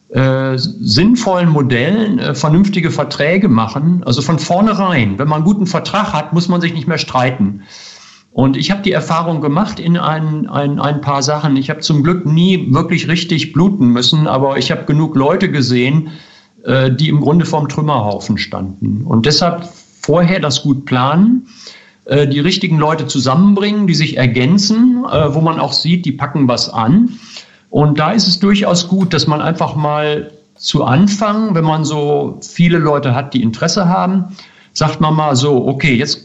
äh, 0.09 0.57
sinnvollen 0.57 1.49
Modellen 1.49 2.19
äh, 2.19 2.33
vernünftige 2.33 2.91
Verträge 2.91 3.49
machen. 3.49 4.03
Also 4.05 4.21
von 4.21 4.39
vornherein, 4.39 5.19
wenn 5.19 5.27
man 5.27 5.37
einen 5.37 5.45
guten 5.45 5.67
Vertrag 5.67 6.13
hat, 6.13 6.31
muss 6.31 6.47
man 6.47 6.61
sich 6.61 6.73
nicht 6.73 6.87
mehr 6.87 6.97
streiten. 6.97 7.63
Und 8.31 8.55
ich 8.55 8.71
habe 8.71 8.83
die 8.83 8.91
Erfahrung 8.91 9.41
gemacht 9.41 9.79
in 9.79 9.97
ein, 9.97 10.47
ein, 10.47 10.79
ein 10.79 11.01
paar 11.01 11.23
Sachen. 11.23 11.57
Ich 11.57 11.69
habe 11.69 11.79
zum 11.79 12.03
Glück 12.03 12.25
nie 12.25 12.71
wirklich 12.71 13.07
richtig 13.07 13.51
bluten 13.51 13.87
müssen, 13.87 14.27
aber 14.27 14.57
ich 14.57 14.71
habe 14.71 14.85
genug 14.85 15.15
Leute 15.15 15.51
gesehen, 15.51 16.11
äh, 16.63 16.91
die 16.91 17.09
im 17.09 17.19
Grunde 17.19 17.45
vorm 17.45 17.67
Trümmerhaufen 17.67 18.37
standen. 18.37 19.03
Und 19.05 19.25
deshalb 19.25 19.67
vorher 20.01 20.39
das 20.39 20.61
gut 20.61 20.85
planen, 20.85 21.47
äh, 22.07 22.27
die 22.27 22.39
richtigen 22.39 22.77
Leute 22.77 23.07
zusammenbringen, 23.07 23.87
die 23.87 23.95
sich 23.95 24.17
ergänzen, 24.17 25.03
äh, 25.05 25.33
wo 25.33 25.41
man 25.41 25.59
auch 25.59 25.73
sieht, 25.73 26.05
die 26.05 26.11
packen 26.11 26.47
was 26.47 26.69
an. 26.69 27.11
Und 27.69 27.99
da 27.99 28.11
ist 28.11 28.27
es 28.27 28.39
durchaus 28.39 28.87
gut, 28.87 29.13
dass 29.13 29.27
man 29.27 29.41
einfach 29.41 29.75
mal 29.75 30.31
zu 30.55 30.83
Anfang, 30.83 31.53
wenn 31.53 31.65
man 31.65 31.85
so 31.85 32.39
viele 32.41 32.77
Leute 32.77 33.13
hat, 33.13 33.33
die 33.33 33.41
Interesse 33.41 33.87
haben, 33.87 34.35
sagt 34.73 35.01
man 35.01 35.15
mal 35.15 35.35
so, 35.35 35.67
okay, 35.67 35.95
jetzt 35.95 36.23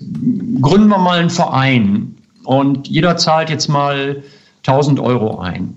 gründen 0.61 0.89
wir 0.89 0.99
mal 0.99 1.19
einen 1.19 1.31
Verein 1.31 2.15
und 2.45 2.89
jeder 2.89 3.17
zahlt 3.17 3.51
jetzt 3.51 3.69
mal 3.69 4.23
1000 4.67 5.01
Euro 5.01 5.41
ein. 5.41 5.75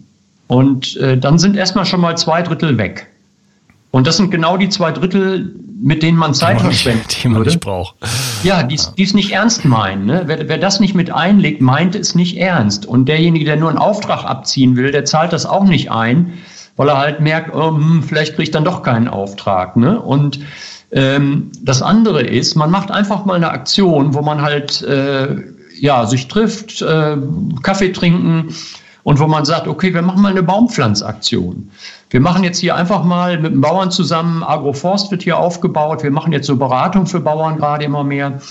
Und 0.47 0.97
äh, 0.97 1.18
dann 1.18 1.39
sind 1.39 1.56
erstmal 1.56 1.86
schon 1.86 2.01
mal 2.01 2.18
zwei 2.18 2.41
Drittel 2.41 2.78
weg. 2.78 3.08
Und 3.96 4.06
das 4.08 4.18
sind 4.18 4.30
genau 4.30 4.58
die 4.58 4.68
zwei 4.68 4.91
Drittel, 4.91 5.56
mit 5.82 6.04
denen 6.04 6.18
man 6.18 6.34
Zeit 6.34 6.60
verschwendet. 6.60 7.24
Die 7.24 7.30
man 7.30 7.43
nicht 7.43 7.62
braucht. 7.62 7.96
Ja, 8.43 8.62
die 8.62 8.76
es 8.76 9.14
nicht 9.14 9.32
ernst 9.32 9.64
meinen. 9.64 10.06
Ne? 10.06 10.24
Wer, 10.26 10.50
wer 10.50 10.58
das 10.58 10.82
nicht 10.82 10.96
mit 10.96 11.14
einlegt, 11.14 11.62
meint 11.62 11.96
es 11.96 12.14
nicht 12.14 12.36
ernst. 12.36 12.86
Und 12.86 13.08
derjenige, 13.08 13.46
der 13.46 13.56
nur 13.56 13.70
einen 13.70 13.78
Auftrag 13.78 14.26
abziehen 14.26 14.76
will, 14.76 14.91
der 14.91 15.06
zahlt 15.06 15.32
das 15.32 15.46
auch 15.46 15.64
nicht 15.64 15.91
ein, 15.91 16.34
weil 16.76 16.89
er 16.89 16.98
halt 16.98 17.22
merkt, 17.22 17.56
oh, 17.56 17.70
hm, 17.70 18.04
vielleicht 18.04 18.36
kriegt 18.36 18.54
dann 18.54 18.66
doch 18.66 18.84
keinen 18.84 19.08
Auftrag. 19.08 19.78
Ne? 19.78 19.98
Und 19.98 20.41
ähm, 20.91 21.52
das 21.62 21.82
andere 21.82 22.22
ist, 22.22 22.56
man 22.56 22.70
macht 22.70 22.91
einfach 22.91 23.24
mal 23.24 23.36
eine 23.36 23.52
Aktion, 23.52 24.14
wo 24.14 24.22
man 24.22 24.41
halt 24.41 24.82
äh, 24.82 25.38
ja, 25.80 26.06
sich 26.06 26.28
trifft, 26.28 26.82
äh, 26.82 27.16
Kaffee 27.64 27.93
trinken 27.93 28.54
und 29.06 29.20
wo 29.20 29.28
man 29.28 29.45
sagt, 29.45 29.68
okay, 29.68 29.93
wir 29.93 30.01
machen 30.01 30.24
mal 30.24 30.32
eine 30.32 30.41
Baumpflanzaktion. 30.41 31.70
Wir 32.10 32.20
machen 32.20 32.43
jetzt 32.43 32.58
hier 32.58 32.76
einfach 32.76 33.03
mal 33.03 33.39
mit 33.39 33.53
dem 33.53 33.62
Bauern 33.62 33.91
zusammen, 33.91 34.43
Agroforst 34.43 35.12
wird 35.12 35.22
hier 35.22 35.38
aufgebaut, 35.38 36.01
wir 36.01 36.10
machen 36.10 36.34
jetzt 36.34 36.47
so 36.47 36.56
Beratung 36.56 37.06
für 37.06 37.20
Bauern 37.20 37.58
gerade 37.58 37.86
immer 37.86 38.03
mehr. 38.03 38.41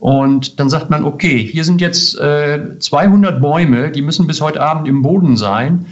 Und 0.00 0.60
dann 0.60 0.68
sagt 0.68 0.90
man, 0.90 1.04
okay, 1.04 1.42
hier 1.50 1.64
sind 1.64 1.80
jetzt 1.80 2.18
äh, 2.20 2.78
200 2.78 3.40
Bäume, 3.40 3.90
die 3.90 4.02
müssen 4.02 4.26
bis 4.26 4.42
heute 4.42 4.60
Abend 4.60 4.86
im 4.86 5.00
Boden 5.00 5.38
sein. 5.38 5.86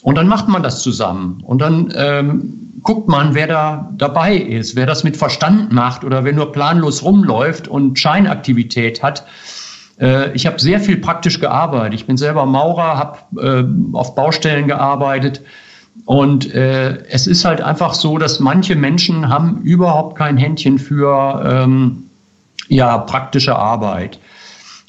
Und 0.00 0.14
dann 0.14 0.28
macht 0.28 0.48
man 0.48 0.62
das 0.62 0.80
zusammen. 0.80 1.42
Und 1.44 1.60
dann 1.60 1.92
ähm, 1.94 2.70
guckt 2.82 3.06
man, 3.06 3.34
wer 3.34 3.48
da 3.48 3.90
dabei 3.98 4.34
ist, 4.34 4.76
wer 4.76 4.86
das 4.86 5.04
mit 5.04 5.18
Verstand 5.18 5.72
macht 5.72 6.04
oder 6.04 6.24
wer 6.24 6.32
nur 6.32 6.52
planlos 6.52 7.02
rumläuft 7.02 7.68
und 7.68 7.98
Scheinaktivität 7.98 9.02
hat. 9.02 9.24
Äh, 10.00 10.32
ich 10.32 10.46
habe 10.46 10.58
sehr 10.58 10.80
viel 10.80 10.98
praktisch 10.98 11.40
gearbeitet. 11.40 11.94
Ich 11.94 12.06
bin 12.06 12.16
selber 12.16 12.46
Maurer, 12.46 12.96
habe 12.96 13.18
äh, 13.92 13.96
auf 13.96 14.14
Baustellen 14.14 14.66
gearbeitet. 14.66 15.40
Und 16.04 16.54
äh, 16.54 16.98
es 17.08 17.26
ist 17.26 17.44
halt 17.44 17.60
einfach 17.60 17.94
so, 17.94 18.18
dass 18.18 18.40
manche 18.40 18.76
Menschen 18.76 19.28
haben 19.28 19.62
überhaupt 19.62 20.16
kein 20.16 20.36
Händchen 20.36 20.78
für 20.78 21.42
ähm, 21.44 22.04
ja, 22.68 22.98
praktische 22.98 23.56
Arbeit. 23.56 24.18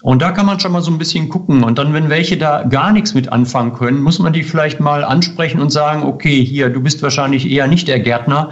Und 0.02 0.22
da 0.22 0.32
kann 0.32 0.46
man 0.46 0.60
schon 0.60 0.72
mal 0.72 0.82
so 0.82 0.92
ein 0.92 0.98
bisschen 0.98 1.28
gucken. 1.28 1.64
Und 1.64 1.78
dann, 1.78 1.94
wenn 1.94 2.10
welche 2.10 2.38
da 2.38 2.64
gar 2.64 2.92
nichts 2.94 3.14
mit 3.14 3.32
anfangen 3.32 3.74
können, 3.74 4.02
muss 4.02 4.20
man 4.20 4.32
die 4.32 4.44
vielleicht 4.44 4.80
mal 4.80 5.04
ansprechen 5.04 5.62
und 5.62 5.72
sagen, 5.72 6.04
okay, 6.04 6.44
hier, 6.44 6.70
du 6.70 6.80
bist 6.80 7.04
wahrscheinlich 7.04 7.50
eher 7.50 7.68
nicht 7.68 7.88
der 7.88 8.00
Gärtner, 8.00 8.52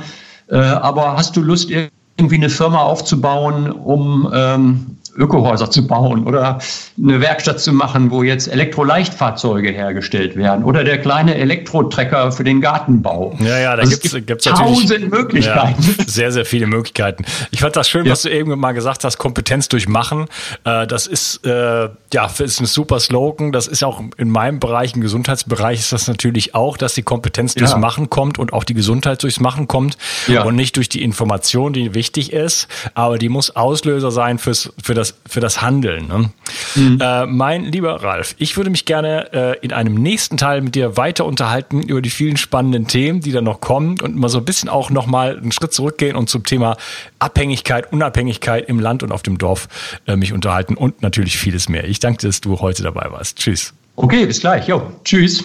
äh, 0.49 0.57
aber 0.57 1.15
hast 1.15 1.37
du 1.37 1.41
Lust, 1.41 1.69
irgendwie 1.71 2.35
eine 2.35 2.49
Firma 2.49 2.79
aufzubauen, 2.79 3.71
um 3.71 4.29
ähm, 4.33 4.97
Ökohäuser 5.17 5.69
zu 5.71 5.87
bauen 5.87 6.25
oder 6.25 6.59
eine 7.01 7.21
Werkstatt 7.21 7.59
zu 7.59 7.73
machen, 7.73 8.11
wo 8.11 8.23
jetzt 8.23 8.47
Elektroleichtfahrzeuge 8.47 9.69
hergestellt 9.71 10.35
werden 10.35 10.63
oder 10.63 10.83
der 10.83 10.99
kleine 10.99 11.35
Elektrotrecker 11.35 12.31
für 12.31 12.43
den 12.43 12.61
Gartenbau. 12.61 13.35
Ja, 13.39 13.57
ja, 13.57 13.75
da 13.75 13.81
also 13.81 13.97
gibt's, 13.97 14.13
gibt 14.13 14.45
es 14.45 14.53
tausend 14.53 15.11
Möglichkeiten. 15.11 15.83
Ja, 15.97 16.03
sehr, 16.05 16.31
sehr 16.31 16.45
viele 16.45 16.67
Möglichkeiten. 16.67 17.25
Ich 17.51 17.61
fand 17.61 17.75
das 17.75 17.89
schön, 17.89 18.05
ja. 18.05 18.11
was 18.11 18.21
du 18.21 18.29
eben 18.29 18.57
mal 18.59 18.73
gesagt 18.73 19.03
hast, 19.03 19.17
Kompetenz 19.17 19.67
durch 19.67 19.87
Machen. 19.87 20.27
Äh, 20.63 20.87
das 20.87 21.07
ist, 21.07 21.45
äh, 21.45 21.89
ja, 22.13 22.29
ist 22.39 22.59
ein 22.59 22.65
super 22.65 22.99
Slogan. 22.99 23.51
Das 23.51 23.67
ist 23.67 23.83
auch 23.83 24.01
in 24.17 24.29
meinem 24.29 24.59
Bereich, 24.59 24.95
im 24.95 25.01
Gesundheitsbereich 25.01 25.79
ist 25.79 25.91
das 25.91 26.07
natürlich 26.07 26.55
auch, 26.55 26.77
dass 26.77 26.93
die 26.93 27.03
Kompetenz 27.03 27.55
durchs 27.55 27.71
ja. 27.71 27.77
Machen 27.77 28.09
kommt 28.09 28.39
und 28.39 28.53
auch 28.53 28.63
die 28.63 28.73
Gesundheit 28.73 29.23
durchs 29.23 29.39
Machen 29.39 29.67
kommt 29.67 29.97
ja. 30.27 30.43
und 30.43 30.55
nicht 30.55 30.75
durch 30.77 30.89
die 30.89 31.03
Information, 31.03 31.73
die 31.73 31.93
wichtig 31.93 32.33
ist, 32.33 32.67
aber 32.93 33.17
die 33.17 33.29
muss 33.29 33.55
Auslöser 33.55 34.11
sein 34.11 34.37
fürs, 34.37 34.71
für 34.81 34.93
das 34.93 35.06
das, 35.07 35.19
für 35.27 35.39
das 35.39 35.61
Handeln. 35.61 36.07
Ne? 36.07 36.29
Mhm. 36.75 36.99
Äh, 37.01 37.25
mein 37.25 37.65
lieber 37.65 38.03
Ralf, 38.03 38.35
ich 38.37 38.57
würde 38.57 38.69
mich 38.69 38.85
gerne 38.85 39.33
äh, 39.33 39.65
in 39.65 39.73
einem 39.73 39.95
nächsten 39.95 40.37
Teil 40.37 40.61
mit 40.61 40.75
dir 40.75 40.97
weiter 40.97 41.25
unterhalten 41.25 41.81
über 41.81 42.01
die 42.01 42.09
vielen 42.09 42.37
spannenden 42.37 42.87
Themen, 42.87 43.21
die 43.21 43.31
da 43.31 43.41
noch 43.41 43.61
kommen 43.61 43.99
und 44.01 44.15
mal 44.15 44.29
so 44.29 44.39
ein 44.39 44.45
bisschen 44.45 44.69
auch 44.69 44.89
nochmal 44.89 45.37
einen 45.37 45.51
Schritt 45.51 45.73
zurückgehen 45.73 46.15
und 46.15 46.29
zum 46.29 46.43
Thema 46.43 46.77
Abhängigkeit, 47.19 47.91
Unabhängigkeit 47.91 48.67
im 48.67 48.79
Land 48.79 49.03
und 49.03 49.11
auf 49.11 49.23
dem 49.23 49.37
Dorf 49.37 49.67
äh, 50.05 50.15
mich 50.15 50.33
unterhalten 50.33 50.75
und 50.75 51.01
natürlich 51.01 51.37
vieles 51.37 51.69
mehr. 51.69 51.85
Ich 51.85 51.99
danke, 51.99 52.25
dass 52.25 52.41
du 52.41 52.59
heute 52.59 52.83
dabei 52.83 53.11
warst. 53.11 53.37
Tschüss. 53.37 53.73
Okay, 53.95 54.25
bis 54.25 54.41
gleich. 54.41 54.67
Jo, 54.67 54.91
tschüss. 55.03 55.43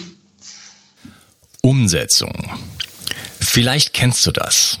Umsetzung. 1.61 2.51
Vielleicht 3.39 3.93
kennst 3.93 4.25
du 4.27 4.31
das. 4.31 4.79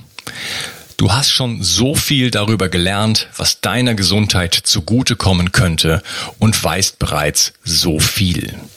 Du 0.97 1.11
hast 1.11 1.31
schon 1.31 1.63
so 1.63 1.95
viel 1.95 2.31
darüber 2.31 2.69
gelernt, 2.69 3.27
was 3.37 3.61
deiner 3.61 3.95
Gesundheit 3.95 4.53
zugutekommen 4.53 5.51
könnte 5.51 6.03
und 6.39 6.61
weißt 6.63 6.99
bereits 6.99 7.53
so 7.63 7.99
viel. 7.99 8.53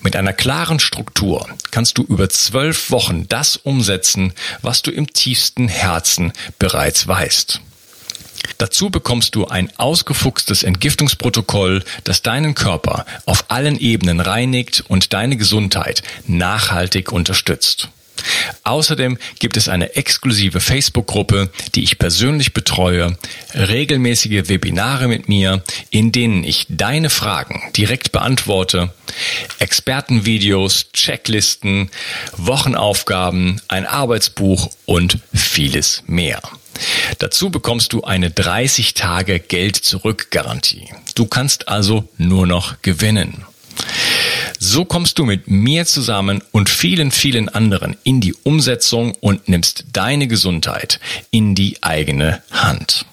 Mit 0.00 0.16
einer 0.16 0.32
klaren 0.32 0.80
Struktur 0.80 1.48
kannst 1.70 1.98
du 1.98 2.02
über 2.02 2.28
zwölf 2.28 2.90
Wochen 2.90 3.28
das 3.28 3.56
umsetzen, 3.56 4.32
was 4.62 4.82
du 4.82 4.90
im 4.90 5.12
tiefsten 5.12 5.68
Herzen 5.68 6.32
bereits 6.58 7.06
weißt. 7.08 7.60
Dazu 8.58 8.90
bekommst 8.90 9.34
du 9.34 9.46
ein 9.46 9.70
ausgefuchstes 9.78 10.62
Entgiftungsprotokoll, 10.62 11.82
das 12.04 12.22
deinen 12.22 12.54
Körper 12.54 13.06
auf 13.26 13.46
allen 13.48 13.78
Ebenen 13.78 14.20
reinigt 14.20 14.84
und 14.86 15.12
deine 15.12 15.36
Gesundheit 15.36 16.02
nachhaltig 16.26 17.10
unterstützt. 17.10 17.88
Außerdem 18.62 19.18
gibt 19.38 19.56
es 19.56 19.68
eine 19.68 19.96
exklusive 19.96 20.60
Facebook-Gruppe, 20.60 21.50
die 21.74 21.82
ich 21.82 21.98
persönlich 21.98 22.54
betreue, 22.54 23.16
regelmäßige 23.54 24.48
Webinare 24.48 25.08
mit 25.08 25.28
mir, 25.28 25.62
in 25.90 26.12
denen 26.12 26.44
ich 26.44 26.66
deine 26.68 27.10
Fragen 27.10 27.62
direkt 27.76 28.12
beantworte, 28.12 28.92
Expertenvideos, 29.58 30.90
Checklisten, 30.92 31.90
Wochenaufgaben, 32.36 33.60
ein 33.68 33.86
Arbeitsbuch 33.86 34.70
und 34.86 35.18
vieles 35.32 36.02
mehr. 36.06 36.40
Dazu 37.18 37.50
bekommst 37.50 37.92
du 37.92 38.02
eine 38.02 38.30
30 38.30 38.94
Tage 38.94 39.38
Geld 39.38 39.76
zurück 39.76 40.28
Garantie. 40.30 40.88
Du 41.14 41.26
kannst 41.26 41.68
also 41.68 42.08
nur 42.18 42.46
noch 42.46 42.82
gewinnen. 42.82 43.44
So 44.58 44.84
kommst 44.84 45.18
du 45.18 45.24
mit 45.24 45.48
mir 45.48 45.86
zusammen 45.86 46.42
und 46.52 46.68
vielen, 46.68 47.10
vielen 47.10 47.48
anderen 47.48 47.96
in 48.04 48.20
die 48.20 48.34
Umsetzung 48.34 49.14
und 49.20 49.48
nimmst 49.48 49.84
deine 49.92 50.26
Gesundheit 50.26 51.00
in 51.30 51.54
die 51.54 51.82
eigene 51.82 52.42
Hand. 52.50 53.06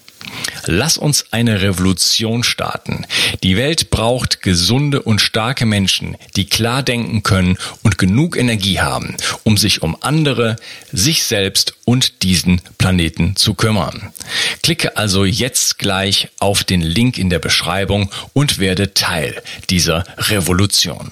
Lass 0.66 0.98
uns 0.98 1.26
eine 1.32 1.62
Revolution 1.62 2.44
starten. 2.44 3.06
Die 3.44 3.58
Welt 3.58 3.90
braucht 3.90 4.42
gesunde 4.42 5.02
und 5.02 5.20
starke 5.20 5.66
Menschen, 5.66 6.18
die 6.36 6.46
klar 6.46 6.84
denken 6.84 7.24
können 7.24 7.58
und 7.84 7.98
genug 7.98 8.38
Energie 8.38 8.80
haben, 8.80 9.16
um 9.44 9.58
sich 9.58 9.82
um 9.82 9.98
andere, 10.02 10.56
sich 10.92 11.24
selbst 11.24 11.76
und 11.86 12.24
diesen 12.24 12.62
Planeten 12.78 13.36
zu 13.36 13.54
kümmern. 13.54 14.14
Klicke 14.62 14.98
also 14.98 15.26
jetzt 15.26 15.80
gleich 15.80 16.30
auf 16.40 16.64
den 16.64 16.82
Link 16.82 17.18
in 17.18 17.30
der 17.30 17.40
Beschreibung 17.40 18.12
und 18.34 18.60
werde 18.60 18.94
Teil 18.94 19.42
dieser 19.70 20.04
Revolution. 20.18 21.12